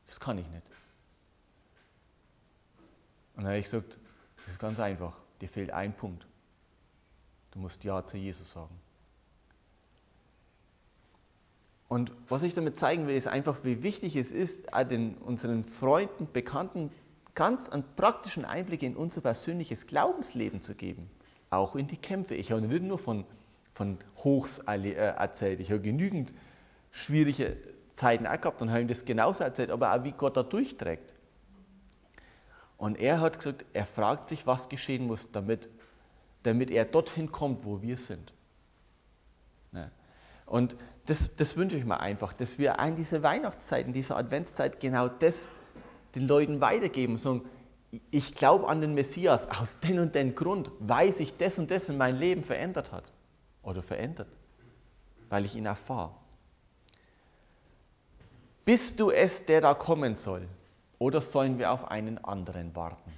Das 0.06 0.18
kann 0.20 0.38
ich 0.38 0.48
nicht. 0.48 0.66
Und 3.36 3.44
dann 3.44 3.46
habe 3.48 3.58
ich 3.58 3.64
gesagt, 3.64 3.98
das 4.36 4.54
ist 4.54 4.58
ganz 4.58 4.80
einfach. 4.80 5.16
Dir 5.40 5.48
fehlt 5.48 5.70
ein 5.70 5.94
Punkt. 5.94 6.26
Du 7.52 7.58
musst 7.58 7.84
Ja 7.84 8.02
zu 8.04 8.16
Jesus 8.16 8.50
sagen. 8.50 8.80
Und 11.90 12.12
was 12.28 12.44
ich 12.44 12.54
damit 12.54 12.76
zeigen 12.76 13.08
will, 13.08 13.16
ist 13.16 13.26
einfach, 13.26 13.64
wie 13.64 13.82
wichtig 13.82 14.14
es 14.14 14.30
ist, 14.30 14.68
den, 14.88 15.16
unseren 15.16 15.64
Freunden, 15.64 16.28
Bekannten 16.32 16.92
ganz 17.34 17.68
einen 17.68 17.82
praktischen 17.96 18.44
Einblick 18.44 18.84
in 18.84 18.94
unser 18.94 19.22
persönliches 19.22 19.88
Glaubensleben 19.88 20.62
zu 20.62 20.76
geben. 20.76 21.10
Auch 21.50 21.74
in 21.74 21.88
die 21.88 21.96
Kämpfe. 21.96 22.36
Ich 22.36 22.52
habe 22.52 22.62
nicht 22.62 22.84
nur 22.84 22.96
von, 22.96 23.24
von 23.72 23.98
Hochs 24.18 24.60
äh, 24.68 24.92
erzählt, 24.92 25.58
ich 25.58 25.72
habe 25.72 25.80
genügend 25.80 26.32
schwierige 26.92 27.56
Zeiten 27.92 28.24
auch 28.24 28.40
gehabt 28.40 28.62
und 28.62 28.70
habe 28.70 28.82
ihm 28.82 28.88
das 28.88 29.04
genauso 29.04 29.42
erzählt, 29.42 29.72
aber 29.72 29.92
auch 29.92 30.04
wie 30.04 30.12
Gott 30.12 30.36
da 30.36 30.44
durchträgt. 30.44 31.12
Und 32.76 33.00
er 33.00 33.20
hat 33.20 33.38
gesagt, 33.38 33.64
er 33.72 33.84
fragt 33.84 34.28
sich, 34.28 34.46
was 34.46 34.68
geschehen 34.68 35.08
muss, 35.08 35.32
damit, 35.32 35.68
damit 36.44 36.70
er 36.70 36.84
dorthin 36.84 37.32
kommt, 37.32 37.64
wo 37.64 37.82
wir 37.82 37.96
sind. 37.96 38.32
Ja. 39.72 39.90
Und 40.50 40.74
das, 41.06 41.36
das 41.36 41.56
wünsche 41.56 41.76
ich 41.76 41.84
mir 41.84 42.00
einfach, 42.00 42.32
dass 42.32 42.58
wir 42.58 42.76
in 42.80 42.96
dieser 42.96 43.22
Weihnachtszeit, 43.22 43.86
in 43.86 43.92
dieser 43.92 44.16
Adventszeit 44.16 44.80
genau 44.80 45.06
das 45.06 45.52
den 46.16 46.26
Leuten 46.26 46.60
weitergeben. 46.60 47.18
So, 47.18 47.42
ich 48.10 48.34
glaube 48.34 48.68
an 48.68 48.80
den 48.80 48.92
Messias 48.94 49.46
aus 49.48 49.78
den 49.78 50.00
und 50.00 50.16
den 50.16 50.34
Grund, 50.34 50.72
weil 50.80 51.12
sich 51.12 51.36
das 51.36 51.60
und 51.60 51.70
das 51.70 51.88
in 51.88 51.96
meinem 51.96 52.18
Leben 52.18 52.42
verändert 52.42 52.90
hat. 52.90 53.12
Oder 53.62 53.80
verändert. 53.80 54.26
Weil 55.28 55.44
ich 55.44 55.54
ihn 55.54 55.66
erfahre. 55.66 56.16
Bist 58.64 58.98
du 58.98 59.12
es, 59.12 59.46
der 59.46 59.60
da 59.60 59.74
kommen 59.74 60.16
soll? 60.16 60.48
Oder 60.98 61.20
sollen 61.20 61.60
wir 61.60 61.70
auf 61.70 61.88
einen 61.88 62.18
anderen 62.24 62.74
warten? 62.74 63.12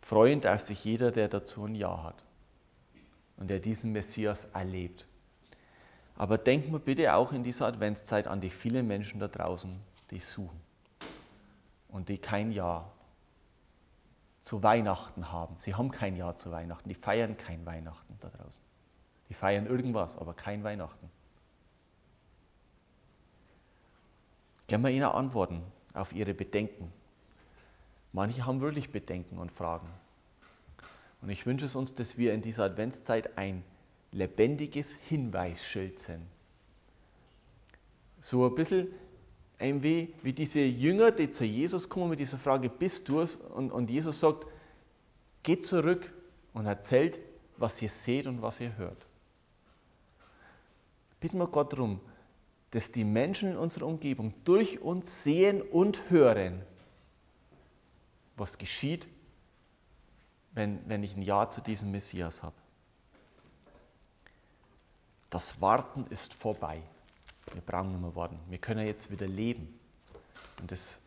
Freuen 0.00 0.40
darf 0.40 0.62
sich 0.62 0.82
jeder, 0.82 1.10
der 1.10 1.28
dazu 1.28 1.66
ein 1.66 1.74
Ja 1.74 2.02
hat 2.02 2.26
und 3.36 3.48
der 3.48 3.60
diesen 3.60 3.92
Messias 3.92 4.46
erlebt. 4.52 5.06
Aber 6.16 6.38
denkt 6.38 6.70
mir 6.70 6.80
bitte 6.80 7.14
auch 7.14 7.32
in 7.32 7.44
dieser 7.44 7.66
Adventszeit 7.66 8.26
an 8.26 8.40
die 8.40 8.50
vielen 8.50 8.86
Menschen 8.86 9.20
da 9.20 9.28
draußen, 9.28 9.78
die 10.10 10.20
suchen 10.20 10.60
und 11.88 12.08
die 12.08 12.18
kein 12.18 12.52
Ja 12.52 12.90
zu 14.40 14.62
Weihnachten 14.62 15.32
haben. 15.32 15.56
Sie 15.58 15.74
haben 15.74 15.90
kein 15.90 16.16
Ja 16.16 16.34
zu 16.34 16.50
Weihnachten, 16.50 16.88
die 16.88 16.94
feiern 16.94 17.36
kein 17.36 17.66
Weihnachten 17.66 18.16
da 18.20 18.28
draußen. 18.30 18.62
Die 19.28 19.34
feiern 19.34 19.66
irgendwas, 19.66 20.16
aber 20.16 20.34
kein 20.34 20.62
Weihnachten. 20.62 21.10
Können 24.68 24.84
wir 24.84 24.90
ihnen 24.90 25.04
antworten 25.04 25.62
auf 25.94 26.12
ihre 26.12 26.32
Bedenken? 26.32 26.92
Manche 28.12 28.46
haben 28.46 28.60
wirklich 28.60 28.90
Bedenken 28.90 29.38
und 29.38 29.52
Fragen. 29.52 29.88
Und 31.26 31.32
ich 31.32 31.44
wünsche 31.44 31.64
es 31.64 31.74
uns, 31.74 31.92
dass 31.92 32.18
wir 32.18 32.32
in 32.32 32.40
dieser 32.40 32.62
Adventszeit 32.66 33.36
ein 33.36 33.64
lebendiges 34.12 34.94
Hinweisschild 35.08 35.98
sind. 35.98 36.22
So 38.20 38.46
ein 38.46 38.54
bisschen 38.54 38.86
wie, 39.58 40.14
wie 40.22 40.32
diese 40.32 40.60
Jünger, 40.60 41.10
die 41.10 41.28
zu 41.28 41.44
Jesus 41.44 41.88
kommen 41.88 42.10
mit 42.10 42.20
dieser 42.20 42.38
Frage, 42.38 42.68
bist 42.68 43.08
du 43.08 43.22
es? 43.22 43.34
Und, 43.34 43.72
und 43.72 43.90
Jesus 43.90 44.20
sagt, 44.20 44.46
geht 45.42 45.64
zurück 45.64 46.12
und 46.52 46.66
erzählt, 46.66 47.18
was 47.56 47.82
ihr 47.82 47.88
seht 47.88 48.28
und 48.28 48.40
was 48.40 48.60
ihr 48.60 48.76
hört. 48.76 49.04
Bitten 51.18 51.38
wir 51.38 51.48
Gott 51.48 51.72
darum, 51.72 51.98
dass 52.70 52.92
die 52.92 53.04
Menschen 53.04 53.50
in 53.50 53.56
unserer 53.56 53.88
Umgebung 53.88 54.32
durch 54.44 54.80
uns 54.80 55.24
sehen 55.24 55.60
und 55.60 56.08
hören, 56.08 56.62
was 58.36 58.58
geschieht, 58.58 59.08
wenn, 60.56 60.80
wenn 60.88 61.04
ich 61.04 61.14
ein 61.14 61.22
Ja 61.22 61.48
zu 61.48 61.60
diesem 61.60 61.92
Messias 61.92 62.42
habe. 62.42 62.56
Das 65.28 65.60
Warten 65.60 66.06
ist 66.08 66.32
vorbei. 66.32 66.82
Wir 67.52 67.60
brauchen 67.60 67.92
nicht 67.92 68.00
mehr 68.00 68.16
warten. 68.16 68.40
Wir 68.48 68.58
können 68.58 68.84
jetzt 68.86 69.10
wieder 69.10 69.28
leben. 69.28 69.78
Und 70.58 70.72
das 70.72 70.98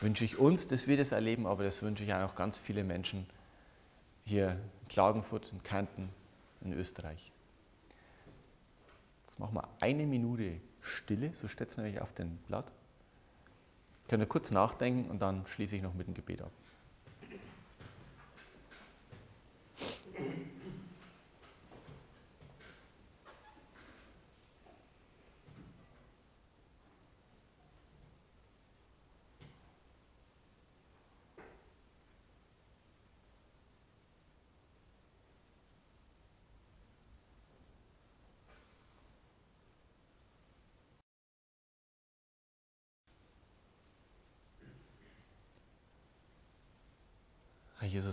wünsche 0.00 0.26
ich 0.26 0.38
uns, 0.38 0.68
dass 0.68 0.86
wir 0.86 0.98
das 0.98 1.10
erleben, 1.10 1.46
aber 1.46 1.64
das 1.64 1.80
wünsche 1.80 2.04
ich 2.04 2.12
auch 2.12 2.34
ganz 2.34 2.58
viele 2.58 2.84
Menschen 2.84 3.26
hier 4.26 4.60
in 4.82 4.88
Klagenfurt, 4.88 5.50
in 5.52 5.62
Kärnten, 5.62 6.10
in 6.60 6.74
Österreich. 6.74 7.32
Jetzt 9.26 9.38
machen 9.38 9.54
wir 9.54 9.68
eine 9.80 10.06
Minute 10.06 10.60
Stille, 10.82 11.32
so 11.32 11.48
steht 11.48 11.70
es 11.70 11.78
nämlich 11.78 11.98
auf 12.00 12.12
dem 12.12 12.36
Blatt. 12.46 12.70
Können 14.08 14.20
wir 14.20 14.28
kurz 14.28 14.50
nachdenken 14.50 15.10
und 15.10 15.20
dann 15.22 15.46
schließe 15.46 15.76
ich 15.76 15.82
noch 15.82 15.94
mit 15.94 16.08
dem 16.08 16.14
Gebet 16.14 16.42
ab. 16.42 16.52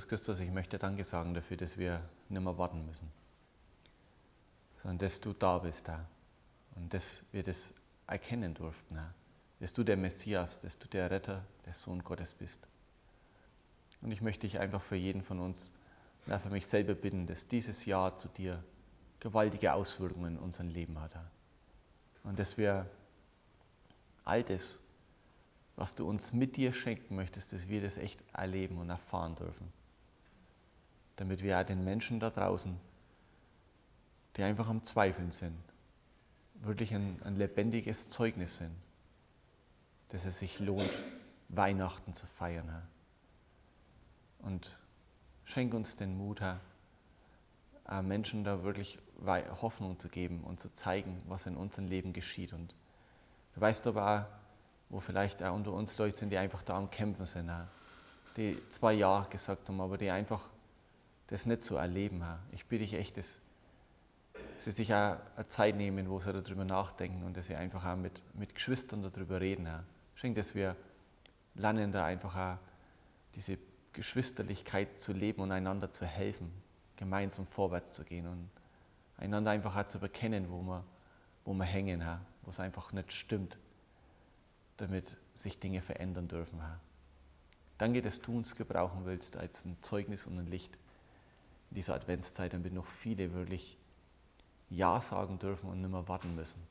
Christus, 0.08 0.40
ich 0.40 0.52
möchte 0.52 0.80
Danke 0.80 1.04
sagen 1.04 1.34
dafür, 1.34 1.58
dass 1.58 1.78
wir 1.78 2.02
nicht 2.30 2.42
mehr 2.42 2.58
warten 2.58 2.86
müssen, 2.86 3.12
sondern 4.82 5.00
dass 5.00 5.20
du 5.20 5.34
da 5.34 5.58
bist, 5.60 5.88
Herr. 5.88 6.08
Und 6.76 6.94
dass 6.94 7.24
wir 7.32 7.44
das 7.44 7.74
erkennen 8.06 8.54
durften, 8.54 8.96
Herr. 8.96 9.14
Dass 9.60 9.74
du 9.74 9.84
der 9.84 9.98
Messias, 9.98 10.60
dass 10.60 10.78
du 10.78 10.88
der 10.88 11.10
Retter, 11.10 11.44
der 11.66 11.74
Sohn 11.74 12.04
Gottes 12.04 12.34
bist. 12.34 12.68
Und 14.02 14.12
ich 14.12 14.22
möchte 14.22 14.48
dich 14.48 14.60
einfach 14.60 14.82
für 14.82 14.96
jeden 14.96 15.24
von 15.24 15.40
uns 15.40 15.72
und 16.26 16.40
für 16.40 16.50
mich 16.50 16.68
selber 16.68 16.94
bitten, 16.94 17.26
dass 17.26 17.48
dieses 17.48 17.86
Jahr 17.86 18.16
zu 18.16 18.28
dir 18.28 18.64
gewaltige 19.20 19.74
Auswirkungen 19.74 20.38
in 20.38 20.40
unserem 20.40 20.70
Leben 20.70 21.00
hat. 21.00 21.16
Herr. 21.16 21.32
Und 22.24 22.40
dass 22.40 22.58
wir 22.58 22.90
all 24.24 24.44
das, 24.44 24.80
was 25.76 25.96
du 25.96 26.08
uns 26.08 26.34
mit 26.34 26.58
dir 26.58 26.74
schenken 26.74 27.16
möchtest, 27.16 27.54
dass 27.54 27.68
wir 27.68 27.82
das 27.82 27.98
echt 27.98 28.22
erleben 28.34 28.78
und 28.78 28.90
erfahren 28.90 29.36
dürfen. 29.36 29.72
Damit 31.18 31.44
wir 31.44 31.60
auch 31.60 31.64
den 31.64 31.84
Menschen 31.84 32.20
da 32.20 32.30
draußen, 32.30 32.80
die 34.36 34.44
einfach 34.44 34.70
am 34.70 34.84
Zweifeln 34.84 35.32
sind, 35.32 35.58
wirklich 36.62 36.94
ein, 36.94 37.22
ein 37.24 37.36
lebendiges 37.36 38.10
Zeugnis 38.10 38.58
sind, 38.58 38.76
dass 40.10 40.26
es 40.26 40.40
sich 40.40 40.60
lohnt, 40.60 40.92
Weihnachten 41.50 42.14
zu 42.14 42.26
feiern, 42.26 42.70
Herr. 42.70 42.88
Und 44.40 44.78
schenk 45.44 45.74
uns 45.74 45.96
den 45.96 46.18
Mut, 46.18 46.42
Herr, 46.42 46.62
Menschen 48.04 48.44
da 48.44 48.64
wirklich 48.64 49.00
Hoffnung 49.26 49.98
zu 49.98 50.10
geben 50.10 50.44
und 50.44 50.60
zu 50.60 50.72
zeigen, 50.72 51.22
was 51.28 51.46
in 51.46 51.56
unserem 51.56 51.88
Leben 51.88 52.14
geschieht. 52.14 52.54
Und 52.54 52.76
du 53.56 53.62
weißt 53.62 53.88
aber 53.88 54.12
auch, 54.12 54.26
wo 54.90 55.00
vielleicht 55.00 55.42
auch 55.42 55.56
unter 55.56 55.72
uns 55.72 55.98
Leute 55.98 56.16
sind, 56.16 56.30
die 56.30 56.38
einfach 56.38 56.64
da 56.64 56.78
am 56.78 56.90
Kämpfen 56.90 57.26
sind, 57.26 57.50
die 58.36 58.62
zwei 58.70 58.94
Jahre 58.94 59.30
gesagt 59.30 59.68
haben, 59.68 59.82
aber 59.82 59.98
die 59.98 60.10
einfach 60.10 60.50
das 61.28 61.46
nicht 61.46 61.62
so 61.62 61.76
erleben. 61.76 62.24
Ich 62.52 62.66
bitte 62.66 62.84
dich 62.84 62.94
echt, 62.94 63.18
dass 63.18 63.40
sie 64.58 64.72
sich 64.72 64.94
auch 64.94 65.18
eine 65.36 65.48
Zeit 65.48 65.76
nehmen, 65.76 66.10
wo 66.10 66.20
sie 66.20 66.34
darüber 66.34 66.66
nachdenken 66.66 67.24
und 67.24 67.38
dass 67.38 67.48
sie 67.48 67.56
einfach 67.56 67.86
auch 67.86 67.96
mit, 67.96 68.22
mit 68.34 68.56
Geschwistern 68.56 69.04
darüber 69.04 69.42
reden. 69.42 69.68
Schenk, 70.16 70.36
dass 70.36 70.56
wir 70.56 70.76
lernen, 71.56 71.92
da 71.92 72.06
einfach 72.06 72.36
auch 72.36 72.58
diese 73.36 73.58
Geschwisterlichkeit 73.94 74.98
zu 75.00 75.14
leben 75.14 75.42
und 75.42 75.52
einander 75.52 75.92
zu 75.92 76.06
helfen, 76.06 76.52
gemeinsam 76.96 77.46
vorwärts 77.46 77.94
zu 77.94 78.04
gehen 78.04 78.28
und 78.28 78.50
einander 79.18 79.52
einfach 79.52 79.76
auch 79.76 79.88
zu 79.88 80.00
bekennen, 80.00 80.50
wo 80.50 80.62
wir, 80.62 80.84
wo 81.46 81.54
wir 81.54 81.66
hängen, 81.66 82.04
wo 82.44 82.50
es 82.50 82.60
einfach 82.60 82.94
nicht 82.94 83.12
stimmt 83.12 83.58
damit 84.78 85.18
sich 85.34 85.60
Dinge 85.60 85.82
verändern 85.82 86.28
dürfen, 86.28 86.62
Herr. 86.62 86.80
Danke, 87.78 88.02
dass 88.02 88.22
du 88.22 88.36
uns 88.36 88.56
gebrauchen 88.56 89.06
willst 89.06 89.36
als 89.38 89.66
ein 89.66 89.76
Zeugnis 89.82 90.26
und 90.26 90.40
ein 90.40 90.48
Licht 90.48 90.78
in 91.70 91.76
dieser 91.76 91.96
Adventszeit, 91.96 92.54
damit 92.54 92.74
noch 92.74 92.88
viele 92.88 93.34
wirklich 93.34 93.78
Ja 94.70 95.02
sagen 95.02 95.40
dürfen 95.40 95.70
und 95.70 95.82
nicht 95.82 95.92
mehr 95.92 96.08
warten 96.08 96.36
müssen 96.36 96.62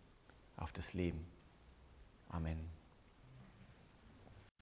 auf 0.56 0.72
das 0.72 0.92
Leben. 0.92 1.24
Amen. 2.28 2.75